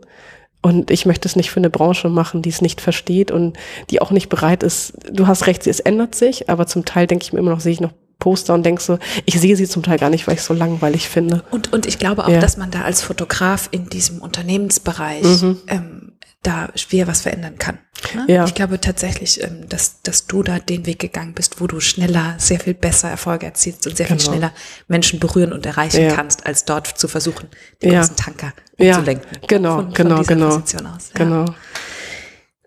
Und 0.63 0.91
ich 0.91 1.07
möchte 1.07 1.27
es 1.27 1.37
nicht 1.37 1.51
für 1.51 1.59
eine 1.61 1.71
Branche 1.71 2.09
machen, 2.11 2.43
die 2.43 2.51
es 2.51 2.61
nicht 2.61 2.81
versteht 2.83 3.31
und 3.31 3.57
die 3.89 4.03
auch 4.03 4.11
nicht 4.11 4.29
bereit 4.29 4.63
ist. 4.63 4.93
Du 5.11 5.27
hast 5.27 5.47
recht, 5.47 5.67
es 5.67 5.81
ändert 5.81 6.15
sich, 6.15 6.51
aber 6.51 6.67
zum 6.67 6.85
Teil 6.85 7.07
denke 7.07 7.23
ich 7.25 7.33
mir 7.33 7.39
immer 7.39 7.51
noch, 7.53 7.61
sehe 7.61 7.73
ich 7.73 7.81
noch 7.81 7.93
Poster 8.19 8.53
und 8.53 8.67
denke 8.67 8.83
so, 8.83 8.99
ich 9.25 9.41
sehe 9.41 9.57
sie 9.57 9.67
zum 9.67 9.83
Teil 9.83 9.99
gar 9.99 10.11
nicht, 10.11 10.27
weil 10.27 10.35
ich 10.35 10.41
es 10.41 10.47
so 10.47 10.53
langweilig 10.53 11.09
finde. 11.09 11.43
Und, 11.51 11.73
und 11.73 11.87
ich 11.87 11.99
glaube 11.99 12.25
auch, 12.25 12.29
Ja. 12.29 12.39
dass 12.41 12.59
man 12.59 12.71
da 12.71 12.83
als 12.83 13.01
Fotograf 13.01 13.69
in 13.71 13.89
diesem 13.89 14.21
Unternehmensbereich 14.21 15.25
ähm, 15.69 16.10
da 16.43 16.71
schwer 16.75 17.07
was 17.07 17.21
verändern 17.21 17.59
kann. 17.59 17.79
Ne? 18.15 18.25
Ja. 18.35 18.45
Ich 18.47 18.55
glaube 18.55 18.81
tatsächlich, 18.81 19.43
ähm, 19.43 19.69
dass, 19.69 20.01
dass 20.01 20.27
du 20.27 20.43
da 20.43 20.59
den 20.59 20.87
Weg 20.87 20.99
gegangen 20.99 21.35
bist, 21.35 21.61
wo 21.61 21.67
du 21.67 21.81
schneller, 21.81 22.35
sehr 22.39 22.59
viel 22.59 22.73
besser 22.73 23.11
Erfolge 23.11 23.45
erzielst 23.47 23.87
und 23.87 23.97
sehr 23.97 24.07
viel 24.07 24.17
Genau. 24.17 24.31
schneller 24.31 24.53
Menschen 24.89 25.21
berühren 25.21 25.53
und 25.53 25.67
erreichen 25.67 26.03
Ja. 26.03 26.15
kannst, 26.15 26.47
als 26.47 26.65
dort 26.65 26.87
zu 26.87 27.09
versuchen, 27.09 27.49
den 27.83 27.93
Ja. 27.93 28.01
großen 28.01 28.17
Tanker 28.17 28.53
Ja, 28.79 28.97
umzulenken. 28.97 29.39
genau, 29.47 29.77
von, 29.77 29.93
genau, 29.93 30.17
von 30.17 30.27
genau. 30.27 30.49
Position 30.49 30.87
aus. 30.87 31.11
Genau. 31.13 31.45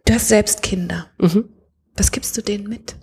Du 0.06 0.14
hast 0.14 0.28
selbst 0.28 0.62
Kinder. 0.62 1.08
Mhm. 1.18 1.50
Was 1.96 2.12
gibst 2.12 2.38
du 2.38 2.42
denen 2.42 2.68
mit? 2.70 2.96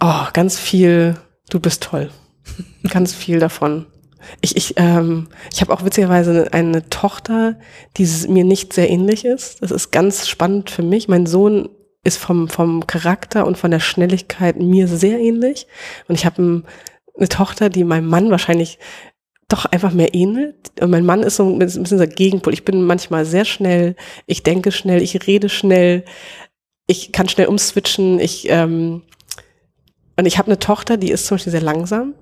Oh, 0.00 0.24
ganz 0.32 0.58
viel, 0.58 1.16
du 1.50 1.60
bist 1.60 1.82
toll. 1.84 2.10
ganz 2.90 3.14
viel 3.14 3.38
davon. 3.38 3.86
Ich, 4.40 4.56
ich, 4.56 4.74
ähm, 4.76 5.28
ich 5.52 5.60
habe 5.60 5.72
auch 5.72 5.84
witzigerweise 5.84 6.52
eine, 6.52 6.88
Tochter, 6.88 7.58
die 7.96 8.08
mir 8.28 8.44
nicht 8.44 8.72
sehr 8.72 8.90
ähnlich 8.90 9.24
ist. 9.24 9.62
Das 9.62 9.70
ist 9.70 9.90
ganz 9.90 10.28
spannend 10.28 10.70
für 10.70 10.82
mich. 10.82 11.08
Mein 11.08 11.26
Sohn 11.26 11.68
ist 12.04 12.18
vom, 12.18 12.48
vom 12.48 12.86
Charakter 12.86 13.46
und 13.46 13.58
von 13.58 13.70
der 13.70 13.80
Schnelligkeit 13.80 14.58
mir 14.58 14.88
sehr 14.88 15.18
ähnlich. 15.18 15.66
Und 16.08 16.14
ich 16.14 16.24
habe 16.24 16.42
ein, 16.42 16.64
eine 17.16 17.28
Tochter, 17.28 17.68
die 17.68 17.84
meinem 17.84 18.06
Mann 18.06 18.30
wahrscheinlich 18.30 18.78
doch 19.48 19.66
einfach 19.66 19.92
mehr 19.92 20.14
ähnelt. 20.14 20.72
Und 20.80 20.90
mein 20.90 21.04
Mann 21.04 21.22
ist 21.22 21.36
so 21.36 21.46
ein 21.46 21.58
bisschen 21.58 21.98
der 21.98 22.06
Gegenpol. 22.06 22.54
Ich 22.54 22.64
bin 22.64 22.82
manchmal 22.84 23.24
sehr 23.24 23.44
schnell, 23.44 23.96
ich 24.26 24.42
denke 24.42 24.72
schnell, 24.72 25.02
ich 25.02 25.26
rede 25.26 25.48
schnell, 25.48 26.04
ich 26.86 27.12
kann 27.12 27.28
schnell 27.28 27.46
umswitchen, 27.46 28.20
ich 28.20 28.48
ähm, 28.48 29.02
und 30.16 30.26
ich 30.26 30.36
habe 30.36 30.48
eine 30.48 30.58
Tochter, 30.58 30.98
die 30.98 31.10
ist 31.10 31.24
zum 31.24 31.36
Beispiel 31.36 31.52
sehr 31.52 31.62
langsam 31.62 32.14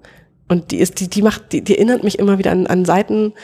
und 0.49 0.71
die 0.71 0.79
ist, 0.79 1.01
die, 1.01 1.09
die 1.09 1.23
macht, 1.23 1.53
die, 1.53 1.63
die 1.63 1.77
erinnert 1.77 2.05
mich 2.05 2.19
immer 2.19 2.39
wieder 2.39 2.51
an, 2.51 2.67
an 2.67 2.85
Seiten, 2.85 3.35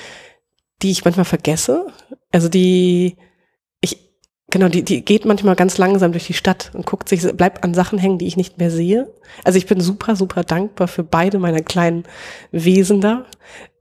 die 0.82 0.90
ich 0.90 1.04
manchmal 1.04 1.24
vergesse. 1.24 1.86
Also 2.32 2.48
die, 2.48 3.16
ich, 3.80 3.98
genau, 4.50 4.68
die, 4.68 4.82
die 4.82 5.04
geht 5.04 5.24
manchmal 5.24 5.54
ganz 5.54 5.78
langsam 5.78 6.12
durch 6.12 6.26
die 6.26 6.34
Stadt 6.34 6.70
und 6.74 6.86
guckt 6.86 7.08
sich, 7.08 7.22
bleibt 7.36 7.62
an 7.62 7.74
Sachen 7.74 7.98
hängen, 7.98 8.18
die 8.18 8.26
ich 8.26 8.36
nicht 8.36 8.58
mehr 8.58 8.70
sehe. 8.70 9.12
Also 9.44 9.58
ich 9.58 9.66
bin 9.66 9.80
super, 9.80 10.16
super 10.16 10.44
dankbar 10.44 10.88
für 10.88 11.04
beide 11.04 11.38
meiner 11.38 11.60
kleinen 11.60 12.04
Wesen 12.52 13.00
da, 13.00 13.26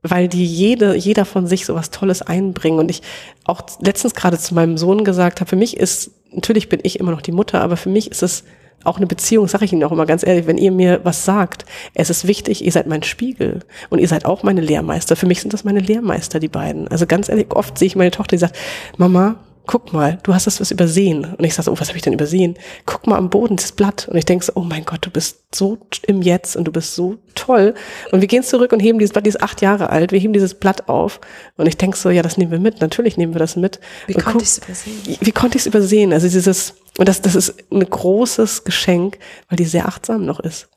weil 0.02 0.28
die 0.28 0.44
jede, 0.44 0.94
jeder 0.94 1.24
von 1.24 1.46
sich 1.46 1.64
sowas 1.64 1.90
Tolles 1.90 2.22
einbringen. 2.22 2.78
Und 2.78 2.90
ich 2.90 3.02
auch 3.44 3.62
letztens 3.80 4.14
gerade 4.14 4.38
zu 4.38 4.54
meinem 4.54 4.76
Sohn 4.76 5.04
gesagt 5.04 5.40
habe, 5.40 5.48
für 5.48 5.56
mich 5.56 5.76
ist, 5.78 6.10
natürlich 6.30 6.68
bin 6.68 6.80
ich 6.82 7.00
immer 7.00 7.10
noch 7.10 7.22
die 7.22 7.32
Mutter, 7.32 7.62
aber 7.62 7.78
für 7.78 7.88
mich 7.88 8.10
ist 8.10 8.22
es 8.22 8.44
auch 8.84 8.98
eine 8.98 9.06
Beziehung, 9.06 9.48
sage 9.48 9.64
ich 9.64 9.72
Ihnen 9.72 9.84
auch 9.84 9.92
immer 9.92 10.06
ganz 10.06 10.26
ehrlich, 10.26 10.46
wenn 10.46 10.58
ihr 10.58 10.72
mir 10.72 11.00
was 11.04 11.24
sagt, 11.24 11.64
es 11.94 12.10
ist 12.10 12.26
wichtig, 12.26 12.64
ihr 12.64 12.72
seid 12.72 12.86
mein 12.86 13.02
Spiegel 13.02 13.60
und 13.90 13.98
ihr 13.98 14.08
seid 14.08 14.24
auch 14.24 14.42
meine 14.42 14.60
Lehrmeister. 14.60 15.16
Für 15.16 15.26
mich 15.26 15.40
sind 15.40 15.52
das 15.52 15.64
meine 15.64 15.80
Lehrmeister, 15.80 16.40
die 16.40 16.48
beiden. 16.48 16.88
Also 16.88 17.06
ganz 17.06 17.28
ehrlich, 17.28 17.50
oft 17.50 17.78
sehe 17.78 17.86
ich 17.86 17.96
meine 17.96 18.10
Tochter, 18.10 18.36
die 18.36 18.40
sagt, 18.40 18.56
Mama, 18.96 19.36
guck 19.66 19.92
mal, 19.92 20.18
du 20.22 20.34
hast 20.34 20.46
das 20.46 20.60
was 20.60 20.70
übersehen. 20.70 21.34
Und 21.36 21.44
ich 21.44 21.54
sage, 21.54 21.64
so, 21.64 21.72
oh, 21.72 21.80
was 21.80 21.88
habe 21.88 21.96
ich 21.96 22.02
denn 22.02 22.12
übersehen? 22.12 22.56
Guck 22.84 23.06
mal 23.06 23.16
am 23.16 23.30
Boden, 23.30 23.56
das 23.56 23.72
Blatt. 23.72 24.08
Und 24.08 24.16
ich 24.16 24.24
denke 24.24 24.44
so, 24.44 24.52
oh 24.54 24.60
mein 24.60 24.84
Gott, 24.84 25.06
du 25.06 25.10
bist 25.10 25.44
so 25.54 25.78
im 26.06 26.22
Jetzt 26.22 26.56
und 26.56 26.64
du 26.64 26.72
bist 26.72 26.94
so 26.94 27.16
toll. 27.34 27.74
Und 28.12 28.20
wir 28.20 28.28
gehen 28.28 28.42
zurück 28.42 28.72
und 28.72 28.80
heben 28.80 28.98
dieses 28.98 29.12
Blatt, 29.12 29.24
die 29.24 29.30
ist 29.30 29.42
acht 29.42 29.62
Jahre 29.62 29.90
alt, 29.90 30.12
wir 30.12 30.18
heben 30.18 30.32
dieses 30.32 30.54
Blatt 30.54 30.88
auf. 30.88 31.20
Und 31.56 31.66
ich 31.66 31.76
denke 31.76 31.96
so, 31.96 32.10
ja, 32.10 32.22
das 32.22 32.36
nehmen 32.36 32.50
wir 32.50 32.58
mit. 32.58 32.80
Natürlich 32.80 33.16
nehmen 33.16 33.34
wir 33.34 33.38
das 33.38 33.56
mit. 33.56 33.80
Wie 34.06 34.14
und 34.14 34.24
konnte 34.24 34.42
ich 34.42 34.50
es 34.50 34.58
übersehen? 34.58 35.18
wie 35.20 35.32
konnte 35.32 35.56
ich 35.56 35.62
es 35.62 35.66
übersehen? 35.66 36.12
Also 36.12 36.28
dieses, 36.28 36.74
und 36.98 37.08
das, 37.08 37.22
das 37.22 37.34
ist 37.34 37.54
ein 37.72 37.88
großes 37.88 38.64
Geschenk, 38.64 39.18
weil 39.48 39.56
die 39.56 39.64
sehr 39.64 39.88
achtsam 39.88 40.26
noch 40.26 40.40
ist. 40.40 40.68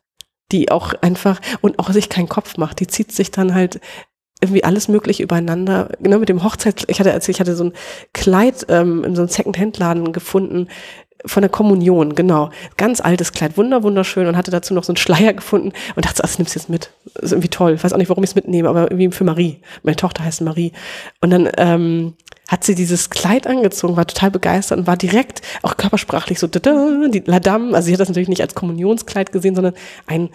Die 0.54 0.72
auch 0.72 0.94
einfach, 1.02 1.42
und 1.60 1.78
auch 1.78 1.92
sich 1.92 2.08
keinen 2.08 2.30
Kopf 2.30 2.58
macht. 2.58 2.80
Die 2.80 2.88
zieht 2.88 3.12
sich 3.12 3.32
dann 3.32 3.54
halt 3.54 3.82
irgendwie 4.42 4.64
alles 4.64 4.88
mögliche 4.88 5.24
übereinander. 5.24 5.90
Genau 6.02 6.20
mit 6.20 6.30
dem 6.30 6.44
Hochzeit, 6.44 6.86
ich 6.88 7.00
hatte 7.00 7.12
erzählt, 7.12 7.38
ich 7.38 7.40
hatte 7.40 7.56
so 7.56 7.66
ein 7.66 7.74
Kleid 8.14 8.66
ähm, 8.70 9.04
in 9.04 9.16
so 9.16 9.22
einem 9.22 9.30
Second-Hand-Laden 9.30 10.14
gefunden. 10.14 10.68
von 11.26 11.42
der 11.42 11.50
Kommunion, 11.50 12.14
genau. 12.14 12.52
Ganz 12.78 13.02
altes 13.02 13.32
Kleid, 13.32 13.58
wunder, 13.58 13.82
wunderschön 13.82 14.28
und 14.28 14.38
hatte 14.38 14.52
dazu 14.52 14.74
noch 14.74 14.84
so 14.84 14.92
einen 14.92 14.98
Schleier 14.98 15.34
gefunden 15.34 15.74
und 15.96 16.06
dachte, 16.06 16.24
ach, 16.24 16.28
das 16.28 16.38
nimmst 16.38 16.56
du 16.56 16.60
jetzt 16.60 16.70
mit. 16.70 16.92
Das 17.16 17.24
ist 17.24 17.32
irgendwie 17.32 17.50
toll. 17.50 17.74
Ich 17.74 17.84
weiß 17.84 17.92
auch 17.94 17.98
nicht, 17.98 18.10
warum 18.10 18.24
ich 18.24 18.30
es 18.30 18.36
mitnehme, 18.36 18.70
aber 18.70 18.92
irgendwie 18.92 19.12
für 19.12 19.24
Marie. 19.24 19.62
Meine 19.82 19.96
Tochter 19.96 20.24
heißt 20.24 20.42
Marie. 20.42 20.74
Und 21.20 21.32
dann 21.32 21.50
ähm, 21.58 22.14
hat 22.48 22.64
sie 22.64 22.76
dieses 22.76 23.10
Kleid 23.10 23.48
angezogen, 23.48 23.98
war 23.98 24.06
total 24.08 24.32
begeistert 24.32 24.78
und 24.78 24.88
war 24.88 24.96
direkt 24.96 25.42
auch 25.64 25.76
körpersprachlich 25.76 26.40
so, 26.40 26.48
da, 26.48 26.60
da, 26.60 27.08
die 27.10 27.24
Ladam, 27.26 27.74
also 27.74 27.88
sie 27.88 27.94
hat 27.94 28.00
das 28.00 28.10
natürlich 28.10 28.30
nicht 28.30 28.42
als 28.42 28.56
Kommunionskleid 28.56 29.32
gesehen, 29.32 29.56
sondern 29.56 29.74
ein 30.06 30.30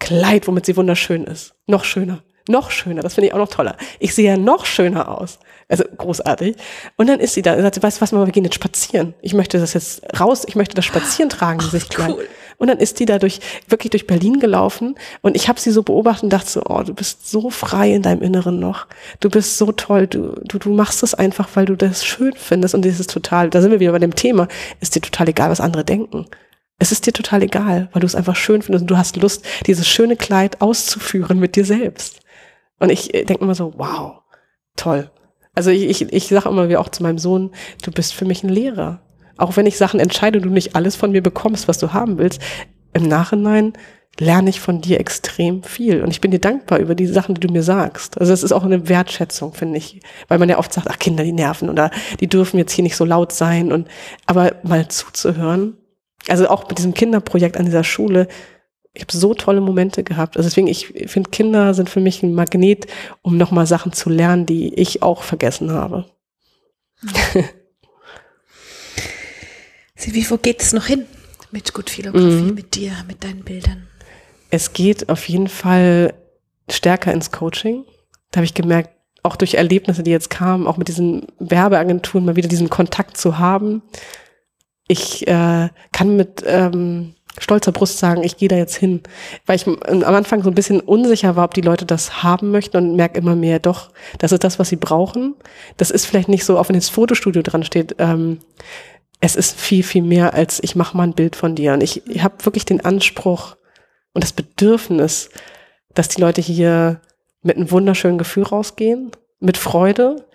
Kleid, 0.00 0.48
womit 0.48 0.66
sie 0.66 0.76
wunderschön 0.76 1.24
ist. 1.24 1.54
Noch 1.66 1.84
schöner. 1.84 2.22
Noch 2.48 2.70
schöner, 2.70 3.02
das 3.02 3.14
finde 3.14 3.28
ich 3.28 3.34
auch 3.34 3.38
noch 3.38 3.48
toller. 3.48 3.76
Ich 3.98 4.14
sehe 4.14 4.30
ja 4.30 4.36
noch 4.36 4.66
schöner 4.66 5.08
aus. 5.08 5.38
Also 5.68 5.84
großartig. 5.96 6.56
Und 6.96 7.08
dann 7.08 7.20
ist 7.20 7.34
sie 7.34 7.42
da 7.42 7.54
und 7.54 7.62
sagt, 7.62 7.82
weißt 7.82 7.98
du 7.98 8.00
was, 8.02 8.12
Mama, 8.12 8.26
wir 8.26 8.32
gehen 8.32 8.44
jetzt 8.44 8.56
spazieren. 8.56 9.14
Ich 9.22 9.32
möchte 9.32 9.58
das 9.58 9.72
jetzt 9.72 10.02
raus, 10.20 10.44
ich 10.46 10.54
möchte 10.54 10.74
das 10.74 10.84
Spazieren 10.84 11.30
tragen, 11.30 11.60
dieses 11.60 11.88
Kleid. 11.88 12.10
Cool. 12.10 12.28
Und 12.58 12.68
dann 12.68 12.78
ist 12.78 13.00
die 13.00 13.06
da 13.06 13.18
durch, 13.18 13.40
wirklich 13.68 13.90
durch 13.90 14.06
Berlin 14.06 14.38
gelaufen 14.40 14.94
und 15.22 15.34
ich 15.34 15.48
habe 15.48 15.58
sie 15.58 15.70
so 15.70 15.82
beobachtet 15.82 16.24
und 16.24 16.32
dachte 16.32 16.50
so, 16.50 16.62
oh, 16.68 16.82
du 16.82 16.94
bist 16.94 17.28
so 17.28 17.50
frei 17.50 17.92
in 17.92 18.02
deinem 18.02 18.22
Inneren 18.22 18.60
noch. 18.60 18.86
Du 19.20 19.28
bist 19.28 19.58
so 19.58 19.72
toll, 19.72 20.06
du, 20.06 20.34
du, 20.44 20.58
du 20.58 20.72
machst 20.72 21.02
es 21.02 21.14
einfach, 21.14 21.48
weil 21.54 21.64
du 21.64 21.76
das 21.76 22.04
schön 22.04 22.34
findest 22.36 22.74
und 22.74 22.84
das 22.84 23.00
ist 23.00 23.10
total, 23.10 23.50
da 23.50 23.60
sind 23.60 23.72
wir 23.72 23.80
wieder 23.80 23.92
bei 23.92 23.98
dem 23.98 24.14
Thema, 24.14 24.48
ist 24.80 24.94
dir 24.94 25.00
total 25.00 25.28
egal, 25.28 25.50
was 25.50 25.60
andere 25.60 25.84
denken. 25.84 26.26
Es 26.78 26.92
ist 26.92 27.06
dir 27.06 27.12
total 27.12 27.42
egal, 27.42 27.88
weil 27.92 28.00
du 28.00 28.06
es 28.06 28.14
einfach 28.14 28.36
schön 28.36 28.62
findest 28.62 28.82
und 28.82 28.90
du 28.90 28.98
hast 28.98 29.16
Lust, 29.16 29.44
dieses 29.66 29.88
schöne 29.88 30.16
Kleid 30.16 30.60
auszuführen 30.60 31.38
mit 31.38 31.56
dir 31.56 31.64
selbst. 31.64 32.20
Und 32.78 32.90
ich 32.90 33.14
äh, 33.14 33.24
denke 33.24 33.44
immer 33.44 33.54
so, 33.54 33.72
wow, 33.76 34.22
toll. 34.76 35.10
Also 35.54 35.70
ich, 35.70 35.84
ich, 35.84 36.12
ich 36.12 36.28
sage 36.28 36.48
immer 36.48 36.68
wie 36.68 36.76
auch 36.76 36.88
zu 36.88 37.02
meinem 37.02 37.18
Sohn, 37.18 37.52
du 37.82 37.90
bist 37.92 38.14
für 38.14 38.24
mich 38.24 38.42
ein 38.42 38.48
Lehrer. 38.48 39.00
Auch 39.36 39.56
wenn 39.56 39.66
ich 39.66 39.76
Sachen 39.76 40.00
entscheide 40.00 40.38
und 40.38 40.44
du 40.44 40.50
nicht 40.50 40.76
alles 40.76 40.96
von 40.96 41.12
mir 41.12 41.22
bekommst, 41.22 41.68
was 41.68 41.78
du 41.78 41.92
haben 41.92 42.18
willst, 42.18 42.40
im 42.92 43.08
Nachhinein 43.08 43.72
lerne 44.20 44.50
ich 44.50 44.60
von 44.60 44.80
dir 44.80 45.00
extrem 45.00 45.62
viel. 45.62 46.02
Und 46.02 46.10
ich 46.10 46.20
bin 46.20 46.30
dir 46.30 46.38
dankbar 46.38 46.78
über 46.78 46.94
die 46.94 47.06
Sachen, 47.06 47.34
die 47.34 47.40
du 47.40 47.52
mir 47.52 47.62
sagst. 47.62 48.18
Also 48.20 48.32
es 48.32 48.42
ist 48.42 48.52
auch 48.52 48.64
eine 48.64 48.88
Wertschätzung, 48.88 49.54
finde 49.54 49.78
ich. 49.78 50.00
Weil 50.28 50.38
man 50.38 50.48
ja 50.48 50.58
oft 50.58 50.72
sagt, 50.72 50.86
ach 50.88 50.98
Kinder, 50.98 51.24
die 51.24 51.32
nerven 51.32 51.68
oder 51.68 51.90
die 52.20 52.28
dürfen 52.28 52.58
jetzt 52.58 52.72
hier 52.72 52.84
nicht 52.84 52.96
so 52.96 53.04
laut 53.04 53.32
sein. 53.32 53.72
Und 53.72 53.88
aber 54.26 54.56
mal 54.62 54.86
zuzuhören, 54.86 55.76
also 56.28 56.48
auch 56.48 56.68
mit 56.68 56.78
diesem 56.78 56.94
Kinderprojekt 56.94 57.56
an 57.56 57.66
dieser 57.66 57.84
Schule, 57.84 58.28
ich 58.94 59.02
habe 59.02 59.12
so 59.12 59.34
tolle 59.34 59.60
Momente 59.60 60.04
gehabt. 60.04 60.36
Also 60.36 60.48
deswegen, 60.48 60.68
ich 60.68 60.86
finde, 61.06 61.30
Kinder 61.30 61.74
sind 61.74 61.90
für 61.90 62.00
mich 62.00 62.22
ein 62.22 62.32
Magnet, 62.32 62.86
um 63.22 63.36
nochmal 63.36 63.66
Sachen 63.66 63.92
zu 63.92 64.08
lernen, 64.08 64.46
die 64.46 64.72
ich 64.74 65.02
auch 65.02 65.24
vergessen 65.24 65.72
habe. 65.72 66.06
Silvi, 69.96 70.26
wo 70.30 70.38
geht 70.38 70.62
es 70.62 70.72
noch 70.72 70.86
hin 70.86 71.06
mit 71.50 71.74
Gutfotografie, 71.74 72.42
mhm. 72.42 72.54
mit 72.54 72.76
dir, 72.76 72.92
mit 73.08 73.24
deinen 73.24 73.42
Bildern? 73.42 73.88
Es 74.50 74.72
geht 74.72 75.08
auf 75.08 75.28
jeden 75.28 75.48
Fall 75.48 76.14
stärker 76.70 77.12
ins 77.12 77.32
Coaching. 77.32 77.84
Da 78.30 78.38
habe 78.38 78.44
ich 78.44 78.54
gemerkt, 78.54 78.90
auch 79.24 79.36
durch 79.36 79.54
Erlebnisse, 79.54 80.04
die 80.04 80.10
jetzt 80.10 80.30
kamen, 80.30 80.66
auch 80.68 80.76
mit 80.76 80.86
diesen 80.88 81.26
Werbeagenturen 81.38 82.24
mal 82.24 82.36
wieder 82.36 82.48
diesen 82.48 82.70
Kontakt 82.70 83.16
zu 83.16 83.38
haben. 83.38 83.82
Ich 84.86 85.26
äh, 85.26 85.70
kann 85.92 86.16
mit 86.16 86.44
ähm, 86.46 87.14
stolzer 87.38 87.72
Brust 87.72 87.98
sagen, 87.98 88.22
ich 88.22 88.36
gehe 88.36 88.48
da 88.48 88.56
jetzt 88.56 88.76
hin. 88.76 89.02
Weil 89.46 89.56
ich 89.56 89.66
am 89.66 90.02
Anfang 90.04 90.42
so 90.42 90.50
ein 90.50 90.54
bisschen 90.54 90.80
unsicher 90.80 91.36
war, 91.36 91.44
ob 91.44 91.54
die 91.54 91.60
Leute 91.60 91.84
das 91.84 92.22
haben 92.22 92.50
möchten 92.50 92.76
und 92.76 92.96
merke 92.96 93.18
immer 93.18 93.36
mehr, 93.36 93.58
doch, 93.58 93.90
das 94.18 94.32
ist 94.32 94.44
das, 94.44 94.58
was 94.58 94.68
sie 94.68 94.76
brauchen. 94.76 95.34
Das 95.76 95.90
ist 95.90 96.06
vielleicht 96.06 96.28
nicht 96.28 96.44
so, 96.44 96.58
auch 96.58 96.68
wenn 96.68 96.76
das 96.76 96.88
Fotostudio 96.88 97.42
dran 97.42 97.64
steht, 97.64 97.96
ähm, 97.98 98.38
es 99.20 99.36
ist 99.36 99.58
viel, 99.58 99.82
viel 99.82 100.02
mehr 100.02 100.34
als 100.34 100.62
ich 100.62 100.76
mache 100.76 100.96
mal 100.96 101.04
ein 101.04 101.14
Bild 101.14 101.34
von 101.34 101.54
dir. 101.54 101.72
Und 101.72 101.82
ich, 101.82 102.06
ich 102.06 102.22
habe 102.22 102.44
wirklich 102.44 102.64
den 102.64 102.84
Anspruch 102.84 103.56
und 104.12 104.22
das 104.22 104.32
Bedürfnis, 104.32 105.30
dass 105.94 106.08
die 106.08 106.20
Leute 106.20 106.40
hier 106.40 107.00
mit 107.42 107.56
einem 107.56 107.70
wunderschönen 107.70 108.18
Gefühl 108.18 108.44
rausgehen, 108.44 109.12
mit 109.40 109.56
Freude 109.56 110.26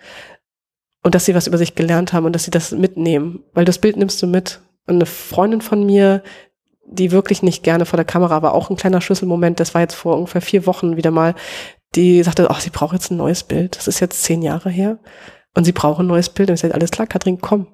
und 1.02 1.14
dass 1.14 1.24
sie 1.24 1.34
was 1.34 1.46
über 1.46 1.58
sich 1.58 1.74
gelernt 1.74 2.12
haben 2.12 2.26
und 2.26 2.32
dass 2.34 2.44
sie 2.44 2.50
das 2.50 2.72
mitnehmen. 2.72 3.44
Weil 3.52 3.64
das 3.64 3.78
Bild 3.78 3.96
nimmst 3.96 4.22
du 4.22 4.26
mit. 4.26 4.60
Und 4.86 4.96
eine 4.96 5.06
Freundin 5.06 5.60
von 5.60 5.84
mir, 5.84 6.22
die 6.90 7.12
wirklich 7.12 7.42
nicht 7.42 7.62
gerne 7.62 7.86
vor 7.86 7.96
der 7.96 8.04
Kamera 8.04 8.42
war, 8.42 8.54
auch 8.54 8.68
ein 8.68 8.76
kleiner 8.76 9.00
Schlüsselmoment, 9.00 9.60
das 9.60 9.74
war 9.74 9.80
jetzt 9.80 9.94
vor 9.94 10.16
ungefähr 10.16 10.40
vier 10.40 10.66
Wochen 10.66 10.96
wieder 10.96 11.10
mal, 11.10 11.34
die 11.94 12.22
sagte, 12.22 12.50
ach, 12.50 12.60
sie 12.60 12.70
braucht 12.70 12.92
jetzt 12.92 13.10
ein 13.10 13.16
neues 13.16 13.42
Bild. 13.42 13.76
Das 13.76 13.88
ist 13.88 14.00
jetzt 14.00 14.22
zehn 14.22 14.42
Jahre 14.42 14.70
her. 14.70 14.98
Und 15.54 15.64
sie 15.64 15.72
braucht 15.72 16.00
ein 16.00 16.06
neues 16.06 16.28
Bild. 16.28 16.48
Und 16.48 16.54
ich 16.54 16.60
sagte, 16.60 16.74
alles 16.74 16.90
klar, 16.90 17.06
Katrin, 17.06 17.40
komm. 17.40 17.66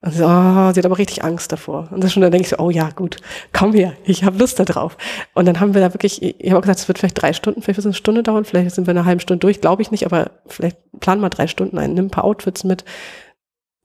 Und 0.00 0.12
sie, 0.12 0.24
oh, 0.24 0.72
sie 0.72 0.80
hat 0.80 0.86
aber 0.86 0.98
richtig 0.98 1.22
Angst 1.24 1.52
davor. 1.52 1.88
Und 1.92 2.02
das 2.02 2.12
schon, 2.12 2.22
dann 2.22 2.32
denke 2.32 2.44
ich 2.44 2.50
so, 2.50 2.58
oh 2.58 2.70
ja, 2.70 2.90
gut, 2.90 3.18
komm 3.52 3.74
her, 3.74 3.92
ich 4.04 4.24
habe 4.24 4.38
Lust 4.38 4.58
da 4.58 4.64
drauf. 4.64 4.96
Und 5.34 5.46
dann 5.46 5.60
haben 5.60 5.74
wir 5.74 5.80
da 5.80 5.92
wirklich, 5.92 6.22
ich 6.22 6.50
habe 6.50 6.58
auch 6.58 6.62
gesagt, 6.62 6.80
es 6.80 6.88
wird 6.88 6.98
vielleicht 6.98 7.20
drei 7.20 7.32
Stunden, 7.32 7.60
vielleicht 7.60 7.76
wird 7.76 7.84
es 7.84 7.86
eine 7.86 7.94
Stunde 7.94 8.22
dauern, 8.22 8.44
vielleicht 8.44 8.70
sind 8.74 8.86
wir 8.86 8.92
eine 8.92 9.04
halbe 9.04 9.20
Stunde 9.20 9.40
durch, 9.40 9.60
glaube 9.60 9.82
ich 9.82 9.90
nicht, 9.90 10.06
aber 10.06 10.30
vielleicht 10.46 10.78
planen 11.00 11.20
wir 11.20 11.28
drei 11.28 11.46
Stunden 11.46 11.78
ein, 11.78 11.94
nimm 11.94 12.06
ein 12.06 12.10
paar 12.10 12.24
Outfits 12.24 12.64
mit, 12.64 12.84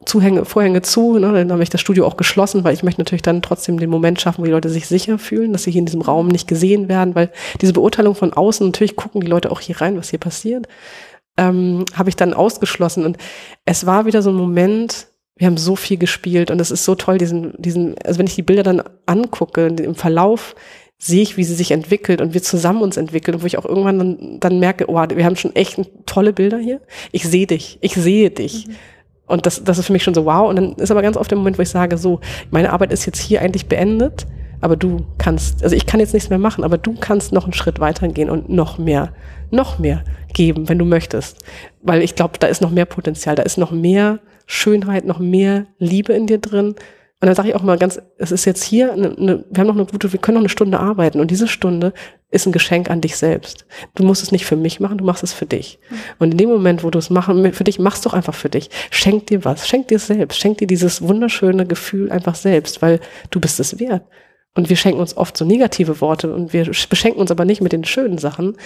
Zuhänge, 0.06 0.46
Vorhänge 0.46 0.82
zu, 0.82 1.18
ne, 1.18 1.32
dann 1.32 1.52
habe 1.52 1.64
ich 1.64 1.70
das 1.70 1.82
Studio 1.82 2.06
auch 2.06 2.18
geschlossen, 2.18 2.64
weil 2.64 2.74
ich 2.74 2.84
möchte 2.84 3.02
natürlich 3.02 3.22
dann 3.22 3.42
trotzdem 3.42 3.80
den 3.80 3.90
Moment 3.90 4.22
schaffen, 4.22 4.42
wo 4.42 4.46
die 4.46 4.52
Leute 4.52 4.70
sich 4.70 4.88
sicher 4.88 5.18
fühlen, 5.18 5.54
dass 5.54 5.64
sie 5.64 5.72
hier 5.72 5.80
in 5.80 5.86
diesem 5.86 6.02
Raum 6.02 6.28
nicht 6.28 6.48
gesehen 6.48 6.90
werden, 6.90 7.16
weil 7.16 7.32
diese 7.62 7.74
Beurteilung 7.74 8.16
von 8.16 8.34
außen, 8.34 8.68
natürlich 8.68 8.96
gucken 8.96 9.22
die 9.22 9.28
Leute 9.28 9.52
auch 9.52 9.60
hier 9.60 9.82
rein, 9.82 9.98
was 9.98 10.10
hier 10.10 10.20
passiert, 10.20 10.68
ähm, 11.38 11.86
habe 11.94 12.10
ich 12.10 12.16
dann 12.16 12.34
ausgeschlossen. 12.34 13.06
Und 13.06 13.18
es 13.66 13.86
war 13.86 14.06
wieder 14.06 14.22
so 14.22 14.30
ein 14.30 14.36
Moment, 14.36 15.08
wir 15.36 15.48
haben 15.48 15.58
so 15.58 15.76
viel 15.76 15.98
gespielt 15.98 16.52
und 16.52 16.62
es 16.62 16.72
ist 16.72 16.86
so 16.86 16.96
toll, 16.96 17.18
diesen, 17.18 17.54
diesen, 17.58 17.96
also 18.06 18.20
wenn 18.20 18.28
ich 18.28 18.36
die 18.36 18.44
Bilder 18.44 18.64
dann 18.64 18.84
angucke, 19.06 19.68
im 19.68 19.96
Verlauf, 19.96 20.56
sehe 21.00 21.22
ich, 21.22 21.36
wie 21.36 21.44
sie 21.44 21.56
sich 21.56 21.72
entwickelt 21.72 22.22
und 22.22 22.34
wir 22.34 22.42
zusammen 22.42 22.82
uns 22.82 22.98
entwickeln, 22.98 23.42
wo 23.42 23.46
ich 23.46 23.58
auch 23.58 23.66
irgendwann 23.66 24.00
dann, 24.00 24.40
dann 24.40 24.60
merke, 24.60 24.90
oh, 24.90 24.96
wir 24.96 25.26
haben 25.26 25.36
schon 25.36 25.56
echt 25.56 25.80
tolle 26.06 26.32
Bilder 26.32 26.60
hier. 26.60 26.80
Ich 27.12 27.24
sehe 27.24 27.46
dich, 27.46 27.78
ich 27.82 27.94
sehe 27.96 28.30
dich. 28.30 28.68
Mhm. 28.68 28.76
Und 29.34 29.48
das, 29.48 29.64
das 29.64 29.80
ist 29.80 29.88
für 29.88 29.94
mich 29.94 30.04
schon 30.04 30.14
so 30.14 30.26
wow. 30.26 30.48
Und 30.48 30.56
dann 30.58 30.74
ist 30.74 30.92
aber 30.92 31.02
ganz 31.02 31.18
oft 31.18 31.32
der 31.32 31.40
Moment, 31.40 31.58
wo 31.58 31.64
ich 31.64 31.70
sage, 31.70 31.98
so, 31.98 32.20
meine 32.52 32.72
Arbeit 32.72 32.94
ist 32.94 33.08
jetzt 33.08 33.20
hier 33.20 33.42
eigentlich 33.42 33.66
beendet, 33.66 34.28
aber 34.62 34.76
du 34.76 35.06
kannst, 35.18 35.64
also 35.64 35.76
ich 35.76 35.88
kann 35.88 36.00
jetzt 36.00 36.14
nichts 36.14 36.30
mehr 36.30 36.38
machen, 36.38 36.64
aber 36.64 36.78
du 36.78 36.94
kannst 37.00 37.34
noch 37.34 37.46
einen 37.46 37.54
Schritt 37.54 37.80
weitergehen 37.80 38.30
und 38.30 38.50
noch 38.50 38.78
mehr, 38.78 39.10
noch 39.50 39.80
mehr 39.80 40.04
geben, 40.34 40.70
wenn 40.70 40.78
du 40.78 40.86
möchtest. 40.86 41.44
Weil 41.82 42.04
ich 42.04 42.14
glaube, 42.14 42.38
da 42.38 42.46
ist 42.46 42.62
noch 42.62 42.70
mehr 42.70 42.86
Potenzial, 42.86 43.36
da 43.36 43.42
ist 43.42 43.58
noch 43.58 43.72
mehr 43.72 44.20
Schönheit, 44.46 45.06
noch 45.06 45.18
mehr 45.18 45.66
Liebe 45.80 46.14
in 46.14 46.28
dir 46.28 46.38
drin. 46.38 46.76
Und 47.24 47.28
dann 47.28 47.36
sage 47.36 47.48
ich 47.48 47.56
auch 47.56 47.64
mal 47.64 47.78
ganz, 47.78 48.02
es 48.18 48.34
ist 48.34 48.44
jetzt 48.44 48.66
hier, 48.66 48.92
eine, 48.92 49.16
eine, 49.18 49.46
wir 49.50 49.62
haben 49.62 49.68
noch 49.68 49.78
eine 49.78 49.86
gute, 49.86 50.12
wir 50.12 50.20
können 50.20 50.36
noch 50.36 50.42
eine 50.42 50.50
Stunde 50.50 50.78
arbeiten 50.78 51.22
und 51.22 51.32
diese 51.32 51.48
Stunde 51.48 51.94
ist 52.32 52.46
ein 52.46 52.52
Geschenk 52.52 52.90
an 52.90 53.00
dich 53.00 53.16
selbst. 53.16 53.66
Du 53.96 54.04
musst 54.04 54.22
es 54.24 54.34
nicht 54.34 54.46
für 54.46 54.58
mich 54.58 54.82
machen, 54.82 54.98
du 54.98 55.06
machst 55.06 55.24
es 55.24 55.32
für 55.32 55.46
dich. 55.46 55.80
Und 56.20 56.34
in 56.34 56.38
dem 56.38 56.50
Moment, 56.50 56.84
wo 56.84 56.90
du 56.90 57.00
es 57.00 57.10
machen, 57.10 57.54
für 57.54 57.64
dich, 57.64 57.80
machst 57.80 58.06
doch 58.06 58.14
einfach 58.14 58.34
für 58.34 58.50
dich. 58.50 58.70
Schenk 58.92 59.28
dir 59.28 59.46
was, 59.46 59.70
schenk 59.70 59.88
dir 59.88 60.00
selbst, 60.00 60.38
schenk 60.38 60.58
dir 60.58 60.68
dieses 60.68 61.02
wunderschöne 61.02 61.66
Gefühl 61.66 62.12
einfach 62.12 62.36
selbst, 62.36 62.82
weil 62.82 63.00
du 63.30 63.40
bist 63.40 63.58
es 63.62 63.80
wert. 63.80 64.04
Und 64.54 64.68
wir 64.68 64.76
schenken 64.76 65.00
uns 65.00 65.16
oft 65.16 65.38
so 65.38 65.46
negative 65.46 66.02
Worte 66.02 66.34
und 66.34 66.52
wir 66.52 66.66
beschenken 66.90 67.22
uns 67.22 67.32
aber 67.32 67.46
nicht 67.46 67.62
mit 67.62 67.72
den 67.72 67.86
schönen 67.86 68.18
Sachen. 68.18 68.58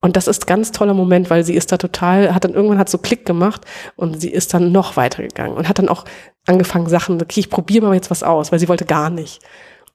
Und 0.00 0.16
das 0.16 0.26
ist 0.26 0.48
ganz 0.48 0.72
toller 0.72 0.94
Moment, 0.94 1.30
weil 1.30 1.44
sie 1.44 1.54
ist 1.54 1.70
da 1.70 1.78
total, 1.78 2.34
hat 2.34 2.42
dann 2.42 2.54
irgendwann 2.54 2.78
hat 2.78 2.88
so 2.88 2.98
Klick 2.98 3.24
gemacht 3.24 3.62
und 3.94 4.20
sie 4.20 4.30
ist 4.30 4.54
dann 4.54 4.72
noch 4.72 4.96
weitergegangen 4.96 5.56
und 5.56 5.68
hat 5.68 5.78
dann 5.78 5.88
auch 5.88 6.04
angefangen 6.46 6.88
Sachen, 6.88 7.20
okay, 7.20 7.40
ich 7.40 7.50
probiere 7.50 7.86
mal 7.86 7.94
jetzt 7.94 8.10
was 8.10 8.22
aus, 8.22 8.52
weil 8.52 8.58
sie 8.58 8.68
wollte 8.68 8.84
gar 8.84 9.10
nicht. 9.10 9.40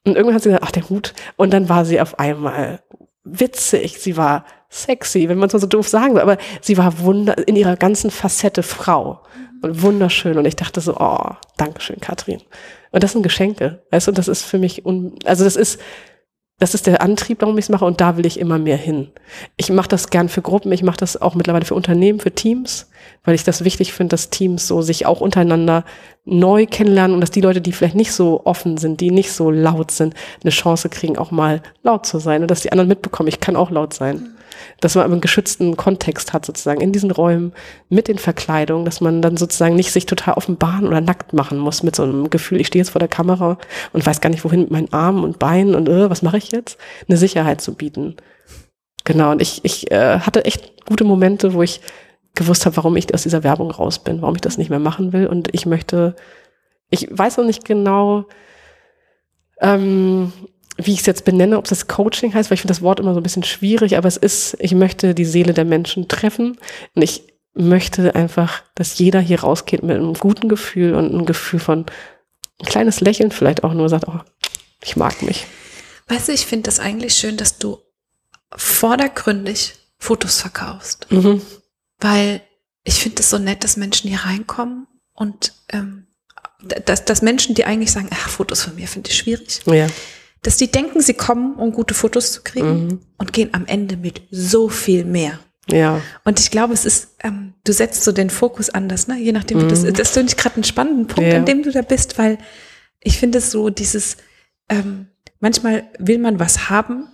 Und 0.06 0.16
irgendwann 0.16 0.36
hat 0.36 0.43
sie 0.43 0.49
gesagt, 0.49 0.66
ach, 0.66 0.72
der 0.72 0.89
Hut. 0.89 1.14
Und 1.38 1.52
dann 1.52 1.70
war 1.70 1.86
sie 1.86 2.02
auf 2.02 2.20
einmal 2.20 2.82
witzig, 3.24 3.99
sie 3.99 4.18
war 4.18 4.45
sexy, 4.70 5.30
wenn 5.30 5.38
man 5.38 5.47
es 5.47 5.54
mal 5.54 5.60
so 5.60 5.68
doof 5.68 5.88
sagen 5.88 6.16
will, 6.16 6.22
aber 6.22 6.38
sie 6.62 6.78
war 6.78 6.99
wunder, 6.99 7.47
in 7.47 7.56
ihrer 7.56 7.76
ganzen 7.76 8.10
Facette 8.10 8.64
Frau 8.64 9.22
und 9.62 9.82
wunderschön. 9.82 10.38
Und 10.38 10.45
ich 10.45 10.56
dachte 10.56 10.82
so, 10.82 10.95
oh, 10.97 11.36
Dankeschön, 11.58 11.99
Katrin. 11.99 12.41
Und 12.91 13.04
das 13.04 13.12
sind 13.12 13.22
Geschenke, 13.22 13.84
weißt 13.91 14.08
du, 14.08 14.12
das 14.12 14.28
ist 14.28 14.43
für 14.43 14.58
mich, 14.58 14.86
un, 14.86 15.16
also 15.26 15.43
das 15.43 15.56
ist, 15.56 15.80
das 16.62 16.76
ist 16.76 16.86
der 16.86 17.01
Antrieb, 17.01 17.41
warum 17.41 17.57
ich 17.57 17.66
es 17.66 17.70
mache 17.70 17.86
und 17.86 18.01
da 18.01 18.18
will 18.18 18.26
ich 18.28 18.39
immer 18.39 18.59
mehr 18.59 18.78
hin. 18.78 19.07
Ich 19.57 19.72
mache 19.72 19.89
das 19.89 20.12
gern 20.12 20.30
für 20.30 20.43
Gruppen, 20.43 20.72
ich 20.72 20.84
mache 20.84 20.97
das 20.97 21.20
auch 21.20 21.34
mittlerweile 21.34 21.66
für 21.66 21.74
Unternehmen, 21.74 22.20
für 22.20 22.30
Teams, 22.30 22.88
weil 23.24 23.34
ich 23.34 23.43
das 23.43 23.64
wichtig 23.64 23.93
finde, 23.93 24.12
dass 24.12 24.30
Teams 24.30 24.68
so 24.68 24.84
sich 24.84 25.07
auch 25.07 25.22
untereinander 25.22 25.84
neu 26.24 26.68
kennenlernen 26.68 27.16
und 27.16 27.22
dass 27.22 27.32
die 27.32 27.41
Leute, 27.41 27.62
die 27.62 27.72
vielleicht 27.72 27.95
nicht 27.95 28.12
so 28.12 28.41
offen 28.45 28.78
sind, 28.78 29.01
die 29.01 29.09
nicht 29.09 29.32
so 29.32 29.49
laut 29.49 29.89
sind, 29.89 30.14
eine 30.43 30.51
Chance 30.51 30.89
kriegen, 30.89 31.18
auch 31.18 31.32
mal 31.32 31.64
laut 31.82 32.05
zu 32.05 32.20
sein 32.20 32.43
und 32.43 32.51
dass 32.51 32.62
die 32.62 32.72
anderen 32.72 32.89
mitbekommen, 32.89 33.28
ich 33.28 33.39
kann 33.39 33.55
auch 33.55 33.72
laut 33.72 33.95
sein 33.95 34.30
dass 34.80 34.95
man 34.95 35.12
einen 35.12 35.22
geschützten 35.22 35.78
Kontext 35.78 36.34
hat 36.34 36.45
sozusagen 36.45 36.82
in 36.82 36.91
diesen 36.91 37.12
Räumen 37.12 37.53
mit 37.89 38.07
den 38.07 38.18
Verkleidungen, 38.18 38.86
dass 38.86 39.01
man 39.01 39.22
dann 39.22 39.38
sozusagen 39.38 39.76
nicht 39.76 39.91
sich 39.91 40.05
total 40.05 40.36
offenbaren 40.36 40.88
oder 40.88 41.01
nackt 41.01 41.34
machen 41.34 41.57
muss 41.57 41.84
mit 41.84 41.95
so 41.95 42.03
einem 42.03 42.30
Gefühl, 42.30 42.62
ich 42.62 42.68
stehe 42.68 42.82
jetzt 42.82 42.91
vor 42.91 42.99
der 42.99 43.07
Kamera 43.07 43.57
und 43.93 44.05
weiß 44.05 44.22
gar 44.22 44.30
nicht 44.30 44.43
wohin 44.43 44.62
mit 44.62 44.72
meinen 44.72 44.93
Armen 44.93 45.24
und 45.24 45.39
Beinen 45.39 45.76
und 45.76 45.89
äh, 45.89 46.09
was 46.09 46.22
mache 46.22 46.38
ich 46.38 46.51
jetzt? 46.51 46.78
Eine 47.07 47.18
Sicherheit 47.18 47.62
zu 47.62 47.74
bieten. 47.74 48.16
Genau, 49.03 49.32
und 49.32 49.41
ich, 49.41 49.62
ich 49.64 49.91
äh, 49.91 50.20
hatte 50.20 50.45
echt 50.45 50.86
gute 50.86 51.03
Momente, 51.03 51.53
wo 51.53 51.62
ich 51.64 51.82
gewusst 52.36 52.66
habe, 52.66 52.78
warum 52.78 52.95
ich 52.95 53.14
aus 53.14 53.24
dieser 53.24 53.43
Werbung 53.43 53.72
raus 53.72 53.99
bin, 53.99 54.22
warum 54.22 54.36
ich 54.36 54.41
das 54.41 54.57
nicht 54.57 54.70
mehr 54.70 54.80
machen 54.80 55.12
will 55.12 55.28
und 55.28 55.53
ich 55.53 55.66
möchte 55.66 56.16
ich 56.91 57.07
weiß 57.09 57.38
noch 57.38 57.45
nicht 57.45 57.66
genau, 57.66 58.26
ähm, 59.62 60.32
wie 60.78 60.93
ich 60.93 61.01
es 61.01 61.05
jetzt 61.05 61.26
benenne, 61.26 61.57
ob 61.57 61.65
das 61.65 61.88
Coaching 61.88 62.34
heißt, 62.34 62.49
weil 62.49 62.55
ich 62.55 62.61
finde 62.61 62.74
das 62.74 62.82
Wort 62.82 62.99
immer 62.99 63.13
so 63.13 63.19
ein 63.19 63.24
bisschen 63.24 63.43
schwierig, 63.43 63.97
aber 63.97 64.07
es 64.07 64.17
ist, 64.17 64.57
ich 64.59 64.74
möchte 64.74 65.13
die 65.13 65.26
Seele 65.26 65.53
der 65.53 65.65
Menschen 65.65 66.07
treffen 66.07 66.57
und 66.95 67.01
ich 67.01 67.24
möchte 67.53 68.15
einfach, 68.15 68.63
dass 68.76 68.97
jeder 68.97 69.19
hier 69.19 69.41
rausgeht 69.41 69.84
mit 69.84 69.97
einem 69.97 70.13
guten 70.13 70.47
Gefühl 70.47 70.95
und 70.95 71.13
einem 71.13 71.26
Gefühl 71.26 71.59
von 71.59 71.86
ein 72.59 72.65
kleines 72.65 73.01
Lächeln 73.01 73.32
vielleicht 73.32 73.63
auch 73.63 73.74
nur 73.74 73.89
sagt, 73.89 74.07
oh, 74.07 74.19
ich 74.84 74.95
mag 74.95 75.22
mich. 75.22 75.45
Weißt 76.07 76.28
du, 76.28 76.32
ich 76.32 76.45
finde 76.45 76.63
das 76.63 76.80
eigentlich 76.80 77.15
schön, 77.15 77.38
dass 77.38 77.57
du 77.57 77.80
vordergründig 78.55 79.76
Fotos 79.97 80.41
verkaufst. 80.41 81.07
Mhm. 81.11 81.41
Weil 81.99 82.41
ich 82.84 82.95
finde 82.95 83.22
es 83.22 83.30
so 83.30 83.38
nett, 83.38 83.63
dass 83.63 83.78
Menschen 83.78 84.09
hier 84.09 84.19
reinkommen 84.19 84.88
und 85.13 85.53
ähm, 85.69 86.07
dass, 86.86 87.05
dass 87.05 87.22
Menschen, 87.22 87.55
die 87.55 87.65
eigentlich 87.65 87.91
sagen, 87.91 88.09
ach, 88.11 88.30
Fotos 88.30 88.63
von 88.63 88.76
mir 88.76 88.88
finde 88.88 89.09
ich 89.09 89.17
schwierig, 89.17 89.61
ja. 89.65 89.88
Dass 90.43 90.57
die 90.57 90.71
denken, 90.71 91.01
sie 91.01 91.13
kommen, 91.13 91.55
um 91.55 91.71
gute 91.71 91.93
Fotos 91.93 92.31
zu 92.31 92.41
kriegen 92.41 92.85
mhm. 92.85 92.99
und 93.17 93.33
gehen 93.33 93.49
am 93.53 93.65
Ende 93.65 93.97
mit 93.97 94.23
so 94.31 94.69
viel 94.69 95.05
mehr. 95.05 95.39
Ja. 95.69 96.01
Und 96.23 96.39
ich 96.39 96.49
glaube, 96.49 96.73
es 96.73 96.85
ist, 96.85 97.15
ähm, 97.23 97.53
du 97.63 97.71
setzt 97.71 98.03
so 98.03 98.11
den 98.11 98.29
Fokus 98.29 98.69
anders, 98.69 99.07
ne? 99.07 99.19
Je 99.19 99.31
nachdem, 99.31 99.59
mhm. 99.59 99.69
das, 99.69 99.83
das 99.83 100.09
finde 100.09 100.31
ich 100.31 100.37
gerade 100.37 100.55
einen 100.55 100.63
spannenden 100.63 101.07
Punkt, 101.07 101.31
ja. 101.31 101.37
an 101.37 101.45
dem 101.45 101.61
du 101.63 101.71
da 101.71 101.81
bist, 101.81 102.17
weil 102.17 102.39
ich 102.99 103.19
finde 103.19 103.37
es 103.37 103.51
so 103.51 103.69
dieses, 103.69 104.17
ähm, 104.69 105.07
manchmal 105.39 105.83
will 105.99 106.17
man 106.17 106.39
was 106.39 106.69
haben 106.69 107.07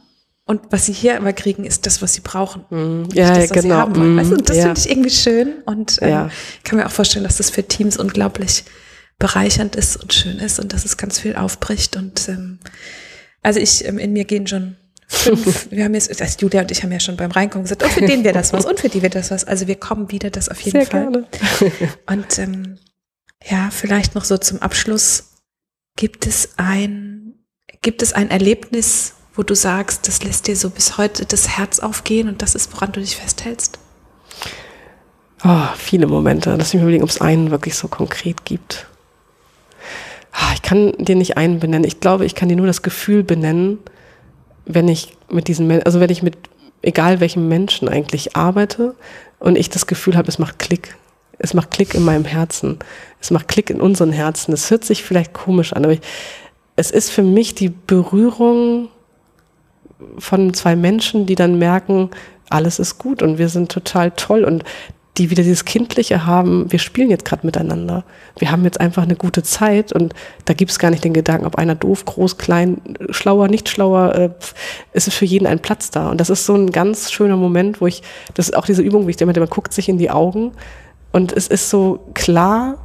und 0.45 0.61
was 0.69 0.85
sie 0.85 0.93
hier 0.93 1.17
aber 1.17 1.33
kriegen, 1.33 1.65
ist 1.65 1.85
das, 1.85 2.01
was 2.01 2.13
sie 2.13 2.21
brauchen. 2.21 2.63
Mm, 2.69 3.09
ja, 3.13 3.35
das, 3.35 3.49
genau. 3.49 3.61
Sie 3.61 3.73
haben 3.73 4.15
mm, 4.15 4.17
weißt 4.17 4.31
du? 4.31 4.35
Und 4.35 4.49
das 4.49 4.57
ja. 4.57 4.63
finde 4.63 4.79
ich 4.79 4.89
irgendwie 4.89 5.09
schön 5.09 5.53
und 5.65 5.97
ähm, 6.01 6.09
ja. 6.09 6.29
kann 6.63 6.79
mir 6.79 6.85
auch 6.85 6.91
vorstellen, 6.91 7.25
dass 7.25 7.37
das 7.37 7.49
für 7.49 7.63
Teams 7.63 7.97
unglaublich 7.97 8.63
bereichernd 9.19 9.75
ist 9.75 9.97
und 9.97 10.13
schön 10.13 10.37
ist 10.37 10.59
und 10.59 10.71
dass 10.71 10.85
es 10.85 10.95
ganz 10.95 11.19
viel 11.19 11.35
aufbricht. 11.35 11.97
Und 11.97 12.29
ähm, 12.29 12.59
also 13.43 13.59
ich, 13.59 13.85
ähm, 13.85 13.97
in 13.97 14.13
mir 14.13 14.25
gehen 14.25 14.47
schon 14.47 14.75
fünf, 15.07 15.67
wir 15.71 15.83
haben 15.83 15.93
jetzt, 15.93 16.21
also 16.21 16.37
Julia 16.39 16.61
und 16.61 16.71
ich 16.71 16.83
haben 16.83 16.91
ja 16.91 16.99
schon 16.99 17.17
beim 17.17 17.31
Reinkommen 17.31 17.63
gesagt, 17.63 17.83
und 17.83 17.89
oh, 17.89 17.93
für 17.93 18.05
den 18.05 18.23
wäre 18.23 18.33
das 18.33 18.53
was 18.53 18.65
und 18.65 18.79
für 18.79 18.89
die 18.89 19.01
wird 19.01 19.15
das 19.15 19.31
was. 19.31 19.43
Also 19.43 19.67
wir 19.67 19.75
kommen 19.75 20.11
wieder, 20.11 20.29
das 20.29 20.49
auf 20.49 20.59
jeden 20.61 20.81
Sehr 20.81 20.89
Fall. 20.89 21.11
Gerne. 21.11 21.27
Und 22.07 22.39
ähm, 22.39 22.77
ja, 23.49 23.69
vielleicht 23.71 24.15
noch 24.15 24.25
so 24.25 24.37
zum 24.37 24.61
Abschluss. 24.61 25.31
Gibt 25.95 26.27
es 26.27 26.49
ein, 26.57 27.33
gibt 27.81 28.01
es 28.01 28.13
ein 28.13 28.29
Erlebnis, 28.29 29.13
wo 29.33 29.43
du 29.43 29.55
sagst, 29.55 30.07
das 30.07 30.23
lässt 30.23 30.47
dir 30.47 30.55
so 30.55 30.69
bis 30.69 30.97
heute 30.97 31.25
das 31.25 31.57
Herz 31.57 31.79
aufgehen 31.79 32.27
und 32.27 32.41
das 32.41 32.55
ist, 32.55 32.73
woran 32.73 32.91
du 32.91 32.99
dich 32.99 33.15
festhältst? 33.15 33.79
Oh, 35.43 35.67
viele 35.75 36.07
Momente. 36.07 36.55
Lass 36.55 36.73
mich 36.73 36.81
überlegen, 36.81 37.03
ob 37.03 37.09
es 37.09 37.21
einen 37.21 37.51
wirklich 37.51 37.75
so 37.75 37.87
konkret 37.87 38.45
gibt. 38.45 38.87
Oh, 40.39 40.53
ich 40.53 40.61
kann 40.61 40.93
dir 40.97 41.15
nicht 41.15 41.37
einen 41.37 41.59
benennen. 41.59 41.87
Ich 41.87 41.99
glaube, 41.99 42.25
ich 42.25 42.35
kann 42.35 42.49
dir 42.49 42.55
nur 42.55 42.67
das 42.67 42.83
Gefühl 42.83 43.23
benennen, 43.23 43.79
wenn 44.65 44.87
ich 44.87 45.17
mit 45.29 45.47
diesen 45.47 45.67
Menschen, 45.67 45.85
also 45.85 45.99
wenn 45.99 46.09
ich 46.09 46.21
mit 46.21 46.37
egal 46.81 47.19
welchem 47.19 47.47
Menschen 47.47 47.89
eigentlich 47.89 48.35
arbeite 48.35 48.95
und 49.39 49.57
ich 49.57 49.69
das 49.69 49.87
Gefühl 49.87 50.15
habe, 50.15 50.27
es 50.27 50.39
macht 50.39 50.59
Klick. 50.59 50.95
Es 51.39 51.53
macht 51.53 51.71
Klick 51.71 51.93
in 51.93 52.03
meinem 52.03 52.25
Herzen. 52.25 52.79
Es 53.19 53.31
macht 53.31 53.47
Klick 53.47 53.69
in 53.69 53.81
unseren 53.81 54.11
Herzen. 54.11 54.53
Es 54.53 54.69
hört 54.71 54.83
sich 54.83 55.03
vielleicht 55.03 55.33
komisch 55.33 55.73
an, 55.73 55.85
aber 55.85 55.93
ich, 55.93 56.01
es 56.75 56.91
ist 56.91 57.11
für 57.11 57.23
mich 57.23 57.55
die 57.55 57.69
Berührung 57.69 58.89
von 60.19 60.53
zwei 60.53 60.75
Menschen, 60.75 61.25
die 61.25 61.35
dann 61.35 61.57
merken, 61.57 62.11
alles 62.49 62.79
ist 62.79 62.97
gut 62.97 63.21
und 63.21 63.37
wir 63.37 63.49
sind 63.49 63.71
total 63.71 64.11
toll 64.11 64.43
und 64.43 64.63
die 65.17 65.29
wieder 65.29 65.43
dieses 65.43 65.65
Kindliche 65.65 66.25
haben, 66.25 66.71
wir 66.71 66.79
spielen 66.79 67.09
jetzt 67.09 67.25
gerade 67.25 67.45
miteinander. 67.45 68.03
Wir 68.37 68.51
haben 68.51 68.63
jetzt 68.63 68.79
einfach 68.79 69.03
eine 69.03 69.15
gute 69.15 69.43
Zeit 69.43 69.91
und 69.91 70.13
da 70.45 70.53
gibt 70.53 70.71
es 70.71 70.79
gar 70.79 70.91
nicht 70.91 71.03
den 71.03 71.13
Gedanken, 71.13 71.45
ob 71.45 71.55
einer 71.55 71.75
doof, 71.75 72.05
groß, 72.05 72.37
klein, 72.37 72.81
schlauer, 73.09 73.47
nicht 73.47 73.69
schlauer, 73.69 74.15
äh, 74.15 74.29
es 74.93 75.07
ist 75.07 75.15
für 75.15 75.25
jeden 75.25 75.47
ein 75.47 75.59
Platz 75.59 75.89
da. 75.89 76.09
Und 76.09 76.21
das 76.21 76.29
ist 76.29 76.45
so 76.45 76.55
ein 76.55 76.71
ganz 76.71 77.11
schöner 77.11 77.37
Moment, 77.37 77.81
wo 77.81 77.87
ich, 77.87 78.03
das 78.35 78.49
ist 78.49 78.55
auch 78.55 78.65
diese 78.65 78.81
Übung, 78.81 79.07
wie 79.07 79.11
ich 79.11 79.21
immer, 79.21 79.37
man 79.37 79.49
guckt 79.49 79.73
sich 79.73 79.89
in 79.89 79.97
die 79.97 80.11
Augen 80.11 80.51
und 81.11 81.31
es 81.31 81.47
ist 81.47 81.69
so 81.69 81.99
klar, 82.13 82.77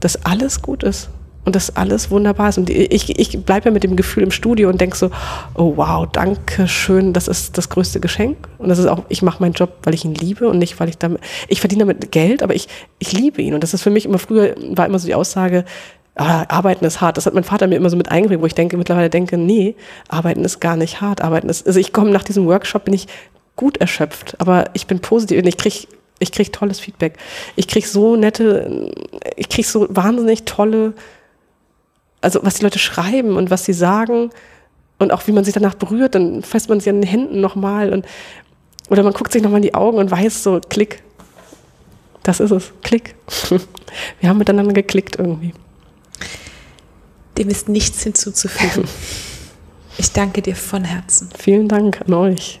dass 0.00 0.24
alles 0.24 0.62
gut 0.62 0.82
ist 0.84 1.10
und 1.48 1.56
das 1.56 1.74
alles 1.76 2.10
wunderbar 2.10 2.50
ist. 2.50 2.58
Und 2.58 2.68
ich, 2.68 3.18
ich 3.18 3.42
bleibe 3.42 3.66
ja 3.66 3.70
mit 3.70 3.82
dem 3.82 3.96
Gefühl 3.96 4.22
im 4.22 4.30
Studio 4.30 4.68
und 4.68 4.82
denke 4.82 4.98
so, 4.98 5.10
oh 5.54 5.72
wow, 5.76 6.06
danke 6.12 6.68
schön, 6.68 7.14
das 7.14 7.26
ist 7.26 7.56
das 7.56 7.70
größte 7.70 8.00
Geschenk. 8.00 8.36
Und 8.58 8.68
das 8.68 8.78
ist 8.78 8.84
auch, 8.84 9.04
ich 9.08 9.22
mache 9.22 9.42
meinen 9.42 9.54
Job, 9.54 9.70
weil 9.84 9.94
ich 9.94 10.04
ihn 10.04 10.14
liebe 10.14 10.46
und 10.46 10.58
nicht, 10.58 10.78
weil 10.78 10.90
ich 10.90 10.98
damit, 10.98 11.22
ich 11.48 11.60
verdiene 11.60 11.86
damit 11.86 12.12
Geld, 12.12 12.42
aber 12.42 12.54
ich, 12.54 12.68
ich 12.98 13.12
liebe 13.12 13.40
ihn. 13.40 13.54
Und 13.54 13.62
das 13.62 13.72
ist 13.72 13.82
für 13.82 13.88
mich 13.88 14.04
immer 14.04 14.18
früher, 14.18 14.54
war 14.72 14.84
immer 14.84 14.98
so 14.98 15.06
die 15.06 15.14
Aussage, 15.14 15.64
ah, 16.16 16.44
Arbeiten 16.48 16.84
ist 16.84 17.00
hart. 17.00 17.16
Das 17.16 17.24
hat 17.24 17.32
mein 17.32 17.44
Vater 17.44 17.66
mir 17.66 17.76
immer 17.76 17.88
so 17.88 17.96
mit 17.96 18.10
eingebracht, 18.10 18.42
wo 18.42 18.46
ich 18.46 18.54
denke, 18.54 18.76
mittlerweile 18.76 19.08
denke, 19.08 19.38
nee, 19.38 19.74
Arbeiten 20.08 20.44
ist 20.44 20.60
gar 20.60 20.76
nicht 20.76 21.00
hart. 21.00 21.22
Arbeiten 21.22 21.48
ist, 21.48 21.66
also 21.66 21.80
ich 21.80 21.94
komme 21.94 22.10
nach 22.10 22.24
diesem 22.24 22.44
Workshop, 22.44 22.84
bin 22.84 22.92
ich 22.92 23.06
gut 23.56 23.78
erschöpft, 23.78 24.36
aber 24.38 24.66
ich 24.74 24.86
bin 24.86 25.00
positiv 25.00 25.38
und 25.38 25.46
ich 25.46 25.56
kriege 25.56 25.86
ich 26.18 26.32
krieg 26.32 26.52
tolles 26.52 26.80
Feedback. 26.80 27.16
Ich 27.56 27.68
krieg 27.68 27.86
so 27.86 28.16
nette, 28.16 28.92
ich 29.36 29.48
krieg 29.48 29.64
so 29.64 29.86
wahnsinnig 29.88 30.44
tolle 30.44 30.92
also 32.20 32.40
was 32.42 32.54
die 32.54 32.64
Leute 32.64 32.78
schreiben 32.78 33.36
und 33.36 33.50
was 33.50 33.64
sie 33.64 33.72
sagen 33.72 34.30
und 34.98 35.12
auch 35.12 35.26
wie 35.26 35.32
man 35.32 35.44
sich 35.44 35.54
danach 35.54 35.74
berührt, 35.74 36.14
dann 36.14 36.42
fasst 36.42 36.68
man 36.68 36.80
sich 36.80 36.88
an 36.88 37.00
den 37.00 37.08
Händen 37.08 37.40
nochmal 37.40 37.92
und 37.92 38.06
oder 38.90 39.02
man 39.02 39.12
guckt 39.12 39.32
sich 39.32 39.42
nochmal 39.42 39.58
in 39.58 39.62
die 39.62 39.74
Augen 39.74 39.98
und 39.98 40.10
weiß 40.10 40.42
so, 40.42 40.60
klick. 40.68 41.02
Das 42.22 42.40
ist 42.40 42.50
es, 42.50 42.72
klick. 42.82 43.14
Wir 44.20 44.28
haben 44.28 44.38
miteinander 44.38 44.72
geklickt 44.72 45.16
irgendwie. 45.18 45.52
Dem 47.36 47.48
ist 47.48 47.68
nichts 47.68 48.02
hinzuzufügen. 48.02 48.88
Ich 50.00 50.12
danke 50.12 50.42
dir 50.42 50.54
von 50.54 50.84
Herzen. 50.84 51.28
Vielen 51.36 51.66
Dank 51.66 52.00
an 52.02 52.14
euch. 52.14 52.60